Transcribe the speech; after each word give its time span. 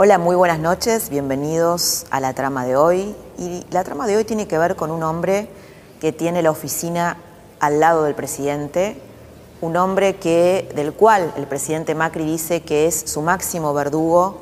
Hola, 0.00 0.18
muy 0.18 0.36
buenas 0.36 0.60
noches, 0.60 1.10
bienvenidos 1.10 2.06
a 2.10 2.20
la 2.20 2.32
trama 2.32 2.64
de 2.64 2.76
hoy. 2.76 3.16
Y 3.36 3.64
la 3.72 3.82
trama 3.82 4.06
de 4.06 4.16
hoy 4.16 4.22
tiene 4.22 4.46
que 4.46 4.56
ver 4.56 4.76
con 4.76 4.92
un 4.92 5.02
hombre 5.02 5.48
que 6.00 6.12
tiene 6.12 6.40
la 6.40 6.52
oficina 6.52 7.16
al 7.58 7.80
lado 7.80 8.04
del 8.04 8.14
presidente, 8.14 8.96
un 9.60 9.76
hombre 9.76 10.14
que, 10.14 10.70
del 10.76 10.92
cual 10.92 11.32
el 11.36 11.48
presidente 11.48 11.96
Macri 11.96 12.24
dice 12.24 12.62
que 12.62 12.86
es 12.86 12.94
su 12.94 13.22
máximo 13.22 13.74
verdugo, 13.74 14.38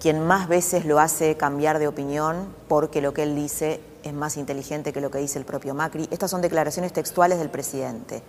quien 0.00 0.26
más 0.26 0.48
veces 0.48 0.86
lo 0.86 1.00
hace 1.00 1.36
cambiar 1.36 1.78
de 1.80 1.86
opinión 1.86 2.48
porque 2.66 3.02
lo 3.02 3.12
que 3.12 3.24
él 3.24 3.36
dice 3.36 3.82
es 4.04 4.14
más 4.14 4.38
inteligente 4.38 4.94
que 4.94 5.02
lo 5.02 5.10
que 5.10 5.18
dice 5.18 5.38
el 5.38 5.44
propio 5.44 5.74
Macri. 5.74 6.08
Estas 6.10 6.30
son 6.30 6.40
declaraciones 6.40 6.94
textuales 6.94 7.38
del 7.38 7.50
presidente. 7.50 8.22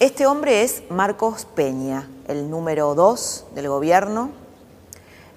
Este 0.00 0.26
hombre 0.26 0.64
es 0.64 0.82
Marcos 0.90 1.46
Peña, 1.46 2.10
el 2.28 2.50
número 2.50 2.94
dos 2.94 3.46
del 3.54 3.68
gobierno, 3.68 4.32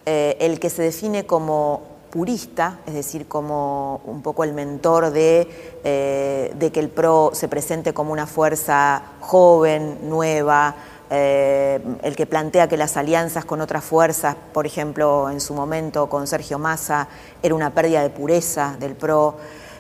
eh, 0.06 0.36
el 0.42 0.60
que 0.60 0.70
se 0.70 0.82
define 0.82 1.26
como 1.26 1.82
purista, 2.10 2.80
es 2.86 2.94
decir, 2.94 3.26
como 3.26 4.02
un 4.06 4.22
poco 4.22 4.44
el 4.44 4.54
mentor 4.54 5.12
de, 5.12 5.48
eh, 5.86 6.72
que 6.74 6.80
el 6.82 6.90
PRO 6.90 7.32
se 7.34 7.48
presente 7.48 7.94
como 7.94 8.12
una 8.12 8.28
fuerza 8.28 9.02
joven, 9.22 10.10
nueva, 10.10 10.76
eh, 11.10 11.80
el 12.02 12.18
que 12.18 12.26
plantea 12.26 12.68
que 12.68 12.76
las 12.76 12.98
alianzas 12.98 13.46
con 13.46 13.62
otras 13.62 13.86
fuerzas, 13.86 14.36
por 14.52 14.66
ejemplo, 14.66 15.30
en 15.30 15.40
su 15.40 15.54
momento 15.54 16.10
con 16.10 16.28
Sergio 16.28 16.60
Massa, 16.60 17.08
era 17.42 17.56
una 17.56 17.70
pérdida 17.70 18.02
de 18.02 18.10
pureza 18.10 18.76
del 18.80 18.96
PRO. 18.96 19.38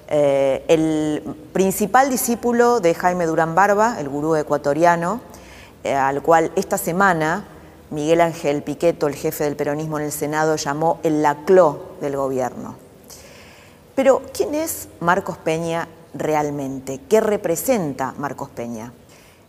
el 0.07 1.21
principal 1.51 2.09
discípulo 2.09 2.79
de 2.79 2.93
Jaime 2.93 3.25
Durán 3.25 3.55
Barba, 3.55 3.97
el 3.99 4.07
gurú 4.07 4.35
ecuatoriano, 4.35 5.21
al 5.83 6.21
cual 6.21 6.51
esta 6.55 6.77
semana 6.77 7.45
Miguel 7.93 8.21
Ángel 8.21 8.63
Piqueto, 8.63 9.05
el 9.05 9.13
jefe 9.13 9.43
del 9.43 9.55
peronismo 9.55 9.99
en 9.99 10.05
el 10.05 10.11
Senado, 10.11 10.55
llamó 10.55 10.99
el 11.03 11.21
lacló 11.21 11.91
del 12.01 12.17
gobierno. 12.17 12.75
Pero, 13.93 14.23
¿quién 14.33 14.55
es 14.55 14.87
Marcos 14.99 15.37
Peña 15.37 15.87
realmente? 16.15 17.01
¿Qué 17.07 17.21
representa 17.21 18.15
Marcos 18.17 18.49
Peña? 18.49 18.91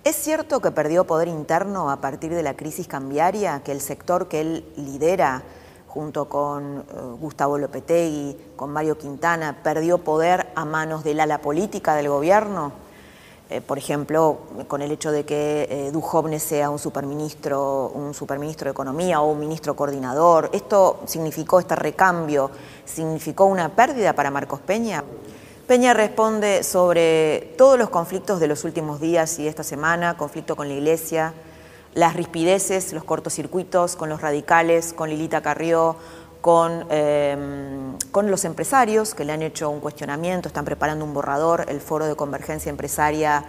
¿Es 0.04 0.16
cierto 0.16 0.60
que 0.60 0.70
perdió 0.70 1.06
poder 1.06 1.28
interno 1.28 1.90
a 1.90 2.02
partir 2.02 2.34
de 2.34 2.42
la 2.42 2.54
crisis 2.54 2.86
cambiaria, 2.86 3.62
que 3.64 3.72
el 3.72 3.80
sector 3.80 4.28
que 4.28 4.42
él 4.42 4.72
lidera, 4.76 5.42
junto 5.88 6.28
con 6.28 6.80
eh, 6.80 6.82
Gustavo 7.18 7.56
Lopetegui, 7.56 8.36
con 8.56 8.70
Mario 8.70 8.98
Quintana, 8.98 9.62
perdió 9.62 9.96
poder 9.96 10.52
a 10.54 10.66
manos 10.66 11.02
del 11.02 11.20
ala 11.20 11.38
política 11.38 11.94
del 11.94 12.10
gobierno? 12.10 12.83
Eh, 13.50 13.60
por 13.60 13.76
ejemplo, 13.76 14.38
con 14.68 14.80
el 14.80 14.90
hecho 14.90 15.12
de 15.12 15.24
que 15.24 15.68
eh, 15.70 16.38
sea 16.38 16.70
un 16.70 16.78
superministro, 16.78 17.92
un 17.94 18.14
superministro 18.14 18.64
de 18.64 18.70
Economía 18.70 19.20
o 19.20 19.30
un 19.30 19.38
ministro 19.38 19.76
coordinador. 19.76 20.48
¿Esto 20.54 21.00
significó 21.04 21.60
este 21.60 21.76
recambio? 21.76 22.50
¿Significó 22.86 23.44
una 23.44 23.68
pérdida 23.68 24.14
para 24.14 24.30
Marcos 24.30 24.60
Peña? 24.60 25.04
Peña 25.66 25.92
responde 25.92 26.62
sobre 26.62 27.54
todos 27.58 27.78
los 27.78 27.90
conflictos 27.90 28.40
de 28.40 28.46
los 28.46 28.64
últimos 28.64 28.98
días 28.98 29.38
y 29.38 29.46
esta 29.46 29.62
semana, 29.62 30.16
conflicto 30.16 30.56
con 30.56 30.68
la 30.68 30.74
Iglesia, 30.74 31.34
las 31.94 32.14
rispideces, 32.14 32.92
los 32.92 33.04
cortocircuitos 33.04 33.94
con 33.94 34.08
los 34.08 34.20
radicales, 34.20 34.94
con 34.94 35.10
Lilita 35.10 35.42
Carrió, 35.42 35.96
con, 36.44 36.84
em, 36.90 37.96
con, 38.12 38.30
los 38.30 38.44
empresarios 38.44 39.14
que 39.14 39.24
le 39.24 39.32
han 39.32 39.40
hecho 39.40 39.70
un 39.70 39.80
cuestionamiento, 39.80 40.48
están 40.48 40.66
preparando 40.66 41.02
un 41.02 41.14
borrador, 41.14 41.64
el 41.68 41.80
Foro 41.80 42.04
de 42.04 42.14
Convergencia 42.16 42.68
Empresaria, 42.68 43.42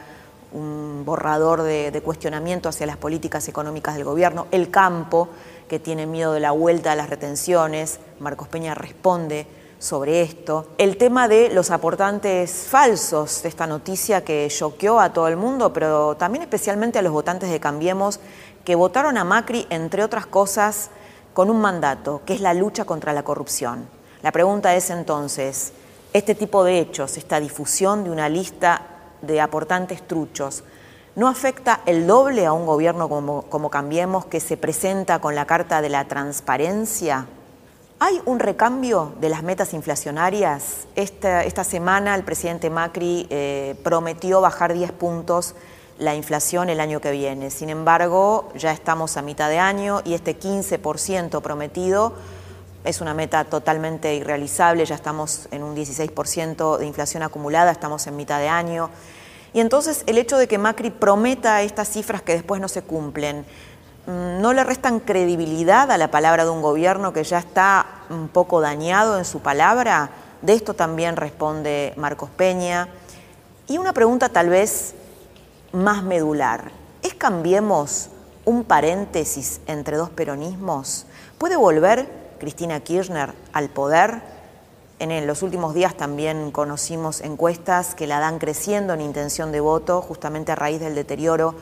un 0.53 1.03
borrador 1.03 1.63
de, 1.63 1.91
de, 1.91 2.01
cuestionamiento 2.01 2.69
hacia 2.69 2.85
las 2.85 2.95
políticas 2.95 3.49
económicas 3.49 3.95
del 3.95 4.05
gobierno, 4.05 4.47
el 4.51 4.71
campo 4.71 5.27
que 5.67 5.77
tiene 5.77 6.05
miedo 6.05 6.31
de 6.31 6.39
la 6.39 6.51
vuelta 6.51 6.93
a 6.93 6.95
las 6.95 7.09
retenciones, 7.09 7.99
Marcos 8.21 8.47
Peña 8.47 8.73
responde 8.75 9.45
sobre 9.77 10.21
esto, 10.21 10.69
el 10.77 10.95
tema 10.95 11.27
de 11.27 11.49
los 11.49 11.71
aportantes 11.71 12.49
falsos 12.69 13.43
de 13.43 13.49
esta 13.49 13.67
noticia 13.67 14.23
que 14.23 14.47
choqueó 14.49 15.01
a 15.01 15.11
todo 15.11 15.27
el 15.27 15.35
mundo, 15.35 15.73
pero 15.73 16.15
también 16.15 16.43
especialmente 16.43 16.97
a 16.97 17.01
los 17.01 17.11
votantes 17.11 17.49
de 17.49 17.59
Cambiemos 17.59 18.21
que 18.63 18.75
votaron 18.75 19.17
a 19.17 19.25
Macri, 19.25 19.67
entre 19.69 20.01
otras 20.01 20.25
cosas, 20.25 20.91
con 21.35 21.49
un 21.49 21.59
mandato, 21.59 22.21
que 22.25 22.33
es 22.33 22.39
la 22.39 22.53
lucha 22.53 22.85
contra 22.85 23.11
la 23.11 23.23
corrupción. 23.23 23.89
La 24.23 24.31
pregunta 24.31 24.73
es 24.73 24.89
entonces, 24.89 25.73
este 26.13 26.33
tipo 26.33 26.63
de 26.63 26.79
hechos, 26.79 27.17
esta 27.17 27.41
difusión 27.41 28.05
de 28.05 28.09
una 28.09 28.29
lista 28.29 28.83
de 29.21 29.41
aportantes 29.41 30.07
truchos, 30.07 30.63
¿no 31.17 31.27
afecta 31.27 31.81
el 31.85 32.07
doble 32.07 32.45
a 32.45 32.53
un 32.53 32.65
gobierno 32.65 33.09
como, 33.09 33.41
como 33.43 33.69
Cambiemos 33.69 34.25
que 34.25 34.39
se 34.39 34.55
presenta 34.55 35.19
con 35.19 35.35
la 35.35 35.45
carta 35.45 35.81
de 35.81 35.89
la 35.89 36.07
transparencia? 36.07 37.27
¿Hay 37.99 38.21
un 38.23 38.39
recambio 38.39 39.11
de 39.19 39.27
las 39.27 39.43
metas 39.43 39.73
inflacionarias? 39.73 40.87
Esta, 40.95 41.43
esta 41.43 41.65
semana 41.65 42.15
el 42.15 42.23
presidente 42.23 42.69
Macri 42.69 43.27
eh, 43.29 43.75
prometió 43.83 44.39
bajar 44.39 44.73
10 44.73 44.93
puntos 44.93 45.53
la 45.97 46.15
inflación 46.15 46.69
el 46.69 46.79
año 46.79 46.99
que 46.99 47.11
viene. 47.11 47.51
Sin 47.51 47.69
embargo, 47.69 48.49
ya 48.55 48.71
estamos 48.71 49.17
a 49.17 49.21
mitad 49.21 49.49
de 49.49 49.59
año 49.59 50.01
y 50.03 50.13
este 50.13 50.37
15% 50.37 51.41
prometido 51.41 52.13
es 52.83 53.01
una 53.01 53.13
meta 53.13 53.43
totalmente 53.45 54.13
irrealizable, 54.13 54.85
ya 54.85 54.95
estamos 54.95 55.47
en 55.51 55.63
un 55.63 55.75
16% 55.75 56.77
de 56.77 56.85
inflación 56.85 57.23
acumulada, 57.23 57.71
estamos 57.71 58.05
en 58.07 58.15
mitad 58.15 58.39
de 58.39 58.47
año. 58.47 58.89
Y 59.53 59.59
entonces 59.59 60.03
el 60.05 60.17
hecho 60.17 60.37
de 60.37 60.47
que 60.47 60.57
Macri 60.57 60.91
prometa 60.91 61.61
estas 61.61 61.89
cifras 61.89 62.21
que 62.21 62.33
después 62.33 62.61
no 62.61 62.67
se 62.67 62.83
cumplen, 62.83 63.45
mm, 64.05 64.41
¿no 64.41 64.53
le 64.53 64.63
restan 64.63 64.99
credibilidad 64.99 65.89
a 65.91 65.97
la 65.97 66.11
palabra 66.11 66.45
de 66.45 66.51
un 66.51 66.61
gobierno 66.61 67.11
que 67.11 67.23
ya 67.23 67.39
está 67.39 67.85
un 68.09 68.27
poco 68.27 68.61
dañado 68.61 69.17
en 69.17 69.25
su 69.25 69.39
palabra? 69.39 70.11
De 70.41 70.53
esto 70.53 70.73
también 70.73 71.15
responde 71.15 71.93
Marcos 71.95 72.29
Peña. 72.29 72.87
Y 73.67 73.79
una 73.79 73.93
pregunta 73.93 74.29
tal 74.29 74.49
vez 74.49 74.93
más 75.75 76.03
medular. 76.03 76.71
¿Es 77.03 77.13
Cambiemos 77.13 78.09
un 78.45 78.63
paréntesis 78.63 79.59
entre 79.67 79.97
dos 79.97 80.09
peronismos? 80.09 81.05
¿Puede 81.37 81.57
volver 81.57 82.09
Cristina 82.39 82.79
Kirchner 82.79 83.33
al 83.51 83.69
poder? 83.69 84.21
En 84.99 85.27
los 85.27 85.41
últimos 85.43 85.73
días 85.73 85.95
también 85.95 86.51
conocimos 86.51 87.19
encuestas 87.19 87.93
que 87.93 88.07
la 88.07 88.19
dan 88.19 88.39
creciendo 88.39 88.93
en 88.93 89.01
intención 89.01 89.51
de 89.51 89.59
voto 89.59 90.01
justamente 90.01 90.53
a 90.53 90.55
raíz 90.55 90.79
del 90.79 90.95
deterioro 90.95 91.55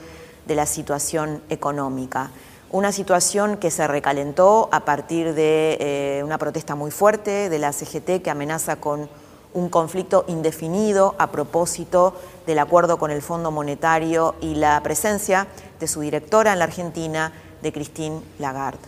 de 0.45 0.55
la 0.55 0.67
situación 0.67 1.41
económica. 1.49 2.29
Una 2.69 2.91
situación 2.91 3.57
que 3.57 3.71
se 3.71 3.87
recalentó 3.87 4.69
a 4.71 4.81
partir 4.81 5.33
de 5.33 5.77
eh, 5.79 6.21
una 6.23 6.37
protesta 6.37 6.75
muy 6.75 6.91
fuerte 6.91 7.49
de 7.49 7.59
la 7.59 7.73
CGT 7.73 8.21
que 8.23 8.29
amenaza 8.29 8.75
con 8.75 9.09
un 9.53 9.69
conflicto 9.69 10.25
indefinido 10.27 11.15
a 11.17 11.31
propósito 11.31 12.15
del 12.45 12.59
acuerdo 12.59 12.97
con 12.97 13.11
el 13.11 13.21
Fondo 13.21 13.51
Monetario 13.51 14.35
y 14.41 14.55
la 14.55 14.81
presencia 14.83 15.47
de 15.79 15.87
su 15.87 16.01
directora 16.01 16.53
en 16.53 16.59
la 16.59 16.65
Argentina, 16.65 17.33
de 17.61 17.71
Christine 17.71 18.21
Lagarde. 18.39 18.79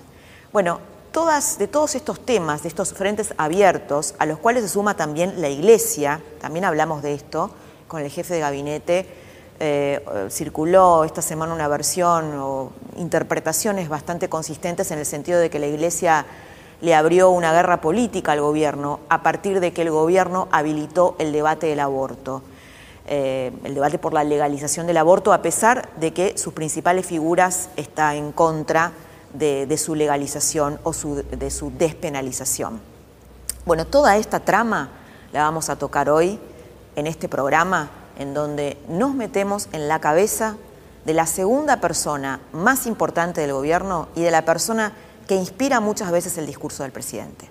Bueno, 0.52 0.80
todas, 1.12 1.58
de 1.58 1.68
todos 1.68 1.96
estos 1.96 2.20
temas, 2.20 2.64
de 2.64 2.70
estos 2.70 2.94
frentes 2.94 3.34
abiertos, 3.38 4.16
a 4.20 4.26
los 4.26 4.40
cuales 4.40 4.64
se 4.64 4.70
suma 4.70 4.98
también 4.98 5.42
la 5.42 5.50
Iglesia, 5.50 6.22
también 6.42 6.66
hablamos 6.66 7.02
de 7.02 7.14
esto 7.14 7.52
con 7.88 8.02
el 8.02 8.10
jefe 8.10 8.34
de 8.34 8.40
gabinete, 8.42 9.08
eh, 9.60 10.04
circuló 10.30 11.06
esta 11.06 11.22
semana 11.22 11.54
una 11.54 11.70
versión 11.70 12.34
o 12.36 12.72
interpretaciones 12.98 13.88
bastante 13.88 14.28
consistentes 14.28 14.92
en 14.92 15.00
el 15.00 15.06
sentido 15.06 15.40
de 15.40 15.50
que 15.50 15.60
la 15.60 15.68
Iglesia 15.68 16.26
le 16.82 16.96
abrió 16.96 17.30
una 17.30 17.54
guerra 17.54 17.82
política 17.82 18.34
al 18.34 18.42
gobierno 18.42 19.00
a 19.10 19.24
partir 19.24 19.60
de 19.60 19.74
que 19.74 19.82
el 19.82 19.92
gobierno 19.92 20.48
habilitó 20.52 21.16
el 21.20 21.32
debate 21.32 21.68
del 21.68 21.80
aborto. 21.80 22.42
Eh, 23.08 23.52
el 23.64 23.76
debate 23.76 24.00
por 24.00 24.14
la 24.14 24.24
legalización 24.24 24.88
del 24.88 24.98
aborto, 24.98 25.32
a 25.32 25.42
pesar 25.42 25.90
de 25.98 26.12
que 26.12 26.38
sus 26.38 26.54
principales 26.54 27.06
figuras 27.06 27.70
están 27.76 28.16
en 28.16 28.32
contra 28.32 28.94
de, 29.34 29.78
su 29.78 29.96
legalización 29.96 30.80
o 30.84 30.92
de 30.94 31.52
su 31.52 31.72
despenalización. 31.78 32.80
Bueno, 33.66 33.86
toda 33.86 34.18
esta 34.18 34.40
trama 34.40 34.90
la 35.34 35.44
vamos 35.44 35.70
a 35.70 35.76
tocar 35.76 36.10
hoy 36.10 36.40
en 36.96 37.08
este 37.08 37.28
programa 37.28 37.90
en 38.18 38.34
donde 38.34 38.78
nos 38.88 39.14
metemos 39.14 39.68
en 39.72 39.88
la 39.88 40.00
cabeza 40.00 40.56
de 41.06 41.14
la 41.14 41.28
segunda 41.28 41.82
persona 41.82 42.40
más 42.54 42.88
importante 42.88 43.42
del 43.42 43.54
gobierno 43.54 44.08
y 44.16 44.22
de 44.22 44.32
la 44.32 44.46
persona 44.46 44.94
que 45.28 45.36
inspira 45.36 45.80
muchas 45.80 46.12
veces 46.12 46.38
el 46.38 46.46
discurso 46.46 46.84
del 46.84 46.92
presidente. 46.92 47.50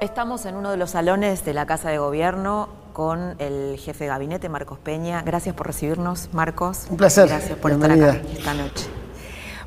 Estamos 0.00 0.44
en 0.46 0.54
uno 0.54 0.70
de 0.70 0.76
los 0.76 0.90
salones 0.90 1.44
de 1.44 1.54
la 1.54 1.66
Casa 1.66 1.88
de 1.90 1.98
Gobierno 1.98 2.68
con 2.92 3.34
el 3.40 3.76
jefe 3.78 4.04
de 4.04 4.08
gabinete, 4.08 4.48
Marcos 4.48 4.78
Peña. 4.78 5.22
Gracias 5.22 5.54
por 5.54 5.66
recibirnos, 5.66 6.28
Marcos. 6.32 6.86
Un 6.88 6.96
placer. 6.96 7.28
Gracias 7.28 7.58
por 7.58 7.72
estar 7.72 7.90
acá 7.90 8.20
esta 8.32 8.54
noche. 8.54 8.93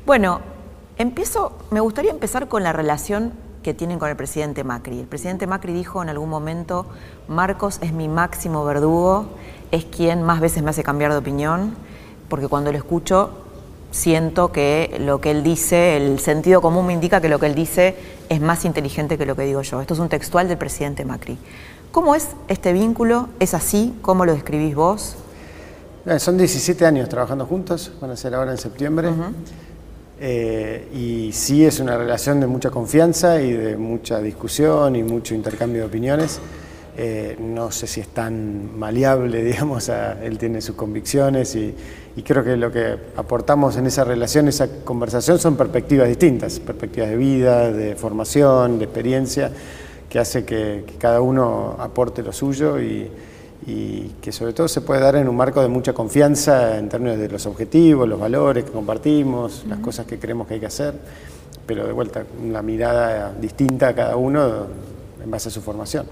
Bueno, 0.08 0.40
empiezo, 0.96 1.52
me 1.70 1.80
gustaría 1.80 2.10
empezar 2.10 2.48
con 2.48 2.62
la 2.62 2.72
relación 2.72 3.34
que 3.62 3.74
tienen 3.74 3.98
con 3.98 4.08
el 4.08 4.16
presidente 4.16 4.64
Macri. 4.64 5.00
El 5.00 5.06
presidente 5.06 5.46
Macri 5.46 5.74
dijo 5.74 6.02
en 6.02 6.08
algún 6.08 6.30
momento, 6.30 6.86
Marcos 7.28 7.76
es 7.82 7.92
mi 7.92 8.08
máximo 8.08 8.64
verdugo, 8.64 9.26
es 9.70 9.84
quien 9.84 10.22
más 10.22 10.40
veces 10.40 10.62
me 10.62 10.70
hace 10.70 10.82
cambiar 10.82 11.12
de 11.12 11.18
opinión, 11.18 11.74
porque 12.30 12.48
cuando 12.48 12.72
lo 12.72 12.78
escucho 12.78 13.32
siento 13.90 14.50
que 14.50 14.96
lo 14.98 15.20
que 15.20 15.30
él 15.30 15.42
dice, 15.42 15.98
el 15.98 16.20
sentido 16.20 16.62
común 16.62 16.86
me 16.86 16.94
indica 16.94 17.20
que 17.20 17.28
lo 17.28 17.38
que 17.38 17.44
él 17.44 17.54
dice 17.54 17.94
es 18.30 18.40
más 18.40 18.64
inteligente 18.64 19.18
que 19.18 19.26
lo 19.26 19.36
que 19.36 19.42
digo 19.42 19.60
yo. 19.60 19.82
Esto 19.82 19.92
es 19.92 20.00
un 20.00 20.08
textual 20.08 20.48
del 20.48 20.56
presidente 20.56 21.04
Macri. 21.04 21.36
¿Cómo 21.92 22.14
es 22.14 22.28
este 22.48 22.72
vínculo? 22.72 23.28
¿Es 23.40 23.52
así? 23.52 23.94
¿Cómo 24.00 24.24
lo 24.24 24.32
describís 24.32 24.74
vos? 24.74 25.16
Eh, 26.06 26.18
son 26.18 26.38
17 26.38 26.86
años 26.86 27.10
trabajando 27.10 27.44
juntos, 27.44 27.92
van 28.00 28.12
a 28.12 28.16
ser 28.16 28.34
ahora 28.34 28.52
en 28.52 28.56
septiembre. 28.56 29.10
Eh, 30.20 30.88
y 30.94 31.32
sí 31.32 31.64
es 31.64 31.78
una 31.78 31.96
relación 31.96 32.40
de 32.40 32.46
mucha 32.46 32.70
confianza 32.70 33.40
y 33.40 33.52
de 33.52 33.76
mucha 33.76 34.20
discusión 34.20 34.96
y 34.96 35.02
mucho 35.02 35.34
intercambio 35.34 35.82
de 35.82 35.86
opiniones. 35.86 36.40
Eh, 36.96 37.36
no 37.38 37.70
sé 37.70 37.86
si 37.86 38.00
es 38.00 38.08
tan 38.08 38.76
maleable, 38.76 39.44
digamos, 39.44 39.88
él 39.88 40.36
tiene 40.36 40.60
sus 40.60 40.74
convicciones 40.74 41.54
y, 41.54 41.74
creo 42.24 42.42
que 42.42 42.56
lo 42.56 42.72
que 42.72 42.96
aportamos 43.14 43.76
en 43.76 43.86
esa 43.86 44.02
relación, 44.02 44.48
esa 44.48 44.68
conversación, 44.82 45.38
son 45.38 45.56
perspectivas 45.56 46.08
distintas, 46.08 46.58
perspectivas 46.58 47.10
de 47.10 47.16
vida, 47.16 47.70
de 47.70 47.94
formación, 47.94 48.80
de 48.80 48.86
experiencia, 48.86 49.52
que 50.10 50.18
hace 50.18 50.44
que, 50.44 50.84
cada 50.98 51.20
uno 51.20 51.76
aporte 51.78 52.24
lo 52.24 52.32
suyo 52.32 52.80
y, 52.80 53.08
que 54.20 54.32
sobre 54.32 54.52
todo 54.52 54.66
se 54.68 54.80
puede 54.80 55.00
dar 55.00 55.16
en 55.16 55.28
un 55.28 55.36
marco 55.36 55.60
de 55.60 55.68
mucha 55.68 55.92
confianza 55.92 56.78
en 56.78 56.88
términos 56.88 57.18
de 57.18 57.28
los 57.28 57.44
objetivos, 57.46 58.08
los 58.08 58.18
valores 58.18 58.64
que 58.64 58.70
compartimos, 58.70 59.64
las 59.68 59.78
cosas 59.80 60.06
que 60.06 60.18
creemos 60.18 60.46
que 60.46 60.54
hay 60.54 60.60
que 60.60 60.66
hacer, 60.66 60.94
pero 61.66 61.86
de 61.86 61.92
vuelta, 61.92 62.24
una 62.42 62.62
mirada 62.62 63.32
distinta 63.38 63.88
a 63.88 63.94
cada 63.94 64.16
uno 64.16 64.66
en 65.22 65.30
base 65.30 65.48
a 65.48 65.52
su 65.52 65.60
formación. 65.60 66.06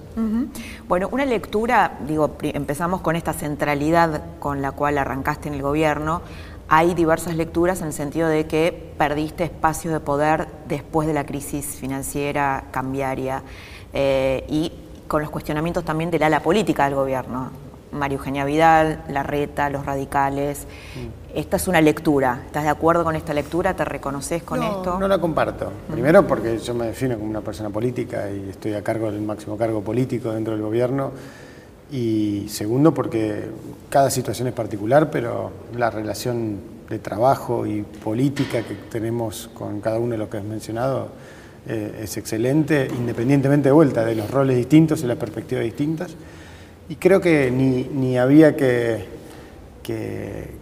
Bueno, 0.87 1.09
una 1.13 1.25
lectura, 1.25 1.99
digo, 2.07 2.37
empezamos 2.43 3.01
con 3.01 3.17
esta 3.17 3.33
centralidad 3.33 4.23
con 4.39 4.61
la 4.61 4.73
cual 4.73 4.99
arrancaste 4.99 5.49
en 5.49 5.55
el 5.55 5.63
gobierno. 5.63 6.23
Hay 6.69 6.95
diversas 6.95 7.37
lecturas 7.37 7.81
en 7.81 7.87
el 7.87 7.93
sentido 7.93 8.29
de 8.29 8.47
que 8.47 8.93
perdiste 8.99 9.45
espacio 9.45 9.93
de 9.93 10.01
poder 10.01 10.49
después 10.69 11.07
de 11.07 11.15
la 11.15 11.25
crisis 11.25 11.65
financiera 11.67 12.65
cambiaria 12.73 13.45
eh, 13.93 14.45
y 14.49 14.73
con 15.09 15.23
los 15.23 15.31
cuestionamientos 15.31 15.85
también 15.85 16.11
del 16.11 16.23
ala 16.23 16.41
política 16.41 16.85
del 16.85 16.95
gobierno. 16.95 17.51
María 17.93 18.19
Eugenia 18.19 18.45
Vidal, 18.45 19.03
Larreta, 19.09 19.71
los 19.71 19.87
radicales. 19.87 20.67
Mm. 20.97 21.39
Esta 21.39 21.57
es 21.57 21.69
una 21.69 21.81
lectura. 21.81 22.43
¿Estás 22.47 22.65
de 22.65 22.71
acuerdo 22.71 23.05
con 23.05 23.17
esta 23.17 23.33
lectura? 23.33 23.75
¿Te 23.75 23.85
reconoces 23.85 24.43
con 24.43 24.63
esto? 24.63 24.99
No 24.99 25.09
la 25.09 25.19
comparto. 25.19 25.71
Primero 25.91 26.27
porque 26.27 26.59
yo 26.59 26.75
me 26.75 26.87
defino 26.87 27.17
como 27.17 27.31
una 27.31 27.41
persona 27.41 27.71
política 27.71 28.31
y 28.31 28.51
estoy 28.51 28.75
a 28.75 28.83
cargo 28.83 29.11
del 29.11 29.23
máximo 29.23 29.57
cargo 29.57 29.83
político 29.83 30.33
dentro 30.33 30.55
del 30.55 30.63
gobierno. 30.63 31.13
Y 31.91 32.47
segundo 32.49 32.93
porque 32.93 33.49
cada 33.89 34.11
situación 34.11 34.49
es 34.49 34.55
particular, 34.55 35.11
pero 35.11 35.51
la 35.77 35.91
relación 35.91 36.59
de 36.89 36.99
trabajo 36.99 37.67
y 37.67 37.83
política 37.83 38.63
que 38.63 38.75
tenemos 38.75 39.51
con 39.55 39.81
cada 39.81 39.99
uno 39.99 40.13
de 40.13 40.19
los 40.19 40.29
que 40.29 40.39
has 40.39 40.45
mencionado 40.45 41.09
eh, 41.69 42.01
es 42.05 42.17
excelente, 42.17 42.89
independientemente 42.97 43.69
de 43.69 43.73
vuelta 43.73 44.05
de 44.05 44.15
los 44.15 44.31
roles 44.31 44.57
distintos 44.57 45.03
y 45.03 45.07
las 45.07 45.17
perspectivas 45.17 45.65
distintas. 45.65 46.15
Y 46.89 46.95
creo 46.97 47.21
que 47.21 47.51
ni, 47.51 48.17
había 48.17 48.55
que, 48.55 49.17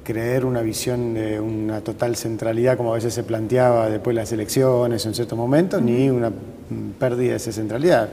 creer 0.02 0.44
una 0.44 0.60
visión 0.60 1.14
de 1.14 1.40
una 1.40 1.80
total 1.80 2.14
centralidad 2.16 2.76
como 2.76 2.92
a 2.92 2.94
veces 2.96 3.14
se 3.14 3.22
planteaba 3.22 3.88
después 3.88 4.14
de 4.14 4.22
las 4.22 4.32
elecciones 4.32 5.04
en 5.06 5.14
ciertos 5.14 5.38
momentos, 5.38 5.80
ni 5.80 6.10
una 6.10 6.30
pérdida 6.98 7.30
de 7.30 7.36
esa 7.36 7.52
centralidad. 7.52 8.08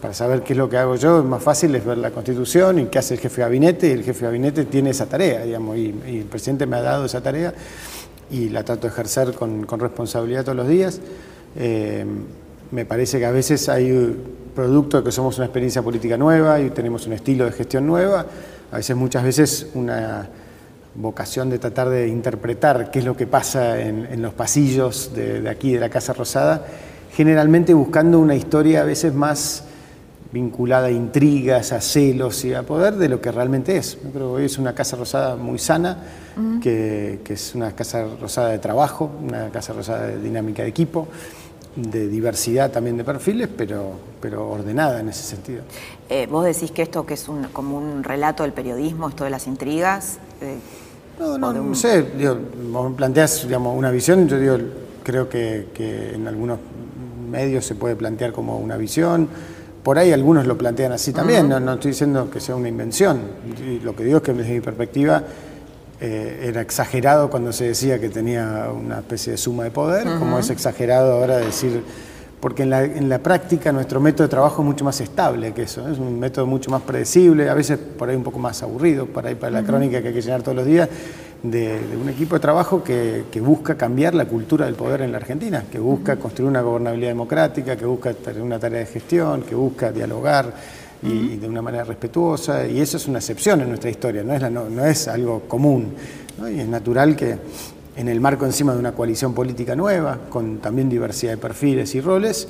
Para 0.00 0.12
saber 0.12 0.42
qué 0.42 0.52
es 0.52 0.58
lo 0.58 0.68
que 0.68 0.76
hago 0.76 0.96
yo, 0.96 1.22
más 1.24 1.42
fácil 1.42 1.74
es 1.74 1.84
ver 1.84 1.98
la 1.98 2.10
Constitución 2.10 2.78
y 2.78 2.84
qué 2.86 2.98
hace 2.98 3.14
el 3.14 3.20
jefe 3.20 3.36
de 3.36 3.42
gabinete, 3.42 3.88
y 3.88 3.92
el 3.92 4.04
jefe 4.04 4.20
de 4.20 4.26
gabinete 4.26 4.64
tiene 4.66 4.90
esa 4.90 5.06
tarea, 5.06 5.42
digamos, 5.44 5.76
y, 5.76 5.94
el 6.06 6.24
presidente 6.24 6.66
me 6.66 6.76
ha 6.76 6.82
dado 6.82 7.06
esa 7.06 7.22
tarea 7.22 7.54
y 8.30 8.50
la 8.50 8.64
trato 8.64 8.82
de 8.82 8.88
ejercer 8.88 9.32
con, 9.32 9.66
responsabilidad 9.66 10.44
todos 10.44 10.56
los 10.56 10.68
días. 10.68 11.00
Eh, 11.56 12.04
me 12.70 12.84
parece 12.84 13.18
que 13.18 13.26
a 13.26 13.30
veces 13.30 13.68
hay 13.68 14.16
producto 14.54 14.98
de 14.98 15.04
que 15.04 15.12
somos 15.12 15.36
una 15.36 15.46
experiencia 15.46 15.82
política 15.82 16.16
nueva 16.16 16.60
y 16.60 16.70
tenemos 16.70 17.06
un 17.06 17.12
estilo 17.12 17.44
de 17.44 17.52
gestión 17.52 17.86
nueva, 17.86 18.26
a 18.72 18.76
veces 18.76 18.96
muchas 18.96 19.22
veces 19.22 19.68
una 19.74 20.28
vocación 20.94 21.50
de 21.50 21.58
tratar 21.58 21.90
de 21.90 22.08
interpretar 22.08 22.90
qué 22.90 23.00
es 23.00 23.04
lo 23.04 23.16
que 23.16 23.26
pasa 23.26 23.80
en, 23.80 24.22
los 24.22 24.32
pasillos 24.32 25.12
de, 25.14 25.48
aquí 25.48 25.72
de 25.72 25.80
la 25.80 25.90
Casa 25.90 26.14
Rosada, 26.14 26.64
generalmente 27.12 27.74
buscando 27.74 28.18
una 28.18 28.34
historia 28.34 28.80
a 28.80 28.84
veces 28.84 29.14
más 29.14 29.64
vinculada 30.32 30.88
a 30.88 30.90
intrigas, 30.90 31.72
a 31.72 31.80
celos 31.80 32.44
y 32.44 32.52
a 32.52 32.62
poder 32.62 32.96
de 32.96 33.08
lo 33.08 33.20
que 33.20 33.30
realmente 33.30 33.76
es. 33.76 33.98
Yo 34.02 34.10
creo 34.10 34.28
que 34.30 34.36
hoy 34.36 34.44
es 34.46 34.58
una 34.58 34.74
Casa 34.74 34.96
Rosada 34.96 35.36
muy 35.36 35.58
sana, 35.58 35.98
que, 36.62 37.20
que 37.24 37.34
es 37.34 37.54
una 37.54 37.72
Casa 37.72 38.06
Rosada 38.20 38.50
de 38.50 38.58
trabajo, 38.58 39.10
una 39.22 39.50
Casa 39.50 39.72
Rosada 39.72 40.08
de 40.08 40.20
dinámica 40.20 40.62
de 40.62 40.68
equipo 40.68 41.08
de 41.76 42.08
diversidad 42.08 42.70
también 42.70 42.96
de 42.96 43.04
perfiles, 43.04 43.48
pero, 43.54 43.92
pero 44.20 44.48
ordenada 44.48 45.00
en 45.00 45.10
ese 45.10 45.22
sentido. 45.22 45.62
Eh, 46.08 46.26
vos 46.30 46.44
decís 46.44 46.70
que 46.70 46.82
esto 46.82 47.04
que 47.04 47.14
es 47.14 47.28
un, 47.28 47.44
como 47.52 47.76
un 47.76 48.02
relato 48.02 48.42
del 48.42 48.52
periodismo, 48.52 49.08
esto 49.08 49.24
de 49.24 49.30
las 49.30 49.46
intrigas. 49.46 50.18
Eh, 50.40 50.56
no, 51.20 51.38
no, 51.38 51.52
no 51.52 51.74
sé, 51.74 52.02
digo, 52.02 52.36
vos 52.70 52.92
planteás 52.94 53.44
digamos, 53.44 53.76
una 53.76 53.90
visión, 53.90 54.26
yo 54.26 54.38
digo, 54.38 54.58
creo 55.02 55.28
que, 55.28 55.68
que, 55.74 56.14
en 56.14 56.26
algunos 56.28 56.58
medios 57.30 57.64
se 57.64 57.74
puede 57.74 57.96
plantear 57.96 58.32
como 58.32 58.58
una 58.58 58.76
visión, 58.76 59.28
por 59.82 59.98
ahí 59.98 60.12
algunos 60.12 60.46
lo 60.46 60.58
plantean 60.58 60.92
así 60.92 61.12
también, 61.12 61.48
no, 61.48 61.60
no 61.60 61.74
estoy 61.74 61.92
diciendo 61.92 62.28
que 62.30 62.40
sea 62.40 62.54
una 62.54 62.68
invención, 62.68 63.20
lo 63.82 63.94
que 63.94 64.04
digo 64.04 64.18
es 64.18 64.22
que 64.22 64.32
desde 64.32 64.52
mi 64.52 64.60
perspectiva 64.60 65.22
eh, 66.00 66.46
era 66.48 66.60
exagerado 66.60 67.30
cuando 67.30 67.52
se 67.52 67.68
decía 67.68 67.98
que 67.98 68.10
tenía 68.10 68.68
una 68.70 68.98
especie 68.98 69.32
de 69.32 69.38
suma 69.38 69.64
de 69.64 69.70
poder, 69.70 70.06
como 70.18 70.38
es 70.38 70.50
exagerado 70.50 71.14
ahora 71.14 71.38
decir, 71.38 71.82
porque 72.38 72.64
en 72.64 72.70
la, 72.70 72.84
en 72.84 73.08
la, 73.08 73.18
práctica 73.18 73.72
nuestro 73.72 73.98
método 73.98 74.24
de 74.24 74.28
trabajo 74.28 74.60
es 74.60 74.66
mucho 74.66 74.84
más 74.84 75.00
estable 75.00 75.52
que 75.54 75.62
eso, 75.62 75.88
es 75.88 75.98
un 75.98 76.20
método 76.20 76.46
mucho 76.46 76.70
más 76.70 76.82
predecible, 76.82 77.48
a 77.48 77.54
veces 77.54 77.78
por 77.78 78.10
ahí 78.10 78.16
un 78.16 78.24
poco 78.24 78.38
más 78.38 78.62
aburrido, 78.62 79.06
por 79.06 79.26
ahí 79.26 79.36
para 79.36 79.52
la 79.52 79.62
crónica 79.62 80.02
que 80.02 80.08
hay 80.08 80.14
que 80.14 80.20
llenar 80.20 80.42
todos 80.42 80.56
los 80.56 80.66
días, 80.66 80.88
de, 81.42 81.80
un 81.98 82.08
equipo 82.10 82.34
de 82.34 82.40
trabajo 82.40 82.84
que, 82.84 83.24
que, 83.30 83.40
busca 83.40 83.76
cambiar 83.76 84.14
la 84.14 84.26
cultura 84.26 84.66
del 84.66 84.74
poder 84.74 85.00
en 85.00 85.12
la 85.12 85.18
Argentina, 85.18 85.64
que 85.70 85.78
busca 85.78 86.16
construir 86.16 86.50
una 86.50 86.60
gobernabilidad 86.60 87.10
democrática, 87.10 87.76
que 87.76 87.86
busca 87.86 88.12
tener 88.12 88.42
una 88.42 88.58
tarea 88.58 88.80
de 88.80 88.86
gestión, 88.86 89.42
que 89.42 89.54
busca 89.54 89.92
dialogar 89.92 90.52
y, 91.06 91.36
de 91.36 91.48
una 91.48 91.62
manera 91.62 91.84
respetuosa, 91.84 92.66
y 92.66 92.80
eso 92.80 92.96
es 92.96 93.06
una 93.06 93.18
excepción 93.18 93.60
en 93.60 93.68
nuestra 93.68 93.90
historia, 93.90 94.22
no 94.22 94.34
es, 94.34 94.50
no, 94.50 94.84
es 94.84 95.08
algo 95.08 95.40
común. 95.48 95.94
Y 96.52 96.60
es 96.60 96.68
natural 96.68 97.16
que 97.16 97.38
en 97.96 98.08
el 98.08 98.20
marco 98.20 98.44
encima 98.44 98.72
de 98.72 98.78
una 98.78 98.92
coalición 98.92 99.32
política 99.34 99.74
nueva, 99.74 100.18
con 100.28 100.58
también 100.58 100.88
diversidad 100.88 101.32
de 101.32 101.38
perfiles 101.38 101.94
y 101.94 102.00
roles, 102.00 102.48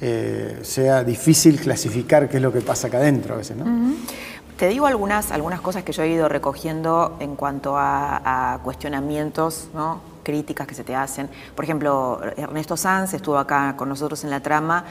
eh, 0.00 0.60
sea 0.62 1.02
difícil 1.04 1.60
clasificar 1.60 2.28
qué 2.28 2.36
es 2.36 2.42
lo 2.42 2.52
que 2.52 2.60
pasa 2.60 2.88
acá 2.88 2.98
adentro 2.98 3.34
a 3.34 3.38
veces. 3.38 3.56
¿no? 3.56 3.94
Te 4.56 4.68
digo 4.68 4.86
algunas, 4.86 5.32
algunas 5.32 5.60
cosas 5.60 5.82
que 5.82 5.92
yo 5.92 6.02
he 6.02 6.08
ido 6.08 6.28
recogiendo 6.28 7.16
en 7.20 7.34
cuanto 7.34 7.76
a, 7.76 8.54
a 8.54 8.58
cuestionamientos, 8.58 9.68
¿no? 9.74 10.14
críticas 10.24 10.66
que 10.66 10.74
se 10.74 10.82
te 10.82 10.96
hacen. 10.96 11.28
Por 11.54 11.64
ejemplo, 11.64 12.20
Ernesto 12.36 12.76
Sanz 12.76 13.14
estuvo 13.14 13.38
acá 13.38 13.74
con 13.76 13.88
nosotros 13.88 14.24
en 14.24 14.30
la 14.30 14.40
trama 14.40 14.84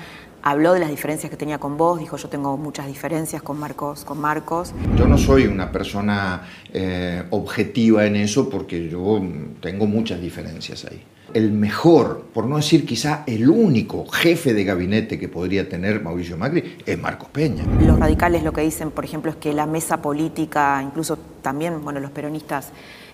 habló 0.43 0.73
de 0.73 0.79
las 0.79 0.89
diferencias 0.89 1.29
que 1.29 1.37
tenía 1.37 1.57
con 1.57 1.77
vos, 1.77 1.99
dijo 1.99 2.17
yo 2.17 2.29
tengo 2.29 2.57
muchas 2.57 2.85
diferencias 2.85 3.41
con 3.41 3.57
Marcos, 3.59 4.03
con 4.03 4.19
Marcos. 4.19 4.73
Yo 4.97 5.07
no 5.07 5.17
soy 5.17 5.47
una 5.47 5.71
persona 5.71 6.43
eh, 6.71 7.23
objetiva 7.31 8.05
en 8.05 8.17
eso 8.17 8.49
porque 8.49 8.89
yo 8.89 9.21
tengo 9.61 9.87
muchas 9.87 10.21
diferencias 10.21 10.85
ahí. 10.85 11.01
El 11.33 11.51
mejor, 11.51 12.27
por 12.31 12.45
no 12.45 12.57
decir 12.57 12.85
quizá 12.85 13.23
el 13.25 13.49
único 13.49 14.05
jefe 14.05 14.53
de 14.53 14.65
gabinete 14.65 15.17
que 15.17 15.29
podría 15.29 15.67
tener 15.67 16.03
Mauricio 16.03 16.37
Macri 16.37 16.77
es 16.85 16.99
Marcos 16.99 17.29
Peña. 17.29 17.63
Los 17.81 17.97
radicales 17.97 18.43
lo 18.43 18.51
que 18.51 18.61
dicen, 18.61 18.91
por 18.91 19.03
ejemplo, 19.03 19.31
es 19.31 19.37
que 19.37 19.51
la 19.53 19.65
mesa 19.65 20.01
política, 20.01 20.83
incluso 20.85 21.17
también, 21.41 21.83
bueno, 21.83 21.99
los 22.01 22.11
peronistas 22.11 22.71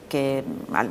que 0.09 0.43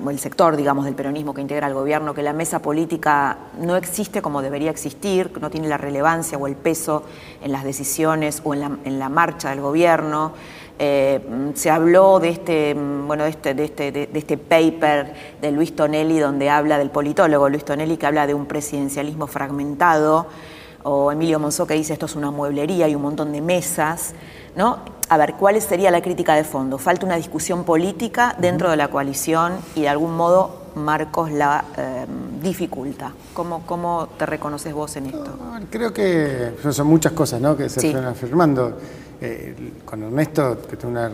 el 0.09 0.19
sector, 0.19 0.57
digamos, 0.57 0.87
del 0.87 0.95
peronismo 0.95 1.35
que 1.35 1.43
integra 1.43 1.67
el 1.67 1.75
gobierno, 1.75 2.15
que 2.15 2.23
la 2.23 2.33
mesa 2.33 2.61
política 2.61 3.37
no 3.61 3.77
existe 3.77 4.23
como 4.23 4.41
debería 4.41 4.71
existir, 4.71 5.31
no 5.41 5.51
tiene 5.51 5.69
la 5.69 5.77
relevancia 5.77 6.39
o 6.39 6.47
el 6.47 6.57
peso 6.57 7.03
en 7.43 7.53
las 7.53 7.65
decisiones 7.65 8.41
o 8.45 8.55
en 8.55 8.99
la, 8.99 9.09
marcha 9.09 9.51
del 9.51 9.61
gobierno. 9.61 10.33
Eh, 10.79 11.21
se 11.55 11.71
habló 11.71 12.21
de 12.21 12.29
este, 12.29 12.75
bueno, 12.75 13.25
de 13.25 13.31
este, 13.31 13.55
de, 13.55 13.65
este, 13.65 13.93
de, 13.93 14.09
este 14.15 14.39
paper 14.39 15.13
de 15.43 15.51
Luis 15.51 15.75
Tonelli, 15.75 16.19
donde 16.19 16.49
habla 16.49 16.79
del 16.79 16.91
politólogo 16.91 17.49
Luis 17.49 17.65
Tonelli, 17.65 17.97
que 17.97 18.07
habla 18.07 18.27
de 18.27 18.35
un 18.35 18.47
presidencialismo 18.47 19.27
fragmentado, 19.27 20.29
o 20.83 21.13
Emilio 21.13 21.39
Monzó 21.39 21.67
que 21.67 21.75
dice 21.75 21.93
esto 21.93 22.07
es 22.07 22.17
una 22.17 22.31
mueblería 22.31 22.89
y 22.89 22.95
un 22.95 23.03
montón 23.03 23.33
de 23.33 23.41
mesas, 23.41 24.15
¿no? 24.57 24.79
a 25.09 25.17
ver, 25.17 25.35
¿cuál 25.35 25.61
sería 25.61 25.91
la 25.91 26.03
crítica 26.03 26.35
de 26.35 26.45
fondo? 26.45 26.77
Falta 26.77 27.07
una 27.07 27.17
discusión 27.17 27.65
política 27.65 28.37
dentro 28.39 28.71
de 28.71 28.77
la 28.77 28.89
coalición 28.89 29.59
y 29.75 29.83
de 29.83 29.89
algún 29.89 30.15
modo 30.15 30.58
Marcos 30.75 31.31
la 31.31 31.65
em, 31.77 32.41
dificulta. 32.41 33.13
¿Cómo, 33.35 33.63
¿Cómo, 33.67 34.09
te 34.19 34.27
reconoces 34.27 34.73
vos 34.73 34.97
en 34.97 35.07
esto? 35.07 35.37
Creo 35.71 35.93
que 35.93 36.53
son 36.71 36.87
muchas 36.87 37.13
cosas 37.13 37.41
¿no? 37.41 37.57
que 37.57 37.69
se 37.69 37.87
están 37.87 38.05
afirmando. 38.05 38.77
Eh, 39.21 39.53
con 39.85 40.01
Ernesto, 40.05 40.59
que 40.71 40.77
tiene 40.77 40.93
una 40.93 41.11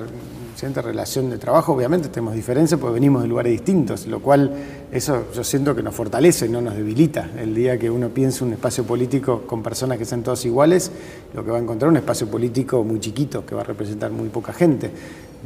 cierta 0.55 0.83
relación 0.83 1.31
de 1.31 1.39
trabajo, 1.39 1.73
obviamente 1.73 2.11
tenemos 2.11 2.35
diferencias 2.35 2.79
porque 2.79 2.93
venimos 2.93 3.23
de 3.23 3.29
lugares 3.29 3.51
distintos, 3.53 4.07
lo 4.07 4.21
cual 4.21 4.53
eso 4.93 5.25
yo 5.35 5.43
siento 5.43 5.75
que 5.75 5.83
nos 5.83 5.95
fortalece, 5.95 6.47
no 6.47 6.61
nos 6.61 6.77
debilita. 6.77 7.31
El 7.39 7.55
día 7.55 7.79
que 7.79 7.89
uno 7.89 8.11
piensa 8.11 8.45
un 8.45 8.53
espacio 8.53 8.85
político 8.85 9.45
con 9.47 9.63
personas 9.63 9.97
que 9.97 10.05
sean 10.05 10.23
todos 10.23 10.45
iguales, 10.45 10.91
lo 11.33 11.43
que 11.47 11.51
va 11.51 11.57
a 11.57 11.61
encontrar 11.63 11.89
es 11.89 11.93
un 11.93 11.97
espacio 11.97 12.29
político 12.29 12.85
muy 12.85 13.01
chiquito, 13.01 13.47
que 13.47 13.55
va 13.55 13.63
a 13.63 13.65
representar 13.65 14.11
muy 14.11 14.29
poca 14.29 14.53
gente. 14.53 14.91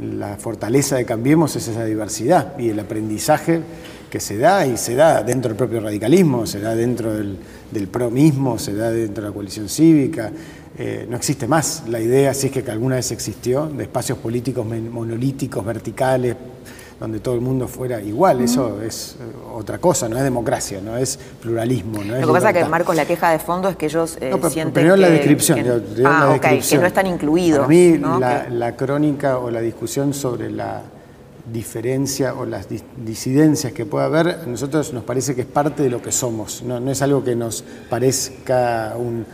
La 0.01 0.35
fortaleza 0.35 0.97
de 0.97 1.05
Cambiemos 1.05 1.55
es 1.55 1.65
esa 1.69 1.85
diversidad 1.85 2.59
y 2.59 2.69
el 2.69 2.79
aprendizaje 2.79 3.61
que 4.09 4.19
se 4.19 4.37
da 4.37 4.65
y 4.65 4.77
se 4.77 4.95
da 4.95 5.23
dentro 5.23 5.49
del 5.49 5.57
propio 5.57 5.79
radicalismo, 5.79 6.45
se 6.45 6.59
da 6.59 6.75
dentro 6.75 7.13
del, 7.13 7.37
del 7.71 7.87
pro 7.87 8.09
mismo, 8.09 8.57
se 8.57 8.73
da 8.73 8.91
dentro 8.91 9.23
de 9.23 9.29
la 9.29 9.33
coalición 9.33 9.69
cívica. 9.69 10.31
Eh, 10.77 11.05
no 11.09 11.17
existe 11.17 11.45
más 11.45 11.83
la 11.89 11.99
idea, 11.99 12.33
si 12.33 12.47
es 12.47 12.53
que 12.53 12.71
alguna 12.71 12.95
vez 12.95 13.11
existió, 13.11 13.65
de 13.65 13.83
espacios 13.83 14.17
políticos 14.17 14.65
monolíticos, 14.65 15.65
verticales, 15.65 16.37
donde 16.97 17.19
todo 17.19 17.35
el 17.35 17.41
mundo 17.41 17.67
fuera 17.67 18.01
igual. 18.01 18.39
Eso 18.41 18.81
es 18.81 19.17
eh, 19.19 19.23
otra 19.53 19.79
cosa, 19.79 20.07
no 20.07 20.17
es 20.17 20.23
democracia, 20.23 20.79
no 20.81 20.95
es 20.95 21.19
pluralismo. 21.41 22.03
No 22.03 22.15
Lo 22.19 22.27
que 22.27 22.33
pasa 22.33 22.51
es 22.51 22.63
que 22.63 22.69
Marcos, 22.69 22.95
la 22.95 23.05
queja 23.05 23.31
de 23.31 23.39
fondo 23.39 23.67
es 23.67 23.75
que 23.75 23.87
ellos 23.87 24.17
eh, 24.21 24.33
sienten 24.49 24.87
que, 24.87 24.97
la 24.97 25.09
descripción, 25.09 25.59
ah, 26.05 26.37
que 26.39 26.77
no 26.77 26.85
están 26.85 27.07
incluidos. 27.07 27.59
Para 27.59 27.69
mí, 27.69 27.97
la, 27.97 28.75
crónica 28.77 29.37
o 29.37 29.51
la 29.51 29.59
discusión 29.59 30.13
sobre 30.13 30.49
la 30.49 30.81
diferencia 31.51 32.33
o 32.33 32.45
las 32.45 32.67
disidencias 33.03 33.73
que 33.73 33.85
pueda 33.85 34.05
haber, 34.05 34.27
a 34.27 34.45
nosotros 34.45 34.93
nos 34.93 35.03
parece 35.03 35.35
que 35.35 35.41
es 35.41 35.47
parte 35.47 35.83
de 35.83 35.89
lo 35.89 36.01
que 36.01 36.11
somos, 36.11 36.63
no, 36.63 36.77
es 36.89 37.01
algo 37.01 37.23
que 37.23 37.35
nos 37.35 37.63
parezca 37.89 38.95
un, 38.97 39.25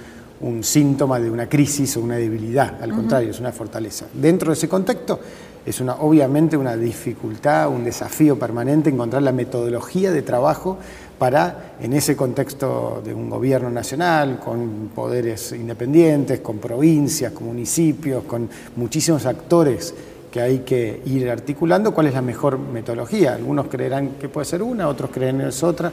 síntoma 0.61 1.19
de 1.19 1.31
una 1.31 1.49
crisis 1.49 1.97
o 1.97 2.01
una 2.01 2.17
debilidad, 2.17 2.81
al 2.81 2.91
contrario, 2.91 3.31
es 3.31 3.39
una 3.39 3.51
fortaleza. 3.51 4.05
Dentro 4.13 4.49
de 4.49 4.53
ese 4.53 4.69
contexto 4.69 5.19
es 5.65 5.81
una, 5.81 5.95
obviamente 5.95 6.55
una 6.55 6.75
dificultad, 6.75 7.69
un 7.69 7.83
desafío 7.83 8.37
permanente 8.37 8.91
encontrar 8.91 9.23
la 9.23 9.31
metodología 9.31 10.11
de 10.11 10.21
trabajo 10.21 10.77
para, 11.17 11.75
en 11.81 11.93
ese 11.93 12.15
contexto 12.15 13.01
de 13.03 13.13
un 13.13 13.27
gobierno 13.29 13.71
nacional, 13.71 14.39
con 14.39 14.91
poderes 14.93 15.53
independientes, 15.53 16.41
con 16.41 16.59
provincias, 16.59 17.31
con 17.31 17.47
municipios, 17.47 18.25
con 18.25 18.47
muchísimos 18.75 19.25
actores 19.25 19.95
que 20.35 20.41
hay 20.41 20.59
que 20.59 21.01
ir 21.05 21.29
articulando 21.29 21.93
cuál 21.93 22.07
es 22.07 22.13
la 22.13 22.21
mejor 22.21 22.59
metodología. 22.59 23.35
Algunos 23.35 23.67
creerán 23.67 24.15
que 24.19 24.27
puede 24.27 24.43
ser 24.43 24.61
una, 24.63 24.89
otros 24.89 25.09
creen 25.09 25.37
que 25.37 25.47
es 25.47 25.63
otra. 25.63 25.89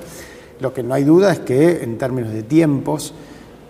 Lo 0.59 0.75
que 0.75 0.83
no 0.83 0.95
hay 0.95 1.05
duda 1.05 1.31
es 1.31 1.39
que 1.39 1.85
en 1.85 1.97
términos 1.97 2.33
de 2.33 2.43
tiempos, 2.43 3.15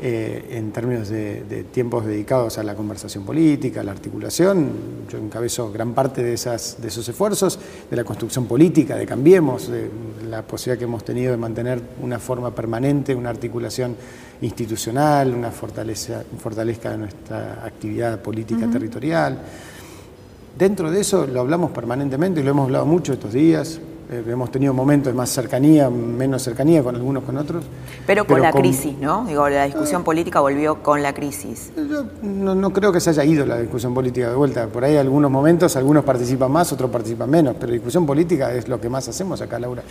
eh, 0.00 0.48
en 0.52 0.72
términos 0.72 1.10
de, 1.10 1.66
tiempos 1.70 2.06
dedicados 2.06 2.56
a 2.56 2.62
la 2.62 2.74
conversación 2.74 3.22
política, 3.22 3.82
a 3.82 3.84
la 3.84 3.92
articulación, 3.92 4.70
yo 5.10 5.18
encabezo 5.18 5.70
gran 5.70 5.92
parte 5.92 6.22
de, 6.22 6.32
esas, 6.32 6.80
de 6.80 6.88
esos 6.88 7.06
esfuerzos, 7.06 7.58
de 7.90 7.94
la 7.94 8.04
construcción 8.04 8.46
política, 8.46 8.96
de 8.96 9.04
Cambiemos, 9.04 9.68
de 9.68 9.90
la 10.30 10.40
posibilidad 10.40 10.78
que 10.78 10.84
hemos 10.84 11.04
tenido 11.04 11.32
de 11.32 11.36
mantener 11.36 11.82
una 12.00 12.18
forma 12.18 12.54
permanente, 12.54 13.14
una 13.14 13.28
articulación 13.28 13.94
institucional, 14.40 15.34
una 15.34 15.50
fortaleza, 15.50 16.24
fortalezca 16.38 16.96
nuestra 16.96 17.62
actividad 17.62 18.22
política 18.22 18.70
territorial. 18.70 19.36
Dentro 20.58 20.90
de 20.90 21.00
eso 21.00 21.26
lo 21.26 21.40
hablamos 21.40 21.70
permanentemente 21.70 22.40
y 22.40 22.42
lo 22.42 22.50
hemos 22.50 22.64
hablado 22.66 22.86
mucho 22.86 23.12
estos 23.12 23.32
días. 23.32 23.80
Eh, 24.12 24.22
hemos 24.28 24.50
tenido 24.50 24.74
momentos 24.74 25.10
de 25.10 25.16
más 25.16 25.30
cercanía, 25.30 25.88
menos 25.88 26.42
cercanía 26.42 26.82
con 26.82 26.94
algunos, 26.94 27.24
con 27.24 27.38
otros. 27.38 27.64
Pero 28.06 28.26
con 28.26 28.42
la 28.42 28.52
crisis, 28.52 28.98
¿no? 28.98 29.24
Digo, 29.24 29.48
la 29.48 29.64
discusión 29.64 30.04
política 30.04 30.40
volvió 30.40 30.82
con 30.82 31.02
la 31.02 31.14
crisis. 31.14 31.72
Yo 31.74 32.04
no, 32.22 32.70
creo 32.74 32.92
que 32.92 33.00
se 33.00 33.08
haya 33.08 33.24
ido 33.24 33.46
la 33.46 33.58
discusión 33.58 33.94
política 33.94 34.28
de 34.28 34.34
vuelta. 34.34 34.66
Por 34.66 34.84
ahí 34.84 34.98
algunos 34.98 35.30
momentos, 35.30 35.76
algunos 35.76 36.04
participan 36.04 36.52
más, 36.52 36.70
otros 36.74 36.90
participan 36.90 37.30
menos, 37.30 37.56
pero 37.58 37.72
discusión 37.72 38.04
política 38.04 38.52
es 38.52 38.68
lo 38.68 38.78
que 38.78 38.90
más 38.90 39.08
hacemos 39.08 39.40
acá, 39.40 39.58
Laura. 39.58 39.82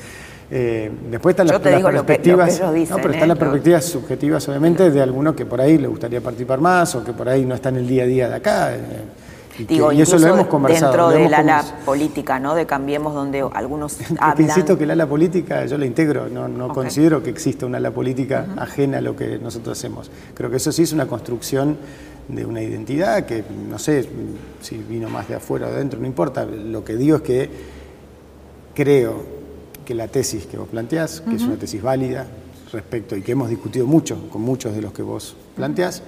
Eh, 0.52 0.92
después 1.10 1.34
están 1.34 1.48
las, 1.48 1.60
perspectivas, 1.60 2.62
no, 2.62 2.98
pero 2.98 3.14
están 3.14 3.30
las 3.30 3.38
perspectivas 3.40 3.86
subjetivas, 3.86 4.48
obviamente, 4.48 4.92
de 4.92 5.02
algunos 5.02 5.34
que 5.34 5.48
por 5.48 5.60
ahí 5.60 5.80
le 5.80 5.88
gustaría 5.88 6.22
participar 6.22 6.60
más 6.60 6.94
o 6.94 7.04
que 7.04 7.14
por 7.14 7.28
ahí 7.28 7.44
no 7.44 7.56
están 7.56 7.76
el 7.76 7.88
día 7.88 8.04
a 8.04 8.06
día 8.06 8.30
de 8.30 8.36
acá. 8.36 8.72
Eh, 9.60 9.66
y, 9.70 10.02
eso 10.02 10.18
lo 10.18 10.28
hemos 10.28 10.48
conversado. 10.48 10.92
Dentro 10.92 11.10
del 11.10 11.34
ala 11.34 11.64
política, 11.86 12.40
¿no? 12.40 12.56
De 12.56 12.66
Cambiemos, 12.66 13.14
donde 13.14 13.46
algunos 13.54 13.98
hablan... 14.20 14.48
insisto 14.48 14.78
que 14.78 14.86
el 14.86 14.92
ala 14.92 15.08
política 15.08 15.66
yo 15.66 15.78
la 15.78 15.86
integro, 15.86 16.30
no, 16.30 16.48
no 16.48 16.70
considero 16.70 17.22
que 17.22 17.30
exista 17.30 17.66
una 17.66 17.78
ala 17.78 17.92
política 17.92 18.48
ajena 18.58 19.00
a 19.00 19.02
lo 19.02 19.16
que 19.16 19.40
nosotros 19.40 19.78
hacemos. 19.78 20.10
Creo 20.34 20.50
que 20.50 20.58
eso 20.58 20.72
sí 20.72 20.84
es 20.84 20.94
una 20.94 21.08
construcción 21.08 21.78
de 22.28 22.46
una 22.46 22.62
identidad 22.62 23.26
que, 23.26 23.44
no 23.70 23.78
sé 23.78 24.08
si 24.62 24.78
vino 24.78 25.10
más 25.10 25.28
de 25.28 25.36
afuera 25.36 25.68
o 25.68 25.70
de 25.70 25.76
adentro, 25.76 26.00
no 26.00 26.06
importa. 26.06 26.46
Lo 26.46 26.84
que 26.84 26.96
digo 26.96 27.18
es 27.18 27.22
que 27.22 27.50
creo 28.74 29.42
que 29.86 29.96
la 29.96 30.08
tesis 30.08 30.46
que 30.46 30.58
vos 30.58 30.70
planteás, 30.70 31.22
que 31.22 31.36
es 31.36 31.44
una 31.44 31.58
tesis 31.58 31.82
válida 31.82 32.28
respecto 32.72 33.18
y 33.18 33.22
que 33.22 33.34
hemos 33.34 33.50
discutido 33.50 33.86
mucho 33.86 34.30
con 34.30 34.42
muchos 34.42 34.74
de 34.74 34.82
los 34.82 34.94
que 34.94 35.02
vos 35.02 35.36
planteás, 35.56 36.04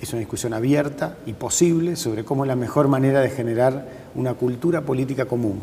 es 0.00 0.12
una 0.12 0.20
discusión 0.20 0.54
abierta 0.54 1.16
y 1.26 1.32
posible 1.32 1.96
sobre 1.96 2.24
cómo 2.24 2.44
es 2.44 2.48
la 2.48 2.56
mejor 2.56 2.88
manera 2.88 3.20
de 3.20 3.30
generar 3.30 3.88
una 4.14 4.34
cultura 4.34 4.82
política 4.82 5.26
común 5.26 5.60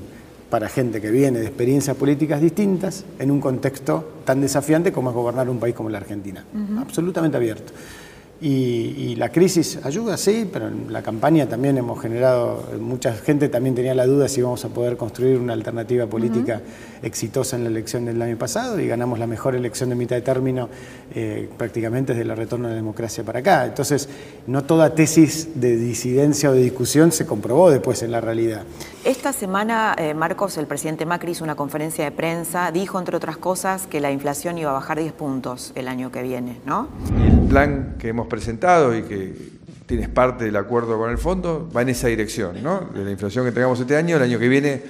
para 0.50 0.70
gente 0.70 1.02
que 1.02 1.10
viene 1.10 1.40
de 1.40 1.48
experiencias 1.48 1.98
políticas 1.98 2.40
distintas 2.40 3.04
en 3.20 3.32
un 3.32 3.42
contexto 3.42 4.22
tan 4.26 4.42
desafiante 4.42 4.92
como 4.92 5.10
es 5.10 5.16
gobernar 5.16 5.50
un 5.50 5.60
país 5.60 5.76
como 5.76 5.90
la 5.90 5.98
Argentina. 5.98 6.46
Absolutamente 6.80 7.38
abierto. 7.38 7.74
Y, 8.42 9.16
la 9.16 9.30
crisis 9.30 9.80
ayuda, 9.84 10.18
sí, 10.18 10.48
pero 10.52 10.68
en 10.68 10.92
la 10.92 11.02
campaña 11.02 11.48
también 11.48 11.78
hemos 11.78 12.02
generado, 12.02 12.64
mucha 12.82 13.14
gente 13.14 13.48
también 13.48 13.76
tenía 13.76 13.96
la 13.96 14.06
duda 14.06 14.28
si 14.28 14.42
íbamos 14.42 14.64
a 14.66 14.70
poder 14.70 14.98
construir 14.98 15.40
una 15.40 15.54
alternativa 15.54 16.06
política 16.06 16.62
exitosa 17.02 17.56
en 17.56 17.64
la 17.64 17.70
elección 17.70 18.04
del 18.04 18.22
año 18.22 18.38
pasado 18.38 18.78
y 18.80 18.88
ganamos 18.88 19.20
la 19.20 19.28
mejor 19.28 19.56
elección 19.56 19.90
de 19.90 19.96
mitad 19.96 20.18
de 20.18 20.22
término 20.22 20.70
eh, 21.14 21.50
prácticamente 21.58 22.14
desde 22.14 22.30
el 22.30 22.36
retorno 22.36 22.68
de 22.68 22.74
la 22.74 22.76
democracia 22.76 23.24
para 23.24 23.40
acá. 23.40 23.66
Entonces, 23.66 24.10
no 24.48 24.66
toda 24.66 24.94
tesis 24.94 25.50
de 25.56 25.78
disidencia 25.78 26.50
o 26.50 26.54
de 26.54 26.62
discusión 26.62 27.14
se 27.14 27.26
comprobó 27.26 27.70
después 27.70 28.04
en 28.04 28.12
la 28.12 28.20
realidad. 28.20 28.64
Esta 29.06 29.32
semana, 29.32 29.96
eh, 29.98 30.14
Marcos, 30.14 30.58
el 30.58 30.68
presidente 30.68 31.06
Macri 31.06 31.32
hizo 31.32 31.44
una 31.44 31.56
conferencia 31.56 32.04
de 32.04 32.12
prensa, 32.12 32.72
dijo, 32.72 33.00
entre 33.00 33.16
otras 33.16 33.38
cosas, 33.38 33.88
que 33.88 34.02
la 34.02 34.12
inflación 34.12 34.58
iba 34.58 34.72
a 34.72 34.74
bajar 34.74 35.00
10 35.00 35.14
puntos 35.14 35.72
el 35.76 35.88
año 35.88 36.12
que 36.12 36.22
viene, 36.22 36.60
¿no? 36.66 36.90
el 37.46 37.48
plan 37.48 37.96
que 38.00 38.10
hemos 38.10 38.25
presentado 38.28 38.96
y 38.96 39.04
que 39.04 39.34
tienes 39.86 40.10
parte 40.10 40.46
del 40.46 40.56
acuerdo 40.56 40.98
con 40.98 41.10
el 41.10 41.18
fondo 41.18 41.70
va 41.76 41.82
en 41.82 41.90
esa 41.90 42.08
dirección, 42.08 42.62
¿no? 42.64 42.90
De 42.94 43.04
la 43.04 43.12
inflación 43.12 43.46
que 43.46 43.52
tengamos 43.52 43.80
este 43.80 43.96
año, 43.96 44.18
el 44.18 44.24
año 44.24 44.40
que 44.40 44.48
viene 44.48 44.84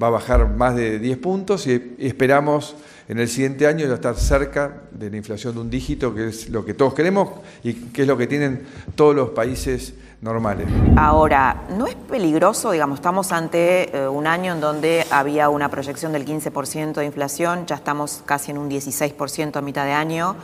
va 0.00 0.06
a 0.06 0.10
bajar 0.10 0.48
más 0.54 0.76
de 0.76 0.98
10 0.98 1.18
puntos 1.18 1.66
y 1.66 1.96
esperamos 1.98 2.76
en 3.08 3.18
el 3.18 3.28
siguiente 3.28 3.66
año 3.66 3.86
ya 3.86 3.94
estar 3.94 4.14
cerca 4.16 4.82
de 4.92 5.10
la 5.10 5.16
inflación 5.16 5.54
de 5.54 5.60
un 5.60 5.70
dígito, 5.70 6.14
que 6.14 6.28
es 6.28 6.50
lo 6.50 6.64
que 6.64 6.74
todos 6.74 6.94
queremos 6.94 7.30
y 7.64 7.72
que 7.74 8.02
es 8.02 8.08
lo 8.08 8.16
que 8.16 8.26
tienen 8.26 8.66
todos 8.94 9.14
los 9.14 9.30
países 9.30 9.94
normales. 10.20 10.68
Ahora, 10.96 11.64
¿no 11.76 11.86
es 11.86 11.94
peligroso? 11.94 12.70
Digamos, 12.70 12.98
estamos 12.98 13.32
ante 13.32 13.96
eh, 13.96 14.08
un 14.08 14.26
año 14.26 14.52
en 14.52 14.60
donde 14.60 15.04
había 15.10 15.48
una 15.48 15.70
proyección 15.70 16.12
del 16.12 16.26
15% 16.26 16.94
de 16.94 17.06
inflación, 17.06 17.66
ya 17.66 17.76
estamos 17.76 18.22
casi 18.26 18.50
en 18.50 18.58
un 18.58 18.70
16% 18.70 19.56
a 19.56 19.60
mitad 19.62 19.84
de 19.84 19.92
año. 19.92 20.36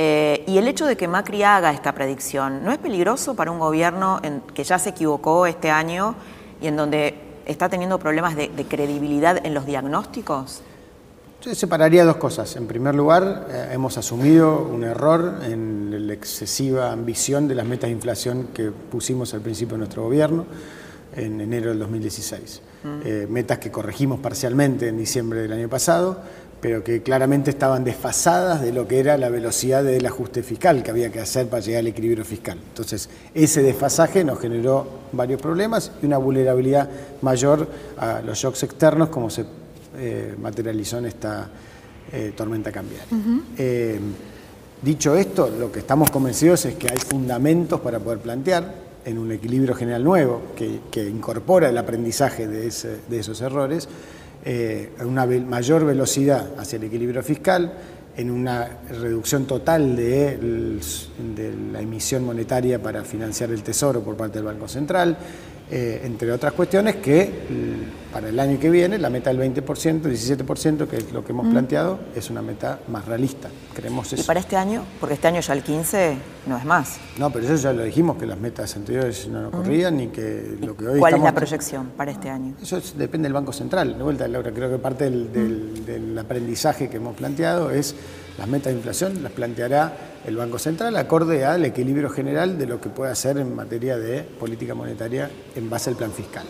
Eh, 0.00 0.44
y 0.46 0.58
el 0.58 0.68
hecho 0.68 0.86
de 0.86 0.96
que 0.96 1.08
Macri 1.08 1.42
haga 1.42 1.72
esta 1.72 1.92
predicción, 1.92 2.62
¿no 2.62 2.70
es 2.70 2.78
peligroso 2.78 3.34
para 3.34 3.50
un 3.50 3.58
gobierno 3.58 4.20
que 4.54 4.62
ya 4.62 4.78
se 4.78 4.90
equivocó 4.90 5.44
este 5.44 5.72
año 5.72 6.14
y 6.60 6.68
en 6.68 6.76
donde 6.76 7.16
está 7.46 7.68
teniendo 7.68 7.98
problemas 7.98 8.36
de, 8.36 8.48
credibilidad 8.68 9.44
en 9.44 9.54
los 9.54 9.66
diagnósticos? 9.66 10.62
Yo 11.42 11.52
separaría 11.52 12.04
dos 12.04 12.14
cosas. 12.14 12.54
En 12.54 12.68
primer 12.68 12.94
lugar, 12.94 13.48
eh, 13.50 13.70
hemos 13.72 13.98
asumido 13.98 14.62
un 14.62 14.84
error 14.84 15.40
en 15.42 16.06
la 16.06 16.12
excesiva 16.12 16.92
ambición 16.92 17.48
de 17.48 17.56
las 17.56 17.66
metas 17.66 17.88
de 17.88 17.94
inflación 17.94 18.50
que 18.54 18.70
pusimos 18.70 19.34
al 19.34 19.40
principio 19.40 19.72
de 19.74 19.78
nuestro 19.78 20.04
gobierno 20.04 20.46
en 21.16 21.40
enero 21.40 21.70
del 21.70 21.80
2016. 21.80 22.62
Mm. 22.84 23.00
Eh, 23.04 23.26
metas 23.28 23.58
que 23.58 23.72
corregimos 23.72 24.20
parcialmente 24.20 24.86
en 24.86 24.96
diciembre 24.96 25.42
del 25.42 25.52
año 25.54 25.68
pasado 25.68 26.22
pero 26.60 26.82
que 26.82 27.02
claramente 27.02 27.50
estaban 27.50 27.84
desfasadas 27.84 28.60
de 28.60 28.72
lo 28.72 28.88
que 28.88 28.98
era 28.98 29.16
la 29.16 29.28
velocidad 29.28 29.84
del 29.84 30.04
ajuste 30.06 30.42
fiscal 30.42 30.82
que 30.82 30.90
había 30.90 31.10
que 31.10 31.20
hacer 31.20 31.46
para 31.46 31.62
llegar 31.62 31.80
al 31.80 31.86
equilibrio 31.86 32.24
fiscal. 32.24 32.58
Entonces, 32.58 33.08
ese 33.32 33.62
desfasaje 33.62 34.24
nos 34.24 34.40
generó 34.40 34.86
varios 35.12 35.40
problemas 35.40 35.92
y 36.02 36.06
una 36.06 36.18
vulnerabilidad 36.18 36.88
mayor 37.22 37.68
a 37.96 38.20
los 38.22 38.38
shocks 38.38 38.64
externos 38.64 39.08
como 39.08 39.30
se 39.30 39.44
eh, 39.98 40.34
materializó 40.40 40.98
en 40.98 41.06
esta 41.06 41.48
eh, 42.12 42.32
tormenta 42.36 42.72
cambiaria. 42.72 43.06
Eh, 43.56 44.00
dicho 44.82 45.14
esto, 45.14 45.48
lo 45.48 45.70
que 45.70 45.80
estamos 45.80 46.10
convencidos 46.10 46.64
es 46.64 46.74
que 46.74 46.88
hay 46.90 46.98
fundamentos 46.98 47.80
para 47.80 48.00
poder 48.00 48.18
plantear 48.18 48.88
en 49.04 49.16
un 49.16 49.30
equilibrio 49.30 49.74
general 49.74 50.02
nuevo 50.02 50.42
que, 50.56 51.08
incorpora 51.08 51.68
el 51.68 51.78
aprendizaje 51.78 52.48
de 52.48 52.66
esos 52.66 53.40
errores 53.40 53.88
eh, 54.44 54.92
una 55.04 55.26
mayor 55.26 55.84
velocidad 55.84 56.52
hacia 56.58 56.76
el 56.76 56.84
equilibrio 56.84 57.22
fiscal, 57.22 57.72
en 58.16 58.30
una 58.32 58.68
reducción 58.88 59.46
total 59.46 59.94
de, 59.94 60.80
la 61.72 61.80
emisión 61.80 62.24
monetaria 62.24 62.82
para 62.82 63.04
financiar 63.04 63.50
el 63.50 63.62
tesoro 63.62 64.02
por 64.02 64.16
parte 64.16 64.38
del 64.38 64.46
Banco 64.46 64.66
Central, 64.66 65.16
eh, 65.70 66.00
entre 66.02 66.32
otras 66.32 66.52
cuestiones 66.52 66.96
que 66.96 67.30
para 68.12 68.28
el 68.28 68.40
año 68.40 68.58
que 68.58 68.70
viene 68.70 68.98
la 68.98 69.10
meta 69.10 69.32
del 69.32 69.40
20%, 69.40 70.02
17%, 70.02 70.88
que 70.88 70.96
es 70.96 71.12
lo 71.12 71.24
que 71.24 71.32
hemos 71.32 71.48
planteado, 71.48 71.98
es 72.14 72.30
una 72.30 72.42
meta 72.42 72.80
más 72.88 73.04
realista. 73.04 73.48
Creemos 73.74 74.12
eso. 74.12 74.22
¿Y 74.22 74.24
para 74.24 74.40
este 74.40 74.56
año? 74.56 74.84
Porque 74.98 75.14
este 75.14 75.28
año 75.28 75.40
ya 75.40 75.52
el 75.52 75.62
15 75.62 76.16
no 76.46 76.56
es 76.56 76.64
más. 76.64 76.98
No, 77.18 77.30
pero 77.30 77.44
eso 77.44 77.56
ya 77.56 77.72
lo 77.72 77.82
dijimos, 77.82 78.16
que 78.16 78.26
las 78.26 78.38
metas 78.38 78.74
anteriores 78.76 79.28
no 79.28 79.42
nos 79.42 79.52
corrían 79.52 80.00
y 80.00 80.08
que 80.08 80.56
lo 80.60 80.76
que 80.76 80.88
hoy 80.88 80.98
¿Cuál 80.98 81.14
es 81.14 81.22
la 81.22 81.34
proyección 81.34 81.90
para 81.96 82.10
este 82.10 82.30
año? 82.30 82.54
Eso 82.62 82.80
depende 82.96 83.26
del 83.26 83.34
Banco 83.34 83.52
Central. 83.52 83.96
De 83.96 84.02
vuelta, 84.02 84.26
Laura, 84.26 84.52
creo 84.52 84.70
que 84.70 84.78
parte 84.78 85.04
del, 85.04 85.84
del 85.84 86.18
aprendizaje 86.18 86.88
que 86.88 86.96
hemos 86.96 87.14
planteado 87.16 87.70
es 87.70 87.94
las 88.38 88.48
metas 88.48 88.72
de 88.72 88.78
inflación, 88.78 89.22
las 89.22 89.32
planteará 89.32 89.92
el 90.26 90.36
Banco 90.36 90.58
Central 90.58 90.96
acorde 90.96 91.44
al 91.44 91.64
equilibrio 91.64 92.08
general 92.08 92.56
de 92.56 92.66
lo 92.66 92.80
que 92.80 92.88
puede 92.88 93.10
hacer 93.10 93.36
en 93.38 93.54
materia 93.54 93.98
de 93.98 94.22
política 94.22 94.74
monetaria 94.74 95.30
en 95.56 95.68
base 95.68 95.90
al 95.90 95.96
plan 95.96 96.12
fiscal. 96.12 96.46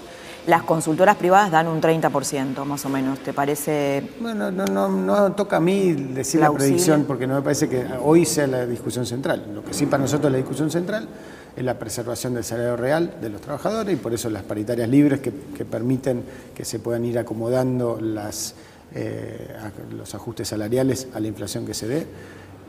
Las 0.49 0.63
consultoras 0.63 1.17
privadas 1.17 1.51
dan 1.51 1.69
un 1.69 1.79
30% 1.79 2.65
más 2.65 2.83
o 2.87 2.89
menos, 2.89 3.19
¿te 3.19 3.35
parece? 3.35 4.03
Bueno, 4.19 4.51
no, 4.51 4.65
no, 4.65 4.89
no 4.89 5.33
toca 5.33 5.59
a 5.59 5.61
mí 5.61 5.93
decir 5.93 6.41
la 6.41 6.51
predicción 6.51 7.05
porque 7.07 7.27
no 7.27 7.35
me 7.35 7.43
parece 7.43 7.69
que 7.69 7.85
hoy 8.03 8.25
sea 8.25 8.47
la 8.47 8.65
discusión 8.65 9.05
central. 9.05 9.45
Lo 9.55 9.63
que 9.63 9.75
sí 9.75 9.85
para 9.85 10.05
nosotros 10.05 10.33
la 10.33 10.39
discusión 10.39 10.71
central 10.71 11.07
es 11.55 11.63
la 11.63 11.79
preservación 11.79 12.33
del 12.33 12.45
salario 12.45 12.79
real 12.79 13.17
de 13.21 13.29
los 13.29 13.43
trabajadores 13.43 13.93
y 13.93 13.97
por 13.97 14.15
eso 14.15 14.31
las 14.31 14.43
paritarias 14.43 14.89
libres 14.89 15.21
que, 15.21 15.33
permiten 15.67 16.25
que 16.55 16.65
se 16.65 16.79
puedan 16.79 17.05
ir 17.05 17.19
acomodando 17.19 17.99
las, 18.01 18.55
eh, 18.95 19.55
los 19.95 20.15
ajustes 20.15 20.49
salariales 20.49 21.09
a 21.13 21.21
la 21.21 21.27
inflación 21.27 21.67
que 21.67 21.75
se 21.75 21.89
dé 21.89 22.07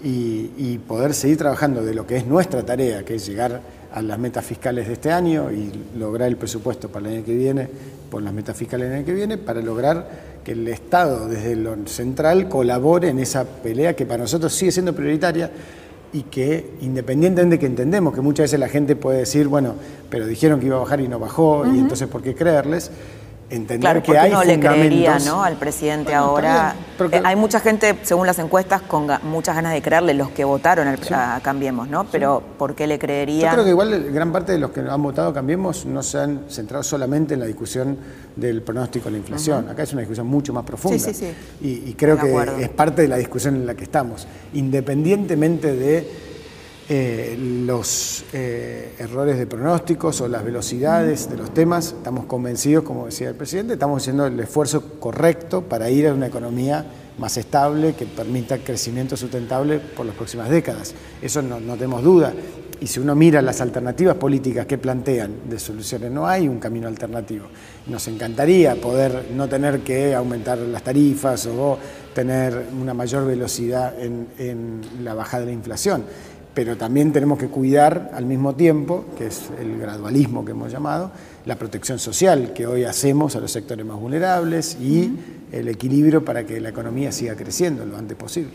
y, 0.04 0.78
poder 0.80 1.14
seguir 1.14 1.38
trabajando 1.38 1.82
de 1.82 1.94
lo 1.94 2.06
que 2.06 2.18
es 2.18 2.26
nuestra 2.26 2.64
tarea, 2.64 3.06
que 3.06 3.16
es 3.16 3.26
llegar 3.26 3.62
a 3.94 4.02
las 4.02 4.20
metas 4.20 4.46
fiscales 4.46 4.88
de 4.88 4.94
este 4.94 5.12
año 5.12 5.52
y 5.52 5.72
lograr 5.98 6.28
el 6.28 6.38
presupuesto 6.38 6.90
para 6.90 7.08
el 7.08 7.18
año 7.18 7.26
que 7.26 7.36
viene, 7.36 7.68
por 8.10 8.22
las 8.22 8.34
metas 8.34 8.56
fiscales 8.56 8.90
del 8.90 8.98
año 8.98 9.06
que 9.06 9.14
viene, 9.14 9.38
para 9.38 9.62
lograr 9.62 10.40
que 10.44 10.52
el 10.54 10.68
Estado 10.68 11.28
desde 11.28 11.56
lo 11.56 11.76
central 11.88 12.50
colabore 12.50 13.10
en 13.10 13.20
esa 13.20 13.46
pelea 13.46 13.96
que 13.96 14.06
para 14.06 14.24
nosotros 14.24 14.54
sigue 14.54 14.72
siendo 14.72 14.94
prioritaria 14.94 15.52
y 16.12 16.24
que 16.24 16.72
independientemente 16.82 17.56
de 17.56 17.60
que 17.60 17.66
entendemos 17.66 18.14
que 18.14 18.22
muchas 18.22 18.46
veces 18.46 18.60
la 18.60 18.70
gente 18.70 18.96
puede 18.96 19.20
decir, 19.20 19.48
bueno, 19.48 19.76
pero 20.10 20.26
dijeron 20.26 20.60
que 20.60 20.68
iba 20.68 20.78
a 20.78 20.80
bajar 20.80 21.02
y 21.02 21.08
no 21.08 21.20
bajó, 21.20 21.66
y 21.68 21.78
entonces 21.78 22.08
¿por 22.08 22.22
qué 22.22 22.34
creerles? 22.34 22.92
Entender 23.50 23.80
claro, 23.80 24.04
que 24.04 24.18
hay 24.18 24.32
no 24.32 24.44
le 24.44 24.60
creería 24.60 25.20
¿no? 25.20 25.44
al 25.44 25.56
presidente 25.56 26.14
ahora. 26.14 26.76
Eh, 27.12 27.22
hay 27.24 27.36
mucha 27.36 27.60
gente, 27.60 27.98
según 28.04 28.28
las 28.28 28.40
encuestas, 28.40 28.82
con 28.82 29.08
muchas 29.24 29.56
ganas 29.56 29.74
de 29.74 29.82
creerle, 29.82 30.14
los 30.14 30.30
que 30.30 30.44
votaron 30.44 30.88
a 30.88 31.40
Cambiemos, 31.42 31.88
¿no? 31.88 32.06
Pero 32.06 32.44
¿por 32.58 32.76
qué 32.76 32.88
le 32.88 33.00
creería? 33.00 33.48
Yo 33.48 33.54
creo 33.54 33.64
que 33.64 33.70
igual 33.72 34.12
gran 34.12 34.32
parte 34.32 34.52
de 34.52 34.60
los 34.60 34.72
que 34.72 34.82
han 34.82 35.02
votado 35.02 35.34
Cambiemos 35.34 35.86
no 35.86 36.04
se 36.04 36.20
han 36.20 36.42
centrado 36.50 36.84
solamente 36.84 37.34
en 37.34 37.40
la 37.40 37.46
discusión 37.46 37.98
del 38.36 38.62
pronóstico 38.62 39.06
de 39.06 39.12
la 39.12 39.18
inflación. 39.18 39.70
Acá 39.70 39.84
es 39.84 39.94
una 39.94 40.02
discusión 40.02 40.28
mucho 40.28 40.54
más 40.54 40.64
profunda. 40.64 41.00
Sí, 41.00 41.14
sí, 41.14 41.34
sí. 41.60 41.88
Y, 41.90 41.94
creo 41.94 42.18
que 42.18 42.64
es 42.64 42.70
parte 42.70 43.02
de 43.02 43.08
la 43.08 43.18
discusión 43.18 43.56
en 43.56 43.66
la 43.66 43.76
que 43.76 43.84
estamos. 43.84 44.28
Independientemente 44.54 45.76
de 45.76 46.29
eh, 46.92 47.38
los 47.40 48.26
eh, 48.34 48.96
errores 48.98 49.38
de 49.38 49.46
pronósticos 49.46 50.22
o 50.22 50.28
las 50.28 50.44
velocidades 50.44 51.30
de 51.30 51.38
los 51.38 51.54
temas. 51.54 51.94
Estamos 51.96 52.26
convencidos, 52.26 52.84
como 52.84 53.06
decía 53.06 53.30
el 53.30 53.36
presidente, 53.36 53.74
estamos 53.74 54.02
haciendo 54.02 54.26
el 54.26 54.40
esfuerzo 54.40 55.00
correcto 55.00 55.62
para 55.62 55.92
ir 55.92 56.08
a 56.08 56.14
una 56.16 56.26
economía 56.26 56.84
más 57.20 57.38
estable, 57.38 57.94
que 57.94 58.08
permita 58.08 58.58
crecimiento 58.58 59.16
sustentable 59.16 59.78
por 59.78 60.08
las 60.08 60.16
próximas 60.16 60.50
décadas. 60.50 60.96
Eso 61.22 61.44
no, 61.44 61.60
no 61.60 61.76
tenemos 61.76 62.02
duda. 62.02 62.34
Y 62.82 62.88
si 62.88 63.00
uno 63.00 63.14
mira 63.14 63.42
las 63.42 63.62
alternativas 63.62 64.16
políticas 64.16 64.66
que 64.66 64.78
plantean 64.78 65.50
de 65.50 65.60
soluciones, 65.60 66.10
no 66.10 66.26
hay 66.26 66.48
un 66.48 66.60
camino 66.60 66.88
alternativo. 66.88 67.46
Nos 67.86 68.08
encantaría 68.08 68.76
poder 68.76 69.28
no 69.36 69.48
tener 69.48 69.82
que 69.82 70.16
aumentar 70.16 70.58
las 70.58 70.82
tarifas 70.82 71.46
o 71.46 71.78
tener 72.16 72.68
una 72.82 72.94
mayor 72.94 73.28
velocidad 73.28 73.94
en, 74.02 74.30
en 74.40 74.82
la 75.04 75.14
bajada 75.14 75.42
de 75.42 75.48
la 75.48 75.54
inflación 75.54 76.06
pero 76.60 76.76
también 76.76 77.14
tenemos 77.14 77.40
que 77.40 77.48
cuidar 77.48 78.12
al 78.14 78.26
mismo 78.26 78.54
tiempo, 78.54 79.06
que 79.18 79.28
es 79.28 79.44
el 79.62 79.80
gradualismo 79.80 80.44
que 80.44 80.52
hemos 80.52 80.70
llamado, 80.70 81.10
la 81.46 81.56
protección 81.56 82.00
social 82.00 82.52
que 82.52 82.68
hoy 82.68 82.84
hacemos 82.84 83.38
a 83.38 83.40
los 83.40 83.50
sectores 83.50 83.86
más 83.86 83.98
vulnerables 83.98 84.76
y 84.76 85.18
el 85.54 85.70
equilibrio 85.70 86.26
para 86.26 86.46
que 86.46 86.60
la 86.60 86.68
economía 86.68 87.14
siga 87.14 87.38
creciendo 87.38 87.86
lo 87.86 87.96
antes 87.96 88.18
posible. 88.18 88.52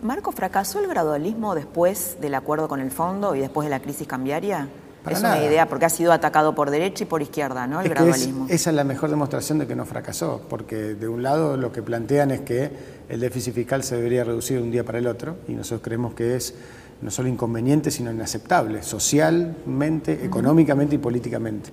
Marco, 0.00 0.30
¿fracasó 0.30 0.78
el 0.78 0.86
gradualismo 0.86 1.56
después 1.56 2.18
del 2.20 2.36
acuerdo 2.36 2.68
con 2.68 2.78
el 2.78 2.92
fondo 2.92 3.34
y 3.34 3.40
después 3.40 3.66
de 3.66 3.70
la 3.70 3.80
crisis 3.80 4.06
cambiaria? 4.06 4.68
es 5.10 5.20
una 5.20 5.42
idea, 5.42 5.68
porque 5.68 5.84
ha 5.84 5.90
sido 5.90 6.12
atacado 6.12 6.54
por 6.54 6.70
derecha 6.70 7.04
y 7.04 7.06
por 7.06 7.20
izquierda, 7.20 7.66
¿no? 7.66 7.80
El 7.80 7.88
gradualismo. 7.88 8.46
esa 8.48 8.70
es 8.70 8.76
la 8.76 8.84
mejor 8.84 9.10
demostración 9.10 9.58
de 9.58 9.66
que 9.66 9.76
no 9.76 9.84
fracasó, 9.84 10.42
porque 10.48 10.94
de 10.94 11.08
un 11.08 11.22
lado 11.22 11.56
lo 11.56 11.72
que 11.72 11.82
plantean 11.82 12.30
es 12.30 12.40
que 12.40 12.70
el 13.08 13.20
déficit 13.20 13.54
fiscal 13.54 13.82
se 13.82 13.96
debería 13.96 14.24
reducir 14.24 14.58
de 14.58 14.62
un 14.62 14.70
día 14.70 14.84
para 14.84 14.98
el 14.98 15.06
otro, 15.06 15.36
y 15.48 15.52
nosotros 15.52 15.82
creemos 15.82 16.14
que 16.14 16.36
es 16.36 16.54
no 17.04 17.10
solo 17.10 17.28
inconveniente, 17.28 17.90
sino 17.90 18.10
inaceptable, 18.10 18.82
socialmente, 18.82 20.24
económicamente 20.24 20.94
y 20.94 20.98
políticamente. 20.98 21.68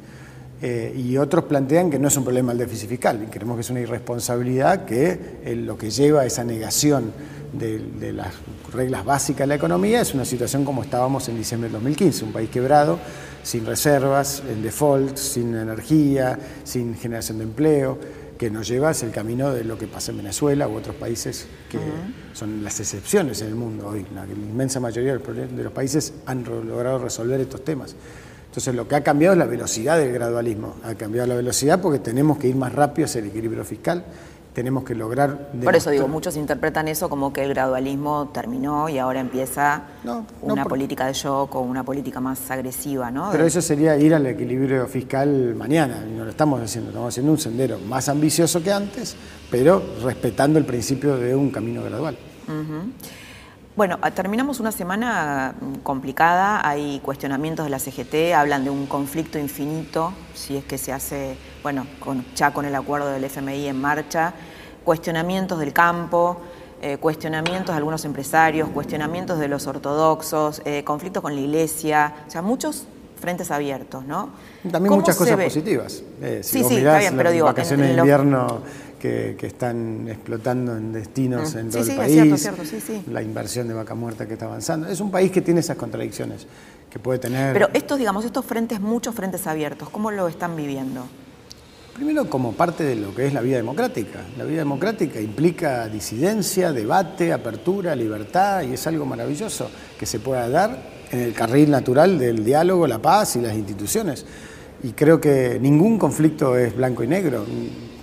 Eh, 0.62 0.94
y 0.96 1.18
otros 1.18 1.46
plantean 1.46 1.90
que 1.90 1.98
no 1.98 2.10
es 2.10 2.18
un 2.18 2.26
problema 2.26 2.52
el 2.52 2.58
déficit 2.58 2.90
fiscal, 2.90 3.24
y 3.24 3.28
creemos 3.28 3.56
que 3.56 3.62
es 3.62 3.70
una 3.70 3.80
irresponsabilidad 3.80 4.84
que 4.84 5.40
lo 5.56 5.78
que 5.78 5.90
lleva 5.90 6.22
a 6.22 6.26
esa 6.26 6.44
negación 6.44 7.14
de, 7.54 8.12
las 8.12 8.34
reglas 8.74 9.06
básicas 9.06 9.42
de 9.42 9.48
la 9.48 9.56
economía 9.56 10.02
es 10.02 10.14
una 10.14 10.26
situación 10.26 10.66
como 10.66 10.84
estábamos 10.84 11.28
en 11.30 11.38
diciembre 11.38 11.70
del 11.70 11.76
2015, 11.76 12.26
un 12.26 12.34
país 12.34 12.50
quebrado, 12.50 13.00
sin 13.42 13.66
reservas, 13.66 14.44
en 14.50 14.62
default, 14.62 15.16
sin 15.16 15.56
energía, 15.56 16.38
sin 16.66 16.94
generación 16.96 17.38
de 17.38 17.46
empleo 17.46 17.98
que 18.42 18.50
nos 18.50 18.68
lleva 18.68 18.90
es 18.90 19.04
el 19.04 19.12
camino 19.12 19.54
de 19.54 19.64
lo 19.64 19.78
que 19.78 19.86
pasa 19.86 20.10
en 20.10 20.18
Venezuela 20.18 20.68
u 20.68 20.76
otros 20.76 20.96
países 20.96 21.46
que 21.70 21.78
son 22.34 22.64
las 22.64 22.80
excepciones 22.80 23.40
en 23.44 23.50
el 23.50 23.54
mundo 23.54 23.90
hoy. 23.90 24.04
La 24.16 24.26
inmensa 24.26 24.80
mayoría 24.80 25.16
de 25.16 25.64
los 25.64 25.72
países 25.72 26.12
han 26.26 26.44
logrado 26.44 26.98
resolver 26.98 27.40
estos 27.40 27.64
temas. 27.64 27.96
Entonces 28.48 28.74
lo 28.74 28.88
que 28.88 28.96
ha 28.96 29.04
cambiado 29.04 29.34
es 29.34 29.38
la 29.38 29.46
velocidad 29.46 30.00
del 30.00 30.12
gradualismo. 30.12 30.78
Ha 30.84 30.96
cambiado 30.96 31.28
la 31.28 31.36
velocidad 31.36 31.80
porque 31.80 32.00
tenemos 32.00 32.40
que 32.40 32.48
ir 32.48 32.56
más 32.56 32.74
rápido 32.74 33.06
hacia 33.06 33.20
el 33.20 33.28
equilibrio 33.28 33.64
fiscal 33.64 34.06
tenemos 34.54 34.84
que 34.84 34.96
lograr... 34.96 35.52
Por 35.64 35.76
eso 35.76 35.90
digo, 35.90 36.08
muchos 36.08 36.36
interpretan 36.36 36.88
eso 36.88 37.10
como 37.10 37.32
que 37.32 37.44
el 37.44 37.50
gradualismo 37.50 38.30
terminó 38.34 38.90
y 38.90 38.98
ahora 38.98 39.20
empieza 39.20 39.84
una 40.42 40.66
política 40.66 41.06
de 41.08 41.14
shock 41.14 41.56
o 41.56 41.62
una 41.62 41.84
política 41.84 42.20
más 42.20 42.52
agresiva, 42.52 43.12
¿no? 43.12 43.30
Pero 43.32 43.46
eso 43.46 43.62
sería 43.62 43.96
ir 43.98 44.14
al 44.14 44.26
equilibrio 44.26 44.88
fiscal 44.88 45.56
mañana, 45.56 46.04
y 46.08 46.12
no 46.18 46.26
lo 46.26 46.32
estamos 46.32 46.62
haciendo, 46.62 46.90
estamos 46.90 47.10
haciendo 47.10 47.32
un 47.32 47.38
sendero 47.38 47.80
más 47.80 48.10
ambicioso 48.10 48.62
que 48.62 48.72
antes, 48.72 49.16
pero 49.50 49.82
respetando 50.04 50.60
el 50.60 50.66
principio 50.66 51.18
de 51.18 51.36
un 51.36 51.50
camino 51.50 51.84
gradual. 51.84 52.18
Bueno, 53.76 53.98
ah, 54.02 54.12
terminamos 54.12 54.60
una 54.60 54.72
semana 54.74 55.56
complicada, 55.82 56.68
hay 56.68 57.00
cuestionamientos 57.00 57.66
de 57.66 57.70
la 57.70 57.80
CGT, 57.80 58.34
hablan 58.36 58.66
de 58.66 58.70
un 58.70 58.86
conflicto 58.86 59.40
infinito, 59.40 60.12
si 60.34 60.58
es 60.58 60.66
que 60.66 60.78
se 60.78 60.92
hace, 60.92 61.38
bueno, 61.64 61.86
ya 62.36 62.52
con 62.52 62.66
el 62.66 62.76
acuerdo 62.76 63.10
del 63.12 63.24
FMI 63.24 63.68
en 63.68 63.80
marcha, 63.80 64.34
cuestionamientos 64.84 65.58
del 65.58 65.72
campo, 65.72 66.42
eh, 66.82 66.98
cuestionamientos 66.98 67.68
de 67.74 67.78
algunos 67.78 68.04
empresarios, 68.04 68.68
cuestionamientos 68.70 69.40
de 69.40 69.48
los 69.48 69.66
ortodoxos, 69.68 70.62
eh, 70.66 70.84
conflictos 70.84 71.22
con 71.22 71.34
la 71.34 71.40
iglesia, 71.42 72.14
o 72.28 72.30
sea, 72.32 72.42
muchos 72.42 72.86
frentes 73.22 73.52
abiertos, 73.52 74.04
¿no? 74.06 74.32
También 74.70 74.94
muchas 74.96 75.16
cosas 75.16 75.38
positivas. 75.46 76.04
Eh, 76.22 76.42
sí, 76.44 76.64
sí, 76.64 76.78
está 76.78 76.98
bien, 76.98 77.16
pero 77.16 77.32
digo, 77.32 77.46
vacaciones 77.46 77.86
en- 77.86 77.90
en 77.92 77.96
de 77.96 78.02
invierno 78.02 78.48
que, 79.02 79.36
que 79.38 79.48
están 79.48 80.08
explotando 80.08 80.78
en 80.78 80.94
destinos 80.94 81.56
Mm. 81.56 81.58
en 81.58 81.70
todo 81.72 81.84
sí, 81.84 81.92
el 81.92 81.98
país, 81.98 82.14
cierto, 82.14 82.36
es 82.36 82.42
cierto, 82.42 82.66
sí, 82.66 82.80
sí. 82.80 83.04
la 83.12 83.24
inversión 83.24 83.68
de 83.68 83.74
vaca 83.74 83.96
muerta 83.96 84.28
que 84.28 84.34
está 84.34 84.46
avanzando. 84.46 84.88
Es 84.88 85.02
un 85.02 85.10
país 85.10 85.32
que 85.32 85.42
tiene 85.42 85.60
esas 85.62 85.76
contradicciones, 85.76 86.46
que 86.90 87.00
puede 87.00 87.18
tener... 87.18 87.54
Pero 87.54 87.70
estos, 87.74 87.98
digamos, 87.98 88.24
estos 88.26 88.46
frentes, 88.46 88.80
muchos 88.80 89.16
frentes 89.16 89.48
abiertos, 89.48 89.90
¿cómo 89.90 90.12
lo 90.12 90.28
están 90.28 90.56
viviendo? 90.56 91.06
Primero, 91.96 92.30
como 92.30 92.54
parte 92.54 92.84
de 92.84 92.96
lo 92.96 93.14
que 93.14 93.26
es 93.26 93.34
la 93.34 93.42
vida 93.42 93.58
democrática. 93.58 94.20
La 94.38 94.44
vida 94.44 94.60
democrática 94.60 95.20
implica 95.20 95.88
disidencia, 95.88 96.72
debate, 96.72 97.34
apertura, 97.34 97.96
libertad, 97.96 98.62
y 98.62 98.74
es 98.74 98.88
algo 98.88 99.06
maravilloso 99.06 99.70
que 100.00 100.06
se 100.06 100.20
pueda 100.20 100.48
dar 100.48 100.78
en 101.12 101.20
el 101.20 101.34
carril 101.34 101.72
natural 101.72 102.18
del 102.18 102.46
diálogo, 102.46 102.88
la 102.88 103.00
paz 103.00 103.36
y 103.36 103.42
las 103.42 103.56
instituciones. 103.56 104.26
Y 104.84 104.92
creo 104.92 105.20
que 105.20 105.60
ningún 105.60 105.98
conflicto 105.98 106.56
es 106.58 106.76
blanco 106.76 107.04
y 107.04 107.08
negro. 107.08 107.46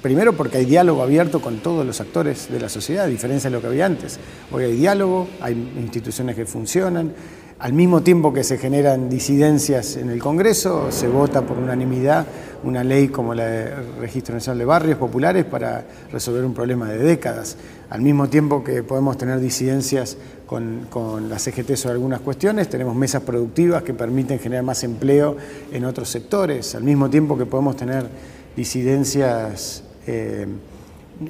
Primero 0.09 0.33
porque 0.33 0.57
hay 0.57 0.65
diálogo 0.65 1.03
abierto 1.03 1.43
con 1.43 1.59
todos 1.59 1.85
los 1.85 2.01
actores 2.01 2.51
de 2.51 2.59
la 2.59 2.71
sociedad, 2.71 3.05
a 3.05 3.09
diferencia 3.09 3.51
de 3.51 3.57
lo 3.57 3.61
que 3.61 3.67
había 3.67 3.85
antes. 3.85 4.19
Hoy 4.51 4.65
hay 4.65 4.75
diálogo, 4.75 5.29
hay 5.39 5.53
instituciones 5.77 6.35
que 6.35 6.47
funcionan, 6.47 7.13
al 7.59 7.75
mismo 7.75 8.01
tiempo 8.01 8.33
que 8.33 8.43
se 8.43 8.57
generan 8.57 9.11
disidencias 9.11 9.99
en 9.99 10.09
el 10.09 10.19
Congreso, 10.19 10.91
se 10.93 11.09
vota 11.09 11.43
por 11.43 11.59
unanimidad 11.59 12.27
una 12.65 12.83
ley 12.85 13.09
como 13.09 13.35
la 13.35 13.45
de 13.45 13.75
Registro 14.01 14.35
Nacional 14.35 14.57
de 14.57 14.65
Barrios 14.65 14.97
Populares 14.97 15.45
para 15.45 15.85
resolver 16.11 16.43
un 16.43 16.55
problema 16.55 16.89
de 16.89 16.97
décadas. 16.97 17.59
Al 17.91 18.01
mismo 18.01 18.31
tiempo 18.31 18.65
que 18.65 18.83
podemos 18.83 19.19
tener 19.19 19.41
disidencias 19.41 20.17
con, 20.47 20.87
con 20.89 21.29
la 21.29 21.39
CGT 21.39 21.75
sobre 21.77 21.97
algunas 21.97 22.21
cuestiones, 22.21 22.71
tenemos 22.71 22.97
mesas 22.97 23.25
productivas 23.25 23.83
que 23.83 23.93
permiten 23.93 24.39
generar 24.39 24.65
más 24.65 24.85
empleo 24.85 25.37
en 25.71 25.85
otros 25.85 26.09
sectores. 26.09 26.75
Al 26.75 26.83
mismo 26.83 27.11
tiempo 27.11 27.37
que 27.37 27.45
podemos 27.45 27.77
tener 27.77 28.09
disidencias... 28.57 29.85
eh, 30.09 30.47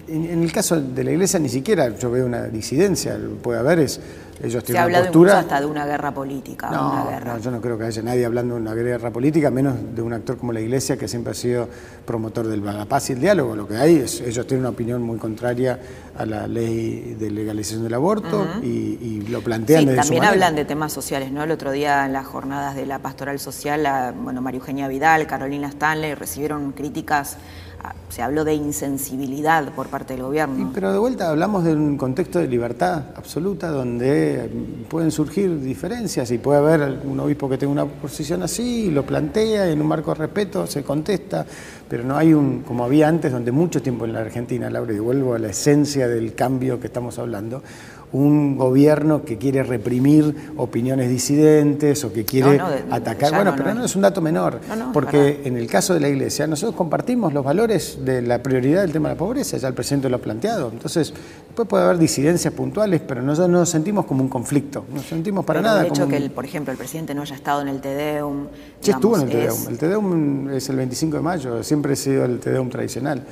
en, 0.08 0.24
en 0.26 0.42
el 0.42 0.52
caso 0.52 0.78
de 0.80 1.02
la 1.04 1.10
iglesia 1.12 1.38
ni 1.38 1.48
siquiera 1.48 1.88
yo 1.96 2.10
veo 2.10 2.26
una 2.26 2.44
disidencia, 2.44 3.18
puede 3.42 3.58
haber 3.58 3.78
es 3.80 4.00
ellos 4.40 4.62
Se 4.62 4.66
tienen 4.72 4.82
ha 4.84 4.86
una 4.86 4.98
postura. 5.00 5.30
incluso 5.32 5.36
hasta 5.48 5.60
de 5.60 5.66
una 5.66 5.84
guerra 5.84 6.14
política. 6.14 6.70
No, 6.70 6.92
una 6.92 7.10
guerra. 7.10 7.32
no, 7.34 7.38
yo 7.40 7.50
no 7.50 7.60
creo 7.60 7.76
que 7.76 7.84
haya 7.86 8.02
nadie 8.02 8.24
hablando 8.24 8.54
de 8.54 8.60
una 8.60 8.72
guerra 8.72 9.10
política, 9.10 9.50
menos 9.50 9.74
de 9.96 10.00
un 10.00 10.12
actor 10.12 10.36
como 10.36 10.52
la 10.52 10.60
Iglesia 10.60 10.96
que 10.96 11.08
siempre 11.08 11.32
ha 11.32 11.34
sido 11.34 11.68
promotor 12.06 12.46
de 12.46 12.56
la 12.58 12.84
paz 12.84 13.10
y 13.10 13.14
el 13.14 13.20
diálogo. 13.20 13.56
Lo 13.56 13.66
que 13.66 13.76
hay 13.76 13.96
es, 13.96 14.20
ellos 14.20 14.46
tienen 14.46 14.60
una 14.60 14.68
opinión 14.70 15.02
muy 15.02 15.18
contraria 15.18 15.80
a 16.16 16.24
la 16.24 16.46
ley 16.46 17.16
de 17.18 17.32
legalización 17.32 17.82
del 17.82 17.94
aborto 17.94 18.46
y, 18.62 18.66
y 18.68 19.24
lo 19.28 19.40
plantean 19.40 19.80
Sí, 19.80 19.86
desde 19.86 20.02
también 20.02 20.22
hablan 20.24 20.54
de 20.54 20.64
temas 20.64 20.92
sociales, 20.92 21.32
¿no? 21.32 21.42
El 21.42 21.50
otro 21.50 21.72
día 21.72 22.06
en 22.06 22.12
las 22.12 22.24
jornadas 22.26 22.76
de 22.76 22.86
la 22.86 23.00
pastoral 23.00 23.40
social, 23.40 23.82
la- 23.82 24.12
bueno, 24.12 24.40
María 24.40 24.58
Eugenia 24.60 24.86
Vidal, 24.86 25.26
Carolina 25.26 25.66
Stanley 25.66 26.14
recibieron 26.14 26.70
críticas, 26.70 27.38
se 28.08 28.22
habló 28.22 28.44
de 28.44 28.54
insensibilidad 28.54 29.72
por 29.74 29.88
parte 29.88 30.14
del 30.14 30.22
gobierno. 30.22 30.70
pero 30.74 30.92
de 30.92 30.98
vuelta 30.98 31.30
hablamos 31.30 31.64
de 31.64 31.74
un 31.74 31.96
contexto 31.96 32.38
de 32.38 32.48
libertad 32.48 33.04
absoluta 33.16 33.68
donde 33.68 34.50
pueden 34.88 35.10
surgir 35.10 35.60
diferencias 35.60 36.30
y 36.30 36.38
puede 36.38 36.58
haber 36.58 37.00
un 37.04 37.20
obispo 37.20 37.48
que 37.48 37.58
tenga 37.58 37.72
una 37.72 37.86
posición 37.86 38.42
así 38.42 38.90
lo 38.90 39.04
plantea 39.04 39.68
en 39.68 39.80
un 39.80 39.86
marco 39.86 40.12
de 40.12 40.20
respeto 40.20 40.66
se 40.66 40.82
contesta, 40.82 41.44
pero 41.88 42.04
no 42.04 42.16
hay 42.16 42.32
un, 42.34 42.62
como 42.62 42.84
había 42.84 43.08
antes, 43.08 43.32
donde 43.32 43.52
mucho 43.52 43.82
tiempo 43.82 44.04
en 44.04 44.12
la 44.12 44.20
Argentina, 44.20 44.70
Laura, 44.70 44.92
y 44.92 44.98
vuelvo 44.98 45.34
a 45.34 45.38
la 45.38 45.48
esencia 45.48 46.08
del 46.08 46.34
cambio 46.34 46.80
que 46.80 46.86
estamos 46.86 47.18
hablando, 47.18 47.62
un 48.12 48.56
gobierno 48.56 49.22
que 49.24 49.36
quiere 49.36 49.62
reprimir 49.62 50.34
opiniones 50.56 51.10
disidentes 51.10 52.04
o 52.04 52.12
que 52.12 52.24
quiere 52.24 52.56
No, 52.56 52.64
no, 52.68 52.70
de- 52.70 52.84
atacar. 52.90 53.34
Bueno, 53.34 53.50
no, 53.50 53.56
pero 53.56 53.74
no 53.74 53.84
es. 53.84 53.94
un 53.96 54.02
dato 54.02 54.20
menor, 54.20 54.60
No, 54.68 54.76
no, 54.76 54.92
porque 54.92 55.34
para. 55.36 55.48
en 55.48 55.56
el 55.58 55.66
caso 55.66 55.92
de 55.94 56.00
la 56.00 56.08
Iglesia, 56.08 56.46
nosotros 56.46 56.74
compartimos 56.76 57.32
los 57.34 57.44
valores 57.44 57.98
de 58.04 58.22
la 58.22 58.42
prioridad 58.42 58.80
del 58.82 58.92
tema 58.92 59.10
de 59.10 59.14
la 59.14 59.18
pobreza, 59.18 59.56
ya 59.58 59.68
el 59.68 59.74
presidente 59.74 60.08
lo 60.08 60.16
ha 60.16 60.20
planteado. 60.20 60.70
Entonces, 60.72 61.12
después 61.58 61.68
puede 61.68 61.84
haber 61.84 61.98
disidencias 61.98 62.52
puntuales, 62.54 63.00
pero 63.06 63.20
nosotros 63.22 63.50
no 63.50 63.58
nos 63.58 63.68
sentimos 63.68 64.06
como 64.06 64.22
un 64.22 64.28
conflicto, 64.28 64.84
no 64.90 64.96
nos 64.96 65.06
sentimos 65.06 65.44
para 65.44 65.60
Pero 65.60 65.68
nada 65.70 65.80
el 65.82 65.86
hecho 65.88 66.02
como 66.02 66.10
que, 66.10 66.16
el, 66.16 66.30
por 66.30 66.44
ejemplo, 66.44 66.70
el 66.72 66.78
presidente 66.78 67.14
no 67.14 67.22
haya 67.22 67.34
estado 67.34 67.62
en 67.62 67.68
el 67.68 67.80
TEDEUM. 67.80 68.46
Sí 68.80 68.90
estuvo 68.92 69.16
en 69.16 69.22
el 69.22 69.28
Tedeum. 69.30 69.58
es- 69.62 69.66
El 69.68 69.78
Tedeum 69.78 70.50
es 70.50 70.68
el 70.68 70.76
25 70.76 71.16
de 71.16 71.22
mayo, 71.22 71.62
siempre 71.64 71.94
ha 71.94 71.96
sido 71.96 72.24
el 72.24 72.38
Tedeum 72.38 72.68
tradicional. 72.70 73.22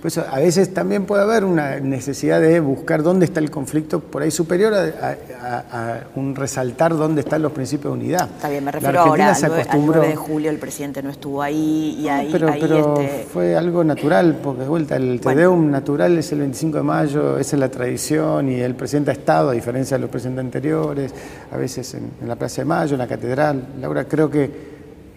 Por 0.00 0.06
eso, 0.08 0.24
a 0.28 0.38
veces 0.38 0.74
también 0.74 1.04
puede 1.04 1.22
haber 1.22 1.44
una 1.44 1.78
necesidad 1.78 2.40
de 2.40 2.58
buscar 2.60 3.02
dónde 3.02 3.26
está 3.26 3.38
el 3.40 3.50
conflicto 3.50 4.00
por 4.00 4.22
ahí 4.22 4.30
superior 4.30 4.74
a, 4.74 5.16
a- 5.40 5.64
a- 5.72 6.00
un 6.16 6.34
resaltar 6.34 6.96
dónde 6.96 7.20
están 7.20 7.42
los 7.42 7.52
principios 7.52 7.92
de 7.94 8.00
unidad. 8.00 8.28
Está 8.36 8.48
bien, 8.48 8.64
me 8.64 8.72
refiero 8.72 9.00
ahora 9.00 9.28
al 9.34 9.36
9, 9.40 9.54
al 9.54 9.60
acostumbró- 9.60 9.94
9 9.98 10.08
de 10.08 10.16
julio, 10.16 10.50
el 10.50 10.58
presidente 10.58 11.02
no 11.02 11.10
estuvo 11.10 11.42
ahí 11.42 11.96
y 12.00 12.04
No, 12.06 12.12
ahí, 12.12 12.28
pero, 12.32 12.48
ahí, 12.48 12.60
pero 12.60 13.00
este, 13.00 13.26
fue 13.32 13.56
algo 13.56 13.84
natural, 13.84 14.38
porque 14.42 14.62
de 14.62 14.68
vuelta 14.68 14.96
el 14.96 15.20
Bueno. 15.20 15.36
Tedeum 15.36 15.70
natural 15.70 16.18
es 16.18 16.32
el 16.32 16.40
25 16.40 16.78
de 16.78 16.82
mayo, 16.82 17.38
es 17.38 17.52
tradición 17.70 18.50
y 18.50 18.60
el 18.60 18.74
presidente 18.74 19.10
ha 19.10 19.14
estado, 19.14 19.50
a 19.50 19.52
diferencia 19.52 19.96
de 19.96 20.02
los 20.02 20.10
presidentes 20.10 20.44
anteriores, 20.44 21.14
a 21.50 21.56
veces 21.56 21.94
en, 21.94 22.10
en 22.20 22.28
la 22.28 22.36
Plaza 22.36 22.62
de 22.62 22.66
Mayo, 22.66 22.94
en 22.94 22.98
la 22.98 23.06
Catedral. 23.06 23.74
Laura, 23.80 24.04
creo 24.06 24.30
que 24.30 24.50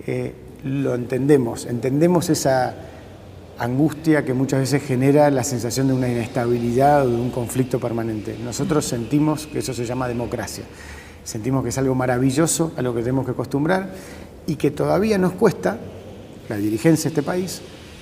eh, 0.06 0.34
lo 0.64 0.96
entendemos, 0.96 1.66
entendemos 1.66 2.30
esa 2.30 2.76
angustia 3.58 4.26
que 4.26 4.34
muchas 4.34 4.60
veces 4.60 4.82
genera 4.84 5.30
la 5.30 5.44
sensación 5.44 5.88
de 5.88 5.94
una 5.94 6.10
inestabilidad 6.10 7.06
o 7.06 7.10
de 7.10 7.16
un 7.16 7.30
conflicto 7.30 7.80
permanente. 7.80 8.36
Nosotros 8.44 8.86
sentimos 8.86 9.46
que 9.46 9.60
eso 9.60 9.74
se 9.74 9.86
llama 9.86 10.08
democracia. 10.08 10.64
Sentimos 11.24 11.62
que 11.62 11.70
es 11.70 11.78
algo 11.78 11.94
maravilloso 11.94 12.72
a 12.76 12.82
lo 12.82 12.96
que 12.96 13.02
tenemos 13.02 13.26
que 13.26 13.32
acostumbrar 13.32 13.90
y 14.48 14.56
que 14.56 14.72
todavía 14.72 15.20
nos 15.20 15.34
cuesta, 15.34 15.78
la 16.50 16.58
dirigencia 16.58 17.04
de 17.04 17.10
este 17.10 17.24
país, 17.24 17.62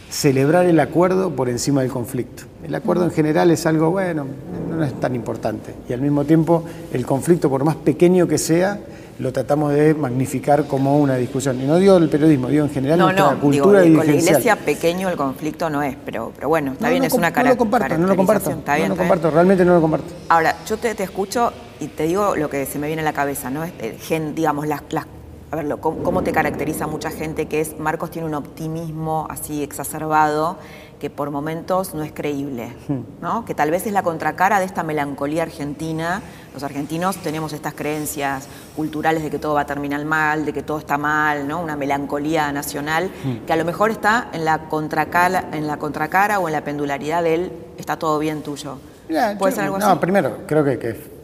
celebrar 0.09 0.65
el 0.65 0.79
acuerdo 0.79 1.31
por 1.31 1.49
encima 1.49 1.81
del 1.81 1.91
conflicto. 1.91 2.43
El 2.63 2.73
acuerdo 2.75 3.03
en 3.05 3.11
general 3.11 3.51
es 3.51 3.65
algo, 3.65 3.91
bueno, 3.91 4.25
no 4.69 4.83
es 4.83 4.99
tan 4.99 5.15
importante. 5.15 5.73
Y 5.87 5.93
al 5.93 6.01
mismo 6.01 6.25
tiempo, 6.25 6.63
el 6.93 7.05
conflicto, 7.05 7.49
por 7.49 7.63
más 7.63 7.75
pequeño 7.75 8.27
que 8.27 8.37
sea, 8.37 8.79
lo 9.19 9.33
tratamos 9.33 9.73
de 9.73 9.93
magnificar 9.93 10.65
como 10.65 10.97
una 10.97 11.15
discusión. 11.15 11.61
Y 11.61 11.65
no 11.65 11.75
digo 11.77 11.97
el 11.97 12.09
periodismo, 12.09 12.47
digo 12.47 12.63
en 12.65 12.71
general 12.71 12.97
no, 12.99 13.05
nuestra 13.05 13.25
no, 13.25 13.29
digo, 13.31 13.41
cultura 13.41 13.81
con 13.81 13.97
la 13.97 14.05
iglesia 14.05 14.55
pequeño 14.55 15.09
el 15.09 15.17
conflicto 15.17 15.69
no 15.69 15.83
es, 15.83 15.95
pero, 16.05 16.31
pero 16.35 16.47
bueno, 16.47 16.71
está 16.71 16.85
No, 16.85 16.89
bien, 16.91 17.01
no 17.01 17.07
es 17.07 17.13
una 17.13 17.29
no 17.29 17.35
cara 17.35 17.49
lo 17.49 17.57
comparto, 17.57 17.97
no 17.97 18.07
lo 18.07 18.15
comparto, 18.15 18.49
no 18.49 18.55
lo 18.55 18.59
está 18.59 18.75
bien. 18.77 18.95
comparto, 18.95 19.29
realmente 19.31 19.65
no 19.65 19.75
lo 19.75 19.81
comparto. 19.81 20.07
Ahora, 20.29 20.55
yo 20.65 20.77
te, 20.77 20.95
te 20.95 21.03
escucho 21.03 21.51
y 21.81 21.87
te 21.87 22.03
digo 22.03 22.35
lo 22.37 22.49
que 22.49 22.65
se 22.65 22.79
me 22.79 22.87
viene 22.87 23.01
a 23.01 23.05
la 23.05 23.13
cabeza, 23.13 23.49
¿no? 23.49 23.63
Este, 23.65 23.97
gen- 23.99 24.35
digamos, 24.35 24.67
las, 24.67 24.83
las- 24.91 25.05
a 25.51 25.55
ver, 25.55 25.65
lo- 25.65 25.81
¿cómo, 25.81 26.03
cómo 26.03 26.21
te 26.23 26.31
caracteriza 26.31 26.85
mucha 26.87 27.09
gente 27.11 27.47
que 27.47 27.61
es, 27.61 27.79
Marcos 27.79 28.11
tiene 28.11 28.27
un 28.27 28.35
optimismo 28.35 29.25
así 29.29 29.63
exacerbado 29.63 30.57
que 30.99 31.09
por 31.09 31.31
momentos 31.31 31.93
no 31.93 32.03
es 32.03 32.11
creíble, 32.11 32.75
¿no? 33.21 33.45
Que 33.45 33.55
tal 33.55 33.71
vez 33.71 33.87
es 33.87 33.93
la 33.93 34.03
contracara 34.03 34.59
de 34.59 34.65
esta 34.65 34.83
melancolía 34.83 35.43
argentina. 35.43 36.21
Los 36.53 36.61
argentinos 36.63 37.15
tenemos 37.17 37.53
estas 37.53 37.73
creencias 37.73 38.49
culturales 38.75 39.23
de 39.23 39.29
que 39.29 39.39
todo 39.39 39.53
va 39.53 39.61
a 39.61 39.65
terminar 39.65 40.03
mal, 40.03 40.45
de 40.45 40.51
que 40.51 40.61
todo 40.61 40.77
está 40.77 40.97
mal, 40.97 41.47
¿no? 41.47 41.61
Una 41.61 41.77
melancolía 41.77 42.51
nacional 42.51 43.09
que 43.47 43.53
a 43.53 43.55
lo 43.55 43.63
mejor 43.63 43.91
está 43.91 44.27
en 44.33 44.43
la 44.43 44.67
contracara, 44.67 45.45
en 45.53 45.67
la 45.67 45.77
contracara 45.77 46.37
o 46.39 46.47
en 46.49 46.53
la 46.53 46.65
pendularidad 46.65 47.23
del 47.23 47.53
está 47.77 47.97
todo 47.97 48.19
bien 48.19 48.41
tuyo. 48.41 48.75
Mirá, 49.07 49.35
¿Puede 49.39 49.53
yo- 49.53 49.55
ser 49.55 49.65
algo 49.65 49.79
no, 49.79 49.85
así? 49.87 49.99
primero, 49.99 50.39
creo 50.47 50.65
que, 50.65 50.77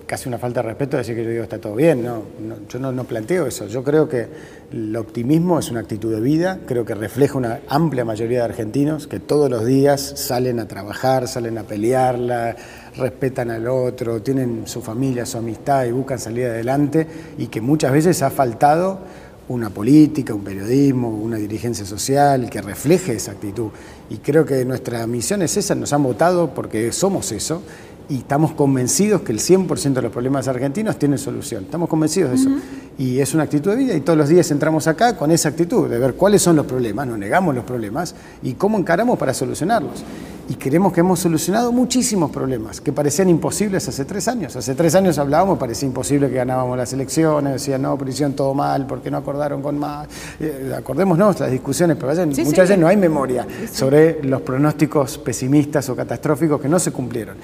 casi 0.05 0.29
una 0.29 0.37
falta 0.37 0.61
de 0.61 0.69
respeto 0.69 0.97
decir 0.97 1.15
que 1.15 1.23
yo 1.23 1.29
digo 1.29 1.43
está 1.43 1.59
todo 1.59 1.75
bien. 1.75 2.03
No, 2.03 2.23
no, 2.39 2.55
yo 2.69 2.79
no, 2.79 2.91
no 2.91 3.03
planteo 3.05 3.47
eso. 3.47 3.67
Yo 3.67 3.83
creo 3.83 4.07
que 4.07 4.27
el 4.71 4.95
optimismo 4.95 5.59
es 5.59 5.71
una 5.71 5.81
actitud 5.81 6.13
de 6.13 6.21
vida. 6.21 6.59
Creo 6.65 6.85
que 6.85 6.95
refleja 6.95 7.37
una 7.37 7.59
amplia 7.67 8.05
mayoría 8.05 8.39
de 8.39 8.45
argentinos 8.45 9.07
que 9.07 9.19
todos 9.19 9.49
los 9.49 9.65
días 9.65 10.01
salen 10.01 10.59
a 10.59 10.67
trabajar, 10.67 11.27
salen 11.27 11.57
a 11.57 11.63
pelearla, 11.63 12.55
respetan 12.97 13.51
al 13.51 13.67
otro, 13.67 14.21
tienen 14.21 14.63
su 14.65 14.81
familia, 14.81 15.25
su 15.25 15.37
amistad 15.37 15.85
y 15.85 15.91
buscan 15.91 16.19
salir 16.19 16.45
adelante 16.45 17.07
y 17.37 17.47
que 17.47 17.61
muchas 17.61 17.91
veces 17.91 18.21
ha 18.21 18.29
faltado 18.29 18.99
una 19.47 19.69
política, 19.69 20.33
un 20.33 20.43
periodismo, 20.43 21.09
una 21.09 21.37
dirigencia 21.37 21.85
social 21.85 22.49
que 22.49 22.61
refleje 22.61 23.13
esa 23.13 23.31
actitud. 23.31 23.69
Y 24.09 24.17
creo 24.17 24.45
que 24.45 24.65
nuestra 24.65 25.05
misión 25.07 25.41
es 25.41 25.57
esa, 25.57 25.75
nos 25.75 25.93
han 25.93 26.03
votado 26.03 26.53
porque 26.53 26.91
somos 26.91 27.31
eso 27.31 27.61
y 28.09 28.17
estamos 28.17 28.51
convencidos 28.53 29.21
que 29.21 29.31
el 29.31 29.39
100% 29.39 29.93
de 29.93 30.01
los 30.01 30.11
problemas 30.11 30.47
argentinos 30.47 30.97
tienen 30.97 31.17
solución. 31.17 31.65
Estamos 31.65 31.89
convencidos 31.89 32.31
de 32.31 32.35
eso. 32.37 32.49
Y 32.97 33.19
es 33.19 33.33
una 33.33 33.43
actitud 33.43 33.71
de 33.71 33.77
vida 33.77 33.93
y 33.95 34.01
todos 34.01 34.17
los 34.17 34.29
días 34.29 34.49
entramos 34.51 34.87
acá 34.87 35.17
con 35.17 35.31
esa 35.31 35.49
actitud 35.49 35.89
de 35.89 35.99
ver 35.99 36.13
cuáles 36.15 36.41
son 36.41 36.55
los 36.55 36.65
problemas, 36.65 37.07
no 37.07 37.17
negamos 37.17 37.53
los 37.53 37.63
problemas 37.65 38.15
y 38.41 38.53
cómo 38.53 38.77
encaramos 38.77 39.17
para 39.17 39.33
solucionarlos. 39.33 40.03
Y 40.47 40.55
creemos 40.55 40.93
que 40.93 40.99
hemos 40.99 41.19
solucionado 41.19 41.71
muchísimos 41.71 42.29
problemas 42.29 42.79
que 42.79 42.91
parecían 42.91 43.29
imposibles 43.29 43.87
hace 43.87 44.05
tres 44.05 44.27
años. 44.27 44.55
Hace 44.55 44.75
tres 44.75 44.93
años 44.95 45.17
hablábamos, 45.17 45.57
parecía 45.57 45.87
imposible 45.87 46.29
que 46.29 46.35
ganábamos 46.35 46.77
las 46.77 46.93
elecciones, 46.93 47.53
decían, 47.53 47.81
no, 47.81 47.97
pero 47.97 48.11
hicieron 48.11 48.33
todo 48.33 48.53
mal, 48.53 48.85
¿por 48.85 49.01
qué 49.01 49.09
no 49.09 49.17
acordaron 49.17 49.61
con 49.61 49.77
más? 49.77 50.07
Eh, 50.39 50.73
acordémonos 50.77 51.39
las 51.39 51.51
discusiones, 51.51 51.97
pero 51.99 52.13
muchas 52.27 52.55
veces 52.55 52.77
no 52.77 52.87
hay 52.87 52.97
memoria 52.97 53.47
sobre 53.71 54.23
los 54.23 54.41
pronósticos 54.41 55.17
pesimistas 55.17 55.89
o 55.89 55.95
catastróficos 55.95 56.61
que 56.61 56.69
no 56.69 56.79
se 56.79 56.91
cumplieron. 56.91 57.37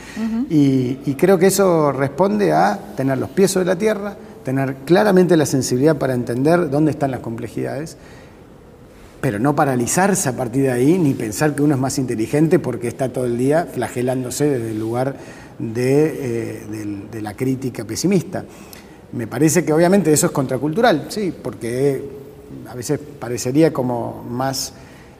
y, 0.50 1.00
y 1.06 1.16
creo 1.16 1.38
que 1.38 1.48
eso 1.48 1.92
responde 1.92 2.52
a 2.52 2.78
tener 2.96 3.18
los 3.18 3.30
pies 3.30 3.52
sobre 3.52 3.66
la 3.66 3.76
tierra, 3.76 4.16
tener 4.44 4.76
claramente 4.86 5.38
la 5.38 5.46
sensibilidad 5.46 5.96
para 5.98 6.14
entender 6.14 6.70
dónde 6.70 6.92
están 6.92 7.12
las 7.12 7.20
complejidades 7.20 7.98
pero 9.22 9.38
no 9.38 9.56
paralizarse 9.56 10.28
a 10.28 10.36
partir 10.36 10.64
de 10.64 10.72
ahí 10.72 10.98
ni 10.98 11.14
pensar 11.14 11.56
que 11.56 11.62
uno 11.62 11.76
es 11.76 11.80
más 11.80 12.00
inteligente 12.00 12.58
porque 12.58 12.88
está 12.88 13.10
todo 13.10 13.26
el 13.26 13.38
día 13.38 13.68
flagelándose 13.72 14.50
desde 14.50 14.72
el 14.72 14.80
lugar 14.80 15.16
de, 15.60 16.64
eh, 17.14 17.22
la 17.22 17.36
crítica 17.36 17.86
pesimista. 17.86 18.44
Me 19.14 19.28
parece 19.28 19.64
que 19.64 19.74
obviamente 19.74 20.12
eso 20.12 20.26
es 20.26 20.32
contracultural, 20.32 21.06
sí, 21.10 21.34
porque 21.42 22.04
a 22.68 22.74
veces 22.74 23.00
parecería 23.20 23.72
como 23.72 24.24
más 24.28 24.74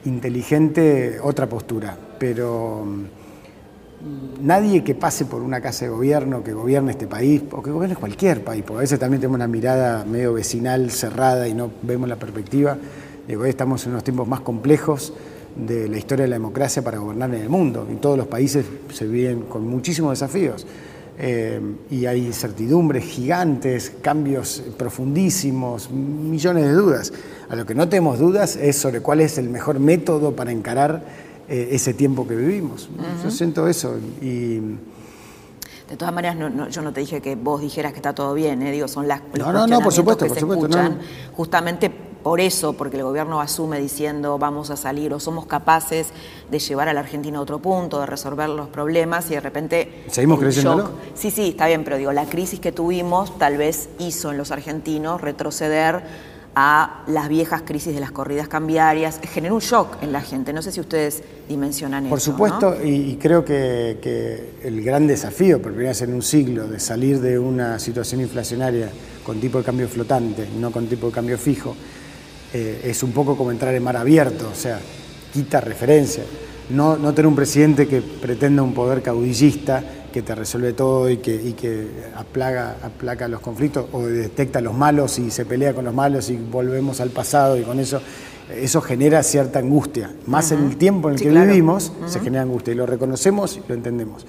inteligente 0.04 1.20
otra 1.22 1.48
postura, 1.48 1.96
pero 2.18 2.84
mm, 2.84 4.44
nadie 4.44 4.82
que 4.82 4.96
pase 4.96 5.26
por 5.26 5.42
una 5.42 5.60
casa 5.60 5.84
de 5.84 5.90
gobierno, 5.92 6.42
que 6.42 6.52
gobierne 6.52 6.90
este 6.90 7.06
país, 7.06 7.42
o 7.52 7.62
que 7.62 7.70
gobierne 7.70 7.94
cualquier 7.94 8.42
país, 8.42 8.64
porque 8.66 8.78
a 8.78 8.80
veces 8.80 8.98
también 8.98 9.20
tenemos 9.20 9.36
una 9.36 9.46
mirada 9.46 10.04
medio 10.04 10.32
vecinal 10.32 10.90
cerrada 10.90 11.46
y 11.46 11.54
no 11.54 11.70
vemos 11.82 12.08
la 12.08 12.16
perspectiva, 12.16 12.76
hoy 13.28 13.48
estamos 13.48 13.84
en 13.84 13.92
unos 13.92 14.04
tiempos 14.04 14.26
más 14.26 14.40
complejos 14.40 15.12
de 15.56 15.88
la 15.88 15.96
historia 15.96 16.24
de 16.24 16.30
la 16.30 16.36
democracia 16.36 16.82
para 16.82 16.98
gobernar 16.98 17.34
en 17.34 17.42
el 17.42 17.48
mundo. 17.48 17.86
En 17.88 17.98
todos 17.98 18.18
los 18.18 18.26
países 18.26 18.66
se 18.92 19.06
viven 19.06 19.42
con 19.42 19.66
muchísimos 19.66 20.18
desafíos. 20.18 20.66
Eh, 21.18 21.60
y 21.90 22.06
hay 22.06 22.26
incertidumbres 22.26 23.04
gigantes, 23.04 23.92
cambios 24.02 24.62
profundísimos, 24.76 25.90
millones 25.90 26.64
de 26.64 26.72
dudas. 26.72 27.12
A 27.48 27.56
lo 27.56 27.66
que 27.66 27.74
no 27.74 27.88
tenemos 27.88 28.18
dudas 28.18 28.56
es 28.56 28.76
sobre 28.76 29.00
cuál 29.00 29.20
es 29.20 29.38
el 29.38 29.50
mejor 29.50 29.78
método 29.78 30.34
para 30.34 30.50
encarar 30.50 31.04
eh, 31.48 31.68
ese 31.72 31.94
tiempo 31.94 32.26
que 32.26 32.34
vivimos. 32.34 32.88
Yo 33.22 33.30
siento 33.30 33.68
eso. 33.68 33.96
Y, 34.20 34.60
de 35.88 35.98
todas 35.98 36.14
maneras, 36.14 36.38
yo 36.70 36.80
no 36.80 36.92
te 36.92 37.00
dije 37.00 37.20
que 37.20 37.36
vos 37.36 37.60
dijeras 37.60 37.92
que 37.92 37.98
está 37.98 38.14
todo 38.14 38.32
bien, 38.32 38.62
¿eh? 38.62 38.72
digo, 38.72 38.88
son 38.88 39.06
las 39.06 39.20
no, 39.36 39.52
no, 39.52 39.66
no, 39.66 39.80
por 39.80 39.92
supuesto, 39.92 40.26
por 40.26 40.38
supuesto, 40.38 40.66
escuchan 40.66 40.98
justamente 41.34 41.92
por 42.22 42.40
eso, 42.40 42.74
porque 42.74 42.96
el 42.96 43.02
gobierno 43.02 43.40
asume 43.40 43.80
diciendo 43.80 44.38
vamos 44.38 44.70
a 44.70 44.76
salir 44.76 45.12
o 45.12 45.20
somos 45.20 45.46
capaces 45.46 46.08
de 46.50 46.58
llevar 46.58 46.88
a 46.88 46.92
la 46.92 47.00
Argentina 47.00 47.38
a 47.38 47.40
otro 47.40 47.58
punto, 47.58 48.00
de 48.00 48.06
resolver 48.06 48.48
los 48.48 48.68
problemas 48.68 49.30
y 49.30 49.34
de 49.34 49.40
repente... 49.40 50.04
¿Seguimos 50.08 50.38
creciendo? 50.38 50.92
Sí, 51.14 51.30
sí, 51.30 51.50
está 51.50 51.66
bien, 51.66 51.84
pero 51.84 51.96
digo, 51.96 52.12
la 52.12 52.26
crisis 52.26 52.60
que 52.60 52.72
tuvimos 52.72 53.38
tal 53.38 53.56
vez 53.56 53.88
hizo 53.98 54.30
en 54.30 54.38
los 54.38 54.50
argentinos 54.50 55.20
retroceder 55.20 56.02
a 56.54 57.02
las 57.06 57.28
viejas 57.28 57.62
crisis 57.62 57.94
de 57.94 58.00
las 58.00 58.10
corridas 58.10 58.46
cambiarias, 58.46 59.18
generó 59.22 59.54
un 59.54 59.60
shock 59.60 60.02
en 60.02 60.12
la 60.12 60.20
gente. 60.20 60.52
No 60.52 60.60
sé 60.60 60.70
si 60.70 60.80
ustedes 60.80 61.22
dimensionan 61.48 62.08
por 62.08 62.18
eso. 62.18 62.36
Por 62.36 62.50
supuesto, 62.50 62.84
y, 62.84 63.16
creo 63.16 63.44
que, 63.44 63.98
que, 64.02 64.50
el 64.62 64.82
gran 64.82 65.06
desafío, 65.06 65.62
por 65.62 65.72
primera 65.72 65.90
vez 65.90 66.02
en 66.02 66.12
un 66.12 66.22
siglo, 66.22 66.68
de 66.68 66.78
salir 66.78 67.20
de 67.20 67.38
una 67.38 67.78
situación 67.78 68.20
inflacionaria 68.20 68.90
con 69.24 69.40
tipo 69.40 69.58
de 69.58 69.64
cambio 69.64 69.88
flotante, 69.88 70.46
no 70.58 70.70
con 70.70 70.86
tipo 70.88 71.06
de 71.06 71.12
cambio 71.12 71.38
fijo, 71.38 71.74
eh, 72.52 72.82
es 72.84 73.02
un 73.02 73.12
poco 73.12 73.36
como 73.36 73.50
entrar 73.50 73.74
en 73.74 73.82
mar 73.82 73.96
abierto, 73.96 74.48
o 74.50 74.54
sea, 74.54 74.78
quita 75.32 75.60
referencia. 75.60 76.24
No, 76.70 76.96
no 76.96 77.12
tener 77.12 77.26
un 77.26 77.34
presidente 77.34 77.88
que 77.88 78.00
pretenda 78.00 78.62
un 78.62 78.72
poder 78.72 79.02
caudillista 79.02 79.82
que 80.12 80.22
te 80.22 80.34
resuelve 80.34 80.74
todo 80.74 81.10
y 81.10 81.16
que, 81.16 81.34
y 81.34 81.54
que 81.54 81.88
aplaga, 82.14 82.76
aplaca 82.82 83.26
los 83.26 83.40
conflictos 83.40 83.86
o 83.92 84.06
detecta 84.06 84.60
los 84.60 84.74
malos 84.74 85.18
y 85.18 85.30
se 85.30 85.44
pelea 85.44 85.74
con 85.74 85.84
los 85.84 85.94
malos 85.94 86.30
y 86.30 86.36
volvemos 86.36 87.00
al 87.00 87.10
pasado 87.10 87.56
y 87.56 87.62
con 87.62 87.80
eso, 87.80 88.00
eso 88.54 88.80
genera 88.80 89.22
cierta 89.22 89.58
angustia. 89.58 90.14
Más 90.26 90.52
en 90.52 90.64
el 90.64 90.76
tiempo 90.76 91.08
en 91.08 91.14
el 91.14 91.20
que 91.20 91.30
vivimos 91.30 91.92
se 92.06 92.20
genera 92.20 92.42
angustia 92.42 92.74
y 92.74 92.76
lo 92.76 92.86
reconocemos 92.86 93.56
y 93.56 93.62
lo 93.66 93.74
entendemos. 93.74 94.26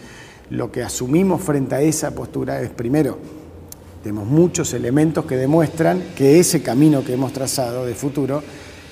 Lo 0.49 0.71
que 0.71 0.83
asumimos 0.83 1.41
frente 1.41 1.75
a 1.75 1.81
esa 1.81 2.15
postura 2.15 2.62
es 2.62 2.69
primero, 2.69 3.17
tenemos 4.03 4.27
muchos 4.27 4.73
elementos 4.73 5.23
que 5.23 5.37
demuestran 5.37 6.09
que 6.13 6.37
ese 6.37 6.61
camino 6.61 7.05
que 7.05 7.13
hemos 7.13 7.31
trazado 7.31 7.85
de 7.85 7.95
futuro, 7.95 8.43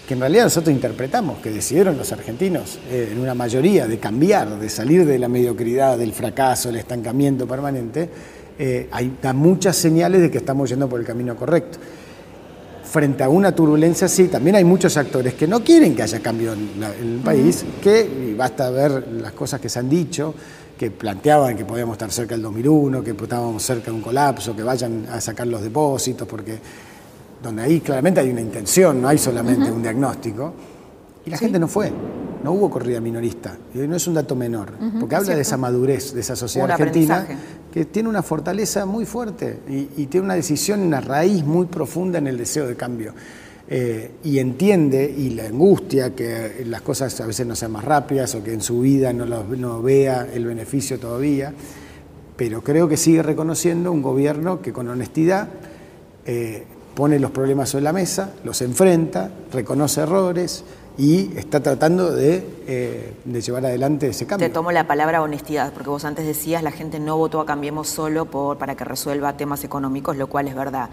que 0.07 0.13
en 0.13 0.21
realidad 0.21 0.45
nosotros 0.45 0.73
interpretamos, 0.73 1.39
que 1.39 1.51
decidieron 1.51 1.97
los 1.97 2.13
argentinos 2.13 2.79
eh, 2.89 3.09
en 3.11 3.19
una 3.19 3.35
mayoría 3.35 3.87
de 3.87 3.99
cambiar, 3.99 4.57
de 4.57 4.69
salir 4.69 5.05
de 5.05 5.19
la 5.19 5.27
mediocridad, 5.27 5.97
del 5.97 6.13
fracaso, 6.13 6.69
del 6.69 6.77
estancamiento 6.77 7.45
permanente, 7.45 8.09
eh, 8.57 8.87
hay, 8.89 9.17
da 9.21 9.33
muchas 9.33 9.75
señales 9.75 10.21
de 10.21 10.31
que 10.31 10.37
estamos 10.37 10.69
yendo 10.69 10.87
por 10.87 11.01
el 11.01 11.05
camino 11.05 11.35
correcto. 11.35 11.77
Frente 12.85 13.23
a 13.23 13.29
una 13.29 13.53
turbulencia 13.53 14.05
así, 14.05 14.29
también 14.29 14.55
hay 14.55 14.63
muchos 14.63 14.95
actores 14.95 15.33
que 15.33 15.45
no 15.45 15.61
quieren 15.61 15.93
que 15.93 16.03
haya 16.03 16.21
cambio 16.21 16.53
en, 16.53 16.81
el 17.01 17.19
país, 17.23 17.65
que 17.83 18.33
basta 18.37 18.69
ver 18.69 19.07
las 19.21 19.33
cosas 19.33 19.59
que 19.59 19.67
se 19.67 19.79
han 19.79 19.89
dicho, 19.89 20.33
que 20.81 20.89
planteaban 20.89 21.55
que 21.55 21.63
podíamos 21.63 21.93
estar 21.93 22.11
cerca 22.11 22.33
del 22.33 22.41
2001, 22.41 23.03
que 23.03 23.11
estábamos 23.11 23.61
cerca 23.61 23.91
de 23.91 23.91
un 23.91 24.01
colapso, 24.01 24.55
que 24.55 24.63
vayan 24.63 25.05
a 25.11 25.21
sacar 25.21 25.45
los 25.45 25.61
depósitos, 25.61 26.27
porque 26.27 26.57
donde 27.43 27.61
ahí 27.61 27.81
claramente 27.81 28.19
hay 28.19 28.31
una 28.31 28.41
intención, 28.41 28.99
no 28.99 29.07
hay 29.07 29.19
solamente 29.19 29.71
un 29.71 29.83
diagnóstico. 29.83 30.51
Y 31.23 31.29
la 31.29 31.37
gente 31.37 31.59
no 31.59 31.67
fue, 31.67 31.93
no 32.43 32.53
hubo 32.53 32.71
corrida 32.71 32.99
minorista. 32.99 33.55
Y 33.75 33.77
no 33.77 33.95
es 33.95 34.07
un 34.07 34.15
dato 34.15 34.35
menor, 34.35 34.71
porque 34.99 35.15
habla 35.15 35.35
de 35.35 35.41
esa 35.41 35.55
madurez 35.55 36.15
de 36.15 36.21
esa 36.21 36.35
sociedad 36.35 36.71
argentina 36.71 37.27
que 37.71 37.85
tiene 37.85 38.09
una 38.09 38.23
fortaleza 38.23 38.87
muy 38.87 39.05
fuerte 39.05 39.59
y, 39.69 40.01
y 40.01 40.07
tiene 40.07 40.25
una 40.25 40.33
decisión, 40.33 40.81
una 40.81 40.99
raíz 40.99 41.45
muy 41.45 41.67
profunda 41.67 42.17
en 42.17 42.25
el 42.25 42.39
deseo 42.39 42.65
de 42.65 42.75
cambio. 42.75 43.13
Eh, 43.73 44.11
y 44.25 44.39
entiende 44.39 45.09
y 45.17 45.29
la 45.29 45.45
angustia 45.45 46.13
que 46.13 46.65
las 46.65 46.81
cosas 46.81 47.17
a 47.21 47.25
veces 47.25 47.47
no 47.47 47.55
sean 47.55 47.71
más 47.71 47.85
rápidas 47.85 48.35
o 48.35 48.43
que 48.43 48.51
en 48.51 48.59
su 48.59 48.81
vida 48.81 49.13
no, 49.13 49.25
no 49.25 49.81
vea 49.81 50.27
el 50.33 50.43
beneficio 50.43 50.99
todavía, 50.99 51.53
pero 52.35 52.61
creo 52.61 52.89
que 52.89 52.97
sigue 52.97 53.23
reconociendo 53.23 53.93
un 53.93 54.01
gobierno 54.01 54.61
que 54.61 54.73
con 54.73 54.89
honestidad 54.89 55.47
eh, 56.25 56.65
pone 56.95 57.17
los 57.17 57.31
problemas 57.31 57.69
sobre 57.69 57.85
la 57.85 57.93
mesa, 57.93 58.33
los 58.43 58.61
enfrenta, 58.61 59.31
reconoce 59.53 60.01
errores 60.01 60.65
y 60.97 61.31
está 61.37 61.61
tratando 61.61 62.11
de, 62.13 62.45
eh, 62.67 63.13
de, 63.23 63.39
llevar 63.39 63.65
adelante 63.65 64.09
ese 64.09 64.27
cambio. 64.27 64.49
Te 64.49 64.53
tomo 64.53 64.73
la 64.73 64.85
palabra 64.85 65.21
honestidad, 65.21 65.71
porque 65.71 65.89
vos 65.89 66.03
antes 66.03 66.25
decías 66.25 66.61
la 66.61 66.71
gente 66.71 66.99
no 66.99 67.15
votó 67.15 67.39
a 67.39 67.45
Cambiemos 67.45 67.87
solo 67.87 68.25
por, 68.25 68.57
para 68.57 68.75
que 68.75 68.83
resuelva 68.83 69.37
temas 69.37 69.63
económicos, 69.63 70.17
lo 70.17 70.27
cual 70.27 70.49
es 70.49 70.55
verdad 70.55 70.89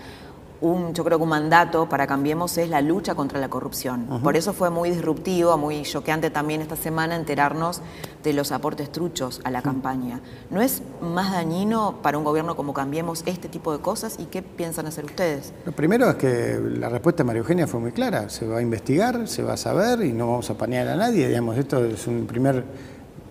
un, 0.60 0.92
yo 0.94 1.04
creo 1.04 1.18
que 1.18 1.22
un 1.24 1.28
mandato 1.30 1.88
para 1.88 2.06
Cambiemos 2.06 2.56
es 2.58 2.68
la 2.68 2.80
lucha 2.80 3.14
contra 3.14 3.38
la 3.38 3.48
corrupción. 3.48 4.06
Por 4.22 4.36
eso 4.36 4.52
fue 4.52 4.70
muy 4.70 4.90
disruptivo, 4.90 5.56
muy 5.56 5.82
choqueante 5.82 6.30
también 6.30 6.60
esta 6.60 6.76
semana 6.76 7.16
enterarnos 7.16 7.80
de 8.22 8.32
los 8.32 8.50
aportes 8.50 8.90
truchos 8.90 9.40
a 9.44 9.50
la 9.50 9.62
campaña. 9.62 10.20
¿No 10.50 10.60
es 10.60 10.82
más 11.00 11.32
dañino 11.32 11.98
para 12.02 12.18
un 12.18 12.24
gobierno 12.24 12.56
como 12.56 12.74
Cambiemos 12.74 13.22
este 13.26 13.48
tipo 13.48 13.72
de 13.72 13.80
cosas 13.80 14.16
y 14.18 14.24
qué 14.26 14.42
piensan 14.42 14.86
hacer 14.86 15.04
ustedes? 15.04 15.52
Lo 15.64 15.72
primero 15.72 16.10
es 16.10 16.16
que 16.16 16.60
la 16.78 16.88
respuesta 16.88 17.22
de 17.22 17.26
María 17.26 17.40
Eugenia 17.40 17.66
fue 17.66 17.80
muy 17.80 17.92
clara. 17.92 18.28
Se 18.28 18.46
va 18.46 18.58
a 18.58 18.62
investigar, 18.62 19.28
se 19.28 19.42
va 19.42 19.54
a 19.54 19.56
saber 19.56 20.02
y 20.04 20.12
no 20.12 20.28
vamos 20.28 20.50
a 20.50 20.54
panear 20.54 20.88
a 20.88 20.96
nadie. 20.96 21.28
Digamos, 21.28 21.56
esto 21.56 21.84
es 21.84 22.06
un 22.06 22.26
primer 22.26 22.64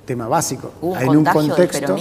tema 0.07 0.27
básico. 0.27 0.71
¿Hubo 0.81 0.97
en 0.97 1.09
un 1.09 1.25
contexto, 1.25 1.95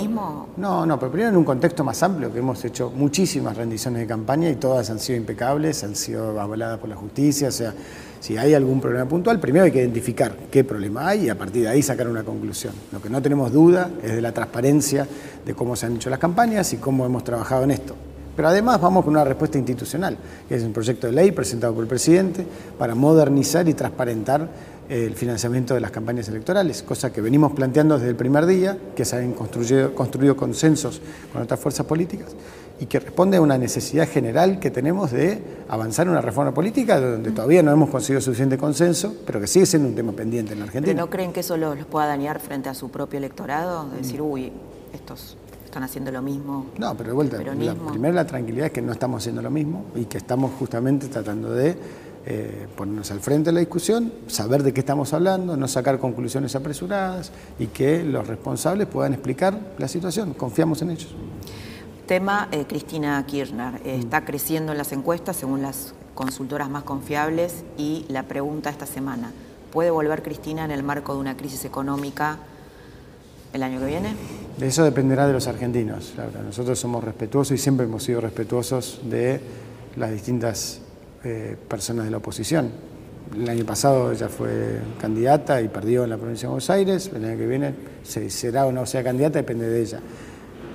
No, 0.56 0.86
no, 0.86 0.98
pero 0.98 1.12
primero 1.12 1.30
en 1.30 1.36
un 1.36 1.44
contexto 1.44 1.84
más 1.84 2.02
amplio, 2.02 2.32
que 2.32 2.38
hemos 2.38 2.64
hecho 2.64 2.90
muchísimas 2.90 3.54
rendiciones 3.54 4.00
de 4.00 4.06
campaña 4.06 4.48
y 4.48 4.54
todas 4.54 4.88
han 4.88 4.98
sido 4.98 5.18
impecables, 5.18 5.84
han 5.84 5.94
sido 5.94 6.40
avaladas 6.40 6.78
por 6.78 6.88
la 6.88 6.96
justicia, 6.96 7.48
o 7.48 7.52
sea, 7.52 7.74
si 8.20 8.38
hay 8.38 8.54
algún 8.54 8.80
problema 8.80 9.06
puntual, 9.06 9.38
primero 9.38 9.66
hay 9.66 9.72
que 9.72 9.80
identificar 9.80 10.34
qué 10.50 10.64
problema 10.64 11.08
hay 11.08 11.26
y 11.26 11.28
a 11.28 11.36
partir 11.36 11.64
de 11.64 11.68
ahí 11.68 11.82
sacar 11.82 12.08
una 12.08 12.22
conclusión. 12.22 12.72
Lo 12.92 13.02
que 13.02 13.10
no 13.10 13.20
tenemos 13.20 13.52
duda 13.52 13.90
es 14.02 14.14
de 14.14 14.22
la 14.22 14.32
transparencia 14.32 15.06
de 15.44 15.54
cómo 15.54 15.76
se 15.76 15.86
han 15.86 15.96
hecho 15.96 16.08
las 16.08 16.18
campañas 16.18 16.72
y 16.72 16.78
cómo 16.78 17.04
hemos 17.04 17.24
trabajado 17.24 17.64
en 17.64 17.72
esto. 17.72 17.94
Pero 18.36 18.48
además 18.48 18.80
vamos 18.80 19.02
con 19.04 19.14
una 19.14 19.24
respuesta 19.24 19.56
institucional, 19.56 20.18
que 20.48 20.56
es 20.56 20.62
un 20.62 20.72
proyecto 20.72 21.06
de 21.06 21.14
ley 21.14 21.32
presentado 21.32 21.72
por 21.72 21.82
el 21.82 21.88
presidente 21.88 22.46
para 22.78 22.94
modernizar 22.94 23.66
y 23.66 23.74
transparentar 23.74 24.48
el 24.88 25.14
financiamiento 25.14 25.74
de 25.74 25.80
las 25.80 25.90
campañas 25.90 26.28
electorales, 26.28 26.82
cosa 26.82 27.12
que 27.12 27.20
venimos 27.20 27.52
planteando 27.52 27.96
desde 27.96 28.10
el 28.10 28.16
primer 28.16 28.46
día, 28.46 28.78
que 28.94 29.04
se 29.04 29.16
han 29.16 29.32
construido, 29.32 29.94
construido 29.94 30.36
consensos 30.36 31.00
con 31.32 31.42
otras 31.42 31.58
fuerzas 31.58 31.86
políticas 31.86 32.34
y 32.78 32.86
que 32.86 33.00
responde 33.00 33.38
a 33.38 33.40
una 33.40 33.56
necesidad 33.56 34.08
general 34.08 34.60
que 34.60 34.70
tenemos 34.70 35.10
de 35.10 35.42
avanzar 35.68 36.06
en 36.06 36.12
una 36.12 36.20
reforma 36.20 36.52
política 36.52 37.00
donde 37.00 37.30
todavía 37.30 37.62
no 37.62 37.72
hemos 37.72 37.88
conseguido 37.90 38.20
suficiente 38.20 38.58
consenso, 38.58 39.14
pero 39.24 39.40
que 39.40 39.46
sigue 39.46 39.66
siendo 39.66 39.88
un 39.88 39.94
tema 39.94 40.12
pendiente 40.12 40.52
en 40.52 40.60
la 40.60 40.66
Argentina. 40.66 40.94
¿Pero 40.94 41.06
no 41.06 41.10
creen 41.10 41.32
que 41.32 41.40
eso 41.40 41.56
los, 41.56 41.76
pueda 41.86 42.06
dañar 42.06 42.38
frente 42.40 42.68
a 42.68 42.74
su 42.74 42.90
propio 42.90 43.18
electorado? 43.18 43.88
De 43.90 43.98
decir, 43.98 44.20
uy, 44.20 44.52
estos 44.92 45.36
están 45.64 45.82
haciendo 45.82 46.12
lo 46.12 46.22
mismo. 46.22 46.66
No, 46.78 46.94
pero 46.96 47.10
de 47.10 47.14
vuelta, 47.14 47.38
la, 47.42 47.74
primero 47.74 48.14
la 48.14 48.26
tranquilidad 48.26 48.66
es 48.66 48.72
que 48.72 48.82
no 48.82 48.92
estamos 48.92 49.22
haciendo 49.22 49.42
lo 49.42 49.50
mismo 49.50 49.86
y 49.94 50.04
que 50.04 50.18
estamos 50.18 50.52
justamente 50.58 51.08
tratando 51.08 51.50
de 51.50 51.76
eh, 52.28 52.66
ponernos 52.76 53.12
al 53.12 53.20
frente 53.20 53.50
de 53.50 53.54
la 53.54 53.60
discusión, 53.60 54.12
saber 54.26 54.64
de 54.64 54.74
qué 54.74 54.80
estamos 54.80 55.12
hablando, 55.12 55.56
no 55.56 55.68
sacar 55.68 56.00
conclusiones 56.00 56.56
apresuradas 56.56 57.30
y 57.60 57.68
que 57.68 58.02
los 58.02 58.26
responsables 58.26 58.88
puedan 58.88 59.12
explicar 59.12 59.56
la 59.78 59.86
situación. 59.86 60.34
Confiamos 60.34 60.82
en 60.82 60.90
ellos. 60.90 61.14
Tema 62.06 62.48
eh, 62.50 62.64
Cristina 62.66 63.24
Kirchner. 63.24 63.80
Eh, 63.84 63.98
está 64.00 64.24
creciendo 64.24 64.72
en 64.72 64.78
las 64.78 64.90
encuestas 64.90 65.36
según 65.36 65.62
las 65.62 65.94
consultoras 66.16 66.68
más 66.68 66.82
confiables 66.82 67.62
y 67.78 68.06
la 68.08 68.24
pregunta 68.24 68.70
esta 68.70 68.86
semana, 68.86 69.30
¿puede 69.72 69.92
volver 69.92 70.24
Cristina 70.24 70.64
en 70.64 70.72
el 70.72 70.82
marco 70.82 71.14
de 71.14 71.20
una 71.20 71.36
crisis 71.36 71.64
económica 71.64 72.38
el 73.52 73.62
año 73.62 73.78
que 73.78 73.86
viene? 73.86 74.16
Eso 74.60 74.82
dependerá 74.82 75.28
de 75.28 75.32
los 75.32 75.46
argentinos. 75.46 76.14
Nosotros 76.44 76.76
somos 76.76 77.04
respetuosos 77.04 77.52
y 77.52 77.58
siempre 77.58 77.86
hemos 77.86 78.02
sido 78.02 78.20
respetuosos 78.20 78.98
de 79.04 79.40
las 79.94 80.10
distintas 80.10 80.80
eh, 81.26 81.56
personas 81.68 82.04
de 82.04 82.10
la 82.10 82.18
oposición. 82.18 82.70
El 83.34 83.48
año 83.48 83.64
pasado 83.64 84.12
ella 84.12 84.28
fue 84.28 84.80
candidata 85.00 85.60
y 85.60 85.68
perdió 85.68 86.04
en 86.04 86.10
la 86.10 86.16
provincia 86.16 86.46
de 86.46 86.50
Buenos 86.50 86.70
Aires. 86.70 87.10
El 87.14 87.24
año 87.24 87.36
que 87.36 87.46
viene 87.46 87.74
será 88.04 88.66
o 88.66 88.72
no 88.72 88.86
sea 88.86 89.02
candidata, 89.02 89.38
depende 89.38 89.68
de 89.68 89.82
ella. 89.82 90.00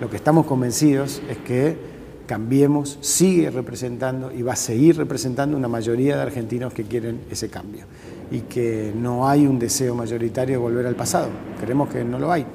Lo 0.01 0.09
que 0.09 0.17
estamos 0.17 0.45
convencidos 0.45 1.21
es 1.29 1.37
que 1.37 1.91
Cambiemos 2.31 2.97
sigue 3.01 3.51
representando 3.51 4.31
y 4.31 4.41
va 4.41 4.53
a 4.53 4.55
seguir 4.55 4.95
representando 4.95 5.57
una 5.57 5.67
mayoría 5.67 6.15
de 6.15 6.21
argentinos 6.21 6.73
que 6.73 6.85
quieren 6.85 7.25
ese 7.29 7.49
cambio 7.49 7.83
y 8.31 8.39
que 8.43 8.93
no 8.95 9.27
hay 9.27 9.45
un 9.45 9.59
deseo 9.59 9.95
mayoritario 9.95 10.53
de 10.53 10.57
volver 10.57 10.87
al 10.87 10.95
pasado. 10.95 11.27
Creemos 11.59 11.89
que 11.89 12.05
no 12.05 12.19
lo 12.19 12.31
hay. 12.31 12.45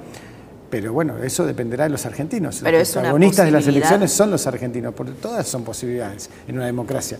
Pero 0.70 0.94
bueno, 0.94 1.22
eso 1.22 1.44
dependerá 1.44 1.84
de 1.84 1.90
los 1.90 2.06
argentinos. 2.06 2.60
Pero 2.64 2.78
los 2.78 2.90
protagonistas 2.90 3.44
de 3.44 3.50
las 3.50 3.66
elecciones 3.66 4.10
son 4.12 4.30
los 4.30 4.46
argentinos, 4.46 4.94
porque 4.94 5.12
todas 5.12 5.46
son 5.46 5.62
posibilidades 5.62 6.30
en 6.48 6.56
una 6.56 6.64
democracia. 6.64 7.18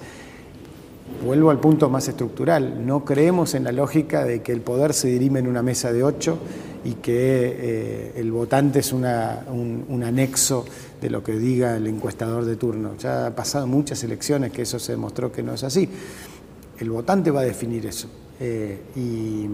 Vuelvo 1.25 1.51
al 1.51 1.59
punto 1.59 1.89
más 1.89 2.09
estructural. 2.09 2.87
No 2.87 3.05
creemos 3.05 3.55
en 3.55 3.65
la 3.65 3.73
lógica 3.73 4.25
de 4.25 4.43
que 4.43 4.53
el 4.53 4.61
poder 4.61 4.93
se 4.93 5.09
dirime 5.09 5.41
en 5.41 5.49
una 5.49 5.63
mesa 5.63 5.93
de 5.93 6.03
ocho 6.03 6.39
y 6.85 6.95
que 6.95 7.57
eh, 7.59 8.13
el 8.17 8.31
votante 8.31 8.79
es 8.79 8.93
un, 8.93 9.05
anexo 9.05 10.65
de 11.01 11.11
lo 11.11 11.23
que 11.23 11.33
diga 11.33 11.77
el 11.77 11.87
encuestador 11.87 12.45
de 12.45 12.57
turno. 12.57 12.93
Ya 12.99 13.27
ha 13.27 13.35
pasado 13.35 13.67
muchas 13.67 14.05
elecciones 14.05 14.53
que 14.53 14.63
eso 14.63 14.79
se 14.79 14.93
demostró 14.93 15.33
que 15.33 15.43
no 15.43 15.55
es 15.55 15.65
así. 15.65 15.89
El 16.79 16.91
votante 16.91 17.31
va 17.31 17.41
a 17.41 17.45
definir 17.45 17.87
eso. 17.87 18.09
Eh, 18.39 18.83
y, 18.95 19.49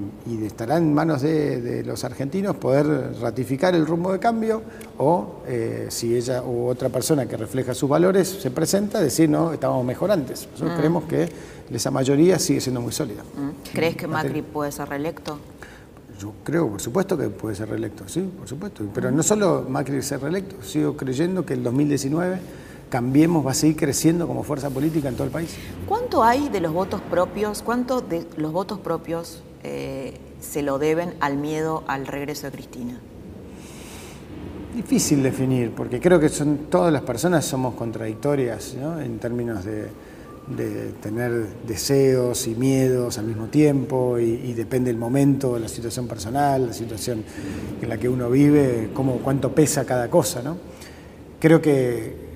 estará 0.44 0.76
en 0.76 0.92
manos 0.92 1.22
de, 1.22 1.84
los 1.86 2.02
argentinos 2.02 2.56
poder 2.56 3.14
ratificar 3.20 3.76
el 3.76 3.86
rumbo 3.86 4.12
de 4.12 4.18
cambio 4.18 4.60
o 4.98 5.36
si 5.46 5.52
eh, 5.52 5.86
si 5.88 6.16
ella 6.16 6.42
u 6.42 6.66
otra 6.66 6.88
persona 6.88 7.26
que 7.26 7.36
refleja 7.36 7.74
sus 7.74 7.88
valores 7.88 8.28
se 8.28 8.50
presenta, 8.50 9.00
decir 9.00 9.30
no, 9.30 9.52
estábamos 9.52 9.84
mejor 9.84 10.10
antes. 10.10 10.48
Nosotros 10.52 10.74
mm. 10.74 10.78
creemos 10.78 11.04
que 11.04 11.28
esa 11.72 11.90
mayoría 11.92 12.38
sigue 12.40 12.60
siendo 12.60 12.80
muy 12.80 12.92
sólida. 12.92 13.22
Mm. 13.22 13.72
¿Crees 13.72 13.96
que 13.96 14.08
Macri 14.08 14.42
puede 14.42 14.72
ser 14.72 14.88
reelecto? 14.88 15.38
Yo 16.18 16.32
creo, 16.42 16.68
por 16.68 16.80
supuesto, 16.80 17.16
que 17.16 17.28
puede 17.28 17.54
ser 17.54 17.68
reelecto, 17.68 18.08
sí, 18.08 18.28
por 18.36 18.48
supuesto. 18.48 18.84
Pero 18.92 19.10
no 19.12 19.22
solo 19.22 19.64
Macri 19.68 20.02
ser 20.02 20.20
reelecto, 20.20 20.62
sigo 20.62 20.96
creyendo 20.96 21.46
que 21.46 21.54
el 21.54 21.62
2019 21.62 22.40
Cambiemos 22.92 23.46
va 23.46 23.52
a 23.52 23.54
seguir 23.54 23.76
creciendo 23.76 24.28
como 24.28 24.42
fuerza 24.42 24.68
política 24.68 25.08
en 25.08 25.14
todo 25.14 25.24
el 25.24 25.30
país. 25.30 25.56
¿Cuánto 25.88 26.22
hay 26.22 26.50
de 26.50 26.60
los 26.60 26.74
votos 26.74 27.00
propios, 27.00 27.62
cuánto 27.62 28.02
de 28.02 28.26
los 28.36 28.52
votos 28.52 28.80
propios 28.80 29.42
eh, 29.64 30.18
se 30.42 30.60
lo 30.60 30.78
deben 30.78 31.14
al 31.20 31.38
miedo 31.38 31.84
al 31.86 32.06
regreso 32.06 32.48
de 32.48 32.52
Cristina? 32.52 33.00
Difícil 34.76 35.22
definir, 35.22 35.70
porque 35.70 36.00
creo 36.00 36.20
que 36.20 36.28
son 36.28 36.66
todas 36.68 36.92
las 36.92 37.00
personas 37.00 37.46
somos 37.46 37.72
contradictorias 37.76 38.76
en 39.02 39.18
términos 39.18 39.64
de, 39.64 39.88
tener 41.00 41.46
deseos 41.66 42.46
y 42.46 42.54
miedos 42.54 43.16
al 43.16 43.24
mismo 43.24 43.46
tiempo 43.46 44.18
y, 44.18 44.52
depende 44.52 44.90
el 44.90 44.98
momento, 44.98 45.58
la 45.58 45.68
situación 45.68 46.06
personal, 46.06 46.66
la 46.66 46.72
situación 46.74 47.24
en 47.80 47.88
la 47.88 47.96
que 47.96 48.10
uno 48.10 48.28
vive, 48.28 48.90
cómo, 48.92 49.16
cuánto 49.24 49.54
pesa 49.54 49.86
cada 49.86 50.10
cosa. 50.10 50.42
¿no? 50.42 50.58
Creo 51.40 51.62
que 51.62 52.31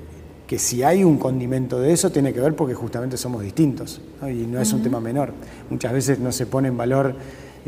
que 0.47 0.59
si 0.59 0.83
hay 0.83 1.03
un 1.03 1.19
condimento 1.19 1.81
de 1.81 1.93
eso 1.93 2.11
tiene 2.11 2.33
que 2.33 2.41
ver 2.41 2.55
porque 2.55 2.75
justamente 2.75 3.17
somos 3.17 3.43
distintos 3.43 4.01
y 4.23 4.47
no 4.47 4.61
es 4.61 4.73
un 4.73 4.83
tema 4.83 5.01
menor. 5.01 5.33
Muchas 5.71 5.93
veces 5.93 6.19
no 6.19 6.31
se 6.31 6.47
pone 6.47 6.69
en 6.69 6.77
valor 6.77 7.15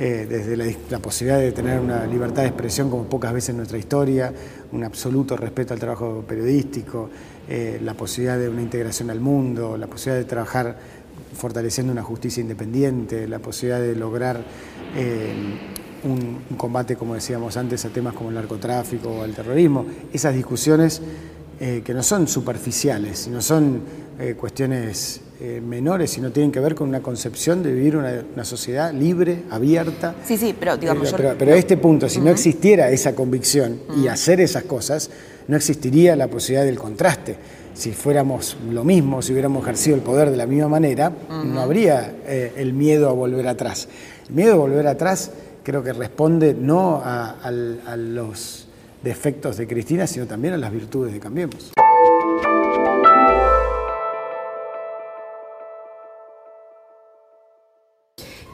eh, 0.01 0.27
desde 0.31 0.57
la, 0.57 0.99
posibilidad 1.01 1.41
de 1.41 1.51
tener 1.51 1.81
una 1.81 2.07
libertad 2.07 2.43
de 2.43 2.49
expresión 2.49 2.89
como 2.89 3.05
pocas 3.05 3.33
veces 3.33 3.51
en 3.51 3.57
nuestra 3.57 3.79
historia, 3.79 4.33
un 4.71 4.85
absoluto 4.85 5.37
respeto 5.37 5.75
al 5.75 5.81
trabajo 5.81 6.25
periodístico, 6.27 7.11
eh, 7.49 7.81
la 7.83 7.95
posibilidad 7.95 8.39
de 8.39 8.49
una 8.49 8.63
integración 8.63 9.11
al 9.11 9.19
mundo, 9.19 9.77
la 9.77 9.89
posibilidad 9.89 10.23
de 10.23 10.29
trabajar 10.29 10.77
fortaleciendo 11.35 11.93
una 11.93 12.05
justicia 12.05 12.41
independiente, 12.41 13.27
la 13.27 13.41
posibilidad 13.41 13.81
de 13.81 13.97
lograr 13.97 14.41
eh, 14.97 15.33
un, 16.05 16.39
un 16.49 16.57
combate, 16.57 16.95
como 16.95 17.15
decíamos 17.15 17.57
antes, 17.57 17.85
a 17.85 17.89
temas 17.89 18.15
como 18.15 18.29
el 18.29 18.37
narcotráfico 18.37 19.09
o 19.09 19.25
el 19.25 19.35
terrorismo. 19.35 19.85
Esas 20.13 20.33
discusiones 20.33 21.03
eh, 21.61 21.83
que 21.85 21.93
no 21.93 22.05
son 22.05 22.29
superficiales, 22.29 23.27
no 23.27 23.43
son 23.43 23.81
eh, 24.21 24.37
cuestiones 24.39 25.21
eh, 25.41 25.61
menores, 25.61 26.11
sino 26.11 26.31
tienen 26.31 26.53
que 26.53 26.61
ver 26.61 26.77
con 26.77 26.89
una 26.89 27.01
concepción 27.01 27.65
de 27.65 27.73
vivir 27.73 27.97
una, 27.97 28.45
sociedad 28.45 28.93
libre, 28.93 29.43
abierta. 29.51 30.15
Sí, 30.25 30.37
sí, 30.37 30.55
pero 30.59 30.77
digamos... 30.77 31.13
pero, 31.37 31.53
a 31.53 31.57
este 31.57 31.77
punto, 31.77 32.09
si 32.09 32.21
no 32.21 32.31
existiera 32.31 32.91
esa 32.91 33.17
convicción 33.17 33.81
y 34.01 34.07
hacer 34.07 34.41
esas 34.41 34.63
cosas, 34.65 35.11
no 35.49 35.57
existiría 35.57 36.15
la 36.15 36.29
posibilidad 36.29 36.65
del 36.65 36.79
contraste. 36.79 37.37
Si 37.75 37.91
fuéramos 37.91 38.57
lo 38.71 38.85
mismo, 38.85 39.21
si 39.21 39.33
hubiéramos 39.33 39.65
ejercido 39.65 39.97
el 39.97 40.03
poder 40.03 40.31
de 40.31 40.37
la 40.37 40.47
misma 40.47 40.69
manera, 40.69 41.13
no 41.45 41.61
habría 41.61 42.15
el 42.25 42.73
miedo 42.73 43.09
a 43.09 43.13
volver 43.13 43.49
atrás. 43.49 43.89
El 44.29 44.35
miedo 44.35 44.55
a 44.55 44.57
volver 44.59 44.87
atrás 44.87 45.33
creo 45.65 45.83
que 45.83 45.93
responde 45.93 46.55
no 46.55 47.03
a 47.05 47.51
los 47.97 48.58
defectos 49.03 49.57
de 49.57 49.67
Cristina, 49.67 50.07
sino 50.07 50.27
también 50.27 50.55
a 50.55 50.57
las 50.57 50.73
virtudes 50.73 51.13
de 51.13 51.21
Cambiemos. 51.21 51.73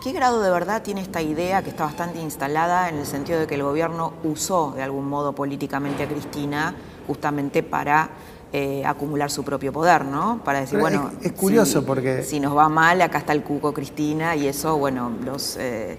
¿Qué 0.05 0.13
grado 0.13 0.43
de 0.43 0.51
verdad 0.51 0.83
tiene 0.83 1.01
esta 1.01 1.23
idea 1.23 1.63
que 1.63 1.71
está 1.71 1.85
bastante 1.85 2.21
instalada 2.21 2.91
en 2.91 2.97
el 2.97 3.07
sentido 3.07 3.41
de 3.41 3.47
que 3.47 3.55
el 3.55 3.63
gobierno 3.63 4.13
usó 4.23 4.75
de 4.77 4.83
algún 4.83 5.09
modo 5.09 5.35
políticamente 5.35 6.03
a 6.03 6.09
Cristina 6.09 6.75
justamente 7.07 7.63
para 7.63 8.11
eh, 8.53 8.85
acumular 8.85 9.31
su 9.31 9.43
propio 9.43 9.73
poder, 9.73 10.05
¿no? 10.05 10.43
Para 10.45 10.61
decir, 10.61 10.79
bueno, 10.79 11.11
es, 11.23 11.33
curioso 11.33 11.87
porque 11.87 12.23
si 12.23 12.39
nos 12.39 12.55
va 12.55 12.69
mal, 12.69 13.01
acá 13.01 13.17
está 13.17 13.33
el 13.33 13.43
cuco 13.43 13.73
Cristina 13.73 14.37
y 14.37 14.47
eso, 14.47 14.77
bueno, 14.77 15.11
los 15.25 15.57
eh, 15.59 15.99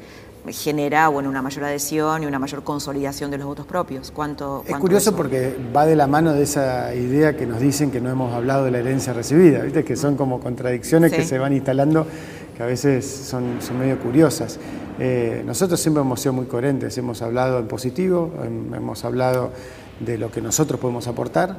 genera 0.49 1.07
bueno, 1.07 1.29
una 1.29 1.41
mayor 1.41 1.65
adhesión 1.65 2.23
y 2.23 2.25
una 2.25 2.39
mayor 2.39 2.63
consolidación 2.63 3.31
de 3.31 3.37
los 3.37 3.47
votos 3.47 3.65
propios. 3.65 4.11
¿Cuánto, 4.11 4.63
es 4.67 4.75
curioso 4.77 5.15
porque 5.15 5.55
va 5.75 5.85
de 5.85 5.95
la 5.95 6.07
mano 6.07 6.33
de 6.33 6.43
esa 6.43 6.93
idea 6.93 7.35
que 7.35 7.45
nos 7.45 7.59
dicen 7.59 7.91
que 7.91 8.01
no 8.01 8.09
hemos 8.09 8.33
hablado 8.33 8.65
de 8.65 8.71
la 8.71 8.79
herencia 8.79 9.13
recibida, 9.13 9.63
¿viste? 9.63 9.83
que 9.83 9.95
son 9.95 10.15
como 10.15 10.39
contradicciones 10.39 11.11
que 11.11 11.23
se 11.23 11.37
van 11.37 11.53
instalando 11.53 12.05
que 12.55 12.63
a 12.63 12.65
veces 12.65 13.05
son, 13.05 13.57
son 13.59 13.79
medio 13.79 13.99
curiosas. 13.99 14.59
Eh, 14.97 15.43
nosotros 15.45 15.79
siempre 15.79 16.01
hemos 16.01 16.21
sido 16.21 16.33
muy 16.33 16.45
coherentes, 16.45 16.97
hemos 16.97 17.21
hablado 17.21 17.59
en 17.59 17.67
positivo, 17.67 18.31
hemos 18.43 19.03
hablado 19.03 19.51
de 19.99 20.17
lo 20.17 20.31
que 20.31 20.41
nosotros 20.41 20.79
podemos 20.79 21.07
aportar 21.07 21.57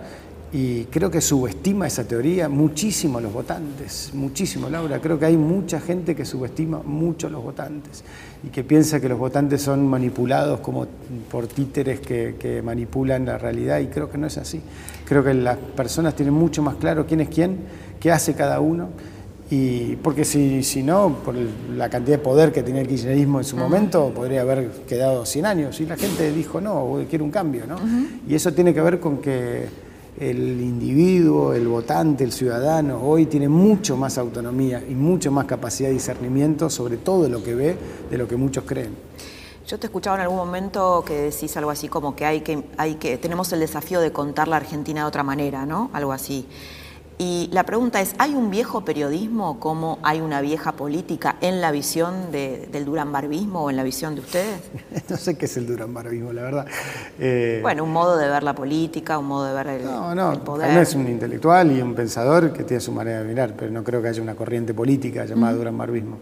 y 0.53 0.85
creo 0.85 1.11
que 1.11 1.21
subestima 1.21 1.89
esa 1.89 2.05
teoría 2.05 2.49
muchísimo 2.49 3.19
a 3.19 3.21
los 3.21 3.33
votantes, 3.33 4.11
muchísimo, 4.15 4.69
Laura. 4.71 5.01
Creo 5.01 5.19
que 5.19 5.27
hay 5.27 5.37
mucha 5.37 5.81
gente 5.81 6.15
que 6.15 6.25
subestima 6.25 6.81
mucho 6.85 7.27
a 7.27 7.31
los 7.31 7.43
votantes 7.43 8.05
y 8.45 8.49
que 8.49 8.63
piensa 8.63 9.01
que 9.01 9.09
los 9.09 9.19
votantes 9.19 9.61
son 9.61 9.87
manipulados 9.89 10.61
como 10.61 10.87
por 11.31 11.49
títeres 11.49 12.01
que, 12.01 12.63
manipulan 12.65 13.25
la 13.25 13.39
realidad 13.39 13.81
y 13.81 13.87
creo 13.87 14.09
que 14.09 14.19
no 14.19 14.29
es 14.29 14.39
así. 14.39 14.61
Creo 15.05 15.25
que 15.25 15.35
las 15.35 15.59
personas 15.59 16.15
tienen 16.15 16.35
mucho 16.35 16.63
más 16.63 16.77
claro 16.77 17.07
quién 17.07 17.21
es 17.21 17.29
quién, 17.29 17.59
qué 17.99 18.13
hace 18.13 18.35
cada 18.35 18.61
uno. 18.61 18.89
Y 19.51 19.97
porque 19.97 20.25
si, 20.25 20.65
si 20.65 20.83
no, 20.83 21.19
por 21.25 21.35
la 21.77 21.89
cantidad 21.89 22.19
de 22.19 22.23
poder 22.23 22.53
que 22.53 22.63
tenía 22.63 22.83
el 22.83 22.89
kirchnerismo 22.89 23.39
en 23.39 23.45
su 23.45 23.57
momento, 23.57 24.13
podría 24.13 24.41
haber 24.41 24.71
quedado 24.89 25.25
100 25.25 25.47
años. 25.47 25.81
Y 25.81 25.87
la 25.87 25.97
gente 25.97 26.33
dijo, 26.33 26.61
no, 26.61 26.99
quiero 27.09 27.25
un 27.25 27.31
cambio. 27.31 27.65
¿no? 27.67 27.77
Y 28.29 28.35
eso 28.35 28.53
tiene 28.53 28.75
que 28.75 28.81
ver 28.81 28.99
con 28.99 29.19
que 29.19 29.86
el 30.19 30.61
individuo, 30.61 31.53
el 31.53 31.69
votante, 31.69 32.25
el 32.25 32.33
ciudadano, 32.33 33.01
hoy 33.03 33.27
tiene 33.27 33.49
mucho 33.49 33.97
más 33.97 34.19
autonomía 34.19 34.83
y 34.89 34.95
mucho 34.95 35.31
más 35.31 35.45
capacidad 35.45 35.89
de 35.89 35.95
discernimiento 35.95 36.71
sobre 36.71 36.97
todo 36.97 37.29
lo 37.29 37.43
que 37.43 37.55
ve 37.55 37.77
de 38.11 38.19
lo 38.19 38.27
que 38.27 38.37
muchos 38.37 38.65
creen. 38.65 38.97
Yo 39.67 39.79
te 39.79 39.89
escuchaba 39.89 40.17
en 40.17 40.23
algún 40.23 40.37
momento 40.39 41.03
que 41.05 41.23
decís 41.23 41.57
algo 41.57 41.71
así 41.71 41.89
como 41.89 42.15
que 42.15 42.25
hay 42.25 42.41
que, 42.41 42.63
hay 42.77 42.95
que 42.95 43.19
tenemos 43.19 43.53
el 43.53 43.61
desafío 43.61 44.01
de 44.01 44.13
contar 44.13 44.47
la 44.47 44.57
Argentina 44.57 45.01
de 45.01 45.07
otra 45.09 45.25
manera, 45.25 45.67
¿no? 45.67 45.91
Algo 45.93 46.13
así. 46.13 46.47
Y 47.19 47.49
la 47.51 47.65
pregunta 47.65 48.01
es, 48.03 48.15
¿hay 48.19 48.35
un 48.35 48.51
viejo 48.51 48.85
periodismo 48.85 49.59
como 49.59 49.99
hay 50.03 50.21
una 50.21 50.43
vieja 50.43 50.73
política 50.73 51.37
en 51.41 51.63
la 51.63 51.71
visión 51.71 52.31
del 52.31 52.85
duranbarbismo 52.85 53.65
o 53.65 53.71
en 53.71 53.77
la 53.77 53.83
visión 53.85 54.15
de 54.15 54.21
ustedes? 54.21 54.61
no 55.09 55.17
sé 55.17 55.39
qué 55.39 55.47
es 55.47 55.57
el 55.57 55.67
duranbarbismo, 55.67 56.33
la 56.35 56.43
verdad. 56.43 56.67
Eh, 57.19 57.61
bueno, 57.63 57.85
un 57.85 57.93
modo 57.93 58.19
de 58.19 58.29
ver 58.29 58.43
la 58.43 58.55
política, 58.55 59.19
un 59.19 59.27
modo 59.27 59.47
de 59.47 59.55
ver 59.55 59.67
el, 59.81 59.85
no, 59.85 60.15
no, 60.15 60.33
el 60.33 60.41
poder. 60.41 60.77
es 60.77 60.95
un 60.95 61.09
intelectual 61.09 61.73
y 61.73 61.81
un 61.81 61.95
pensador 61.95 62.53
que 62.53 62.65
tiene 62.65 62.83
su 62.83 62.93
manera 62.93 63.21
de 63.21 63.25
mirar, 63.25 63.55
pero 63.57 63.71
no 63.71 63.83
creo 63.83 64.03
que 64.03 64.09
haya 64.09 64.21
una 64.21 64.35
corriente 64.35 64.75
política 64.75 65.25
llamada 65.25 65.55
duranbarbismo. 65.55 66.19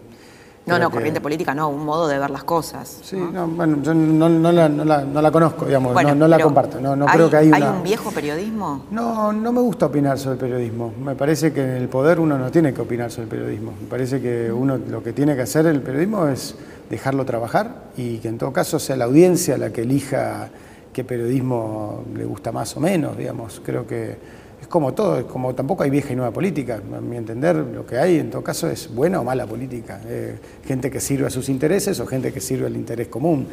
No, 0.65 0.79
no, 0.79 0.89
corriente 0.89 1.21
política 1.21 1.53
no, 1.53 1.69
un 1.69 1.85
modo 1.85 2.07
de 2.07 2.17
ver 2.17 2.31
las 2.31 2.43
cosas. 2.43 2.99
Sí, 3.03 3.15
¿no? 3.15 3.47
bueno, 3.47 3.83
yo 3.83 3.93
no, 3.93 4.27
no, 4.27 4.51
la, 4.51 4.67
no, 4.67 4.83
la, 4.83 5.05
no, 5.05 5.21
la, 5.21 5.31
conozco, 5.31 5.65
digamos, 5.65 5.93
no, 6.15 6.27
la 6.27 6.39
comparto. 6.39 6.81
No, 6.81 6.95
no 6.95 7.05
creo 7.05 7.29
que 7.29 7.37
hay, 7.37 7.51
¿Hay 7.53 7.61
un 7.61 7.83
viejo 7.83 8.11
periodismo? 8.11 8.85
No, 8.89 9.31
no 9.31 9.51
me 9.51 9.61
gusta 9.61 9.85
opinar 9.85 10.17
sobre 10.17 10.33
el 10.33 10.39
periodismo. 10.39 10.91
Me 11.03 11.15
parece 11.15 11.53
que 11.53 11.61
en 11.61 11.69
el 11.81 11.87
poder 11.87 12.19
uno 12.19 12.37
no 12.37 12.49
tiene 12.49 12.73
que 12.73 12.81
opinar 12.81 13.11
sobre 13.11 13.23
el 13.23 13.29
periodismo. 13.29 13.73
Me 13.79 13.87
parece 13.87 14.19
que 14.19 14.51
uno 14.51 14.77
lo 14.77 15.03
que 15.03 15.13
tiene 15.13 15.35
que 15.35 15.43
hacer 15.43 15.67
el 15.67 15.81
periodismo 15.81 16.27
es 16.27 16.55
dejarlo 16.89 17.25
trabajar 17.25 17.83
y 17.95 18.17
que 18.17 18.27
en 18.27 18.37
todo 18.39 18.51
caso 18.51 18.79
sea 18.79 18.95
la 18.95 19.05
audiencia 19.05 19.57
la 19.57 19.71
que 19.71 19.83
elija 19.83 20.49
qué 20.93 21.03
periodismo 21.03 22.05
le 22.15 22.25
gusta 22.25 22.51
más 22.51 22.75
o 22.75 22.79
menos, 22.79 23.17
digamos. 23.17 23.61
Creo 23.63 23.85
que 23.85 24.17
es 24.61 24.67
como 24.67 24.93
todo, 24.93 25.27
como 25.27 25.53
tampoco 25.53 25.83
hay 25.83 25.89
vieja 25.89 26.13
y 26.13 26.15
nueva 26.15 26.31
política. 26.31 26.81
A 26.95 27.01
mi 27.01 27.17
entender, 27.17 27.55
lo 27.55 27.85
que 27.85 27.97
hay 27.97 28.19
en 28.19 28.29
todo 28.29 28.43
caso 28.43 28.69
es 28.69 28.93
buena 28.93 29.19
o 29.19 29.23
mala 29.23 29.45
política. 29.45 30.01
Eh, 30.07 30.37
gente 30.65 30.89
que 30.89 30.99
sirve 30.99 31.27
a 31.27 31.29
sus 31.29 31.49
intereses 31.49 31.99
o 31.99 32.07
gente 32.07 32.31
que 32.31 32.41
sirve 32.41 32.67
al 32.67 32.75
interés 32.75 33.07
común. 33.07 33.47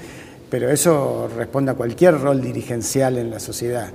Pero 0.50 0.68
eso 0.70 1.28
responde 1.36 1.72
a 1.72 1.74
cualquier 1.74 2.20
rol 2.20 2.40
dirigencial 2.40 3.16
en 3.18 3.30
la 3.30 3.40
sociedad. 3.40 3.90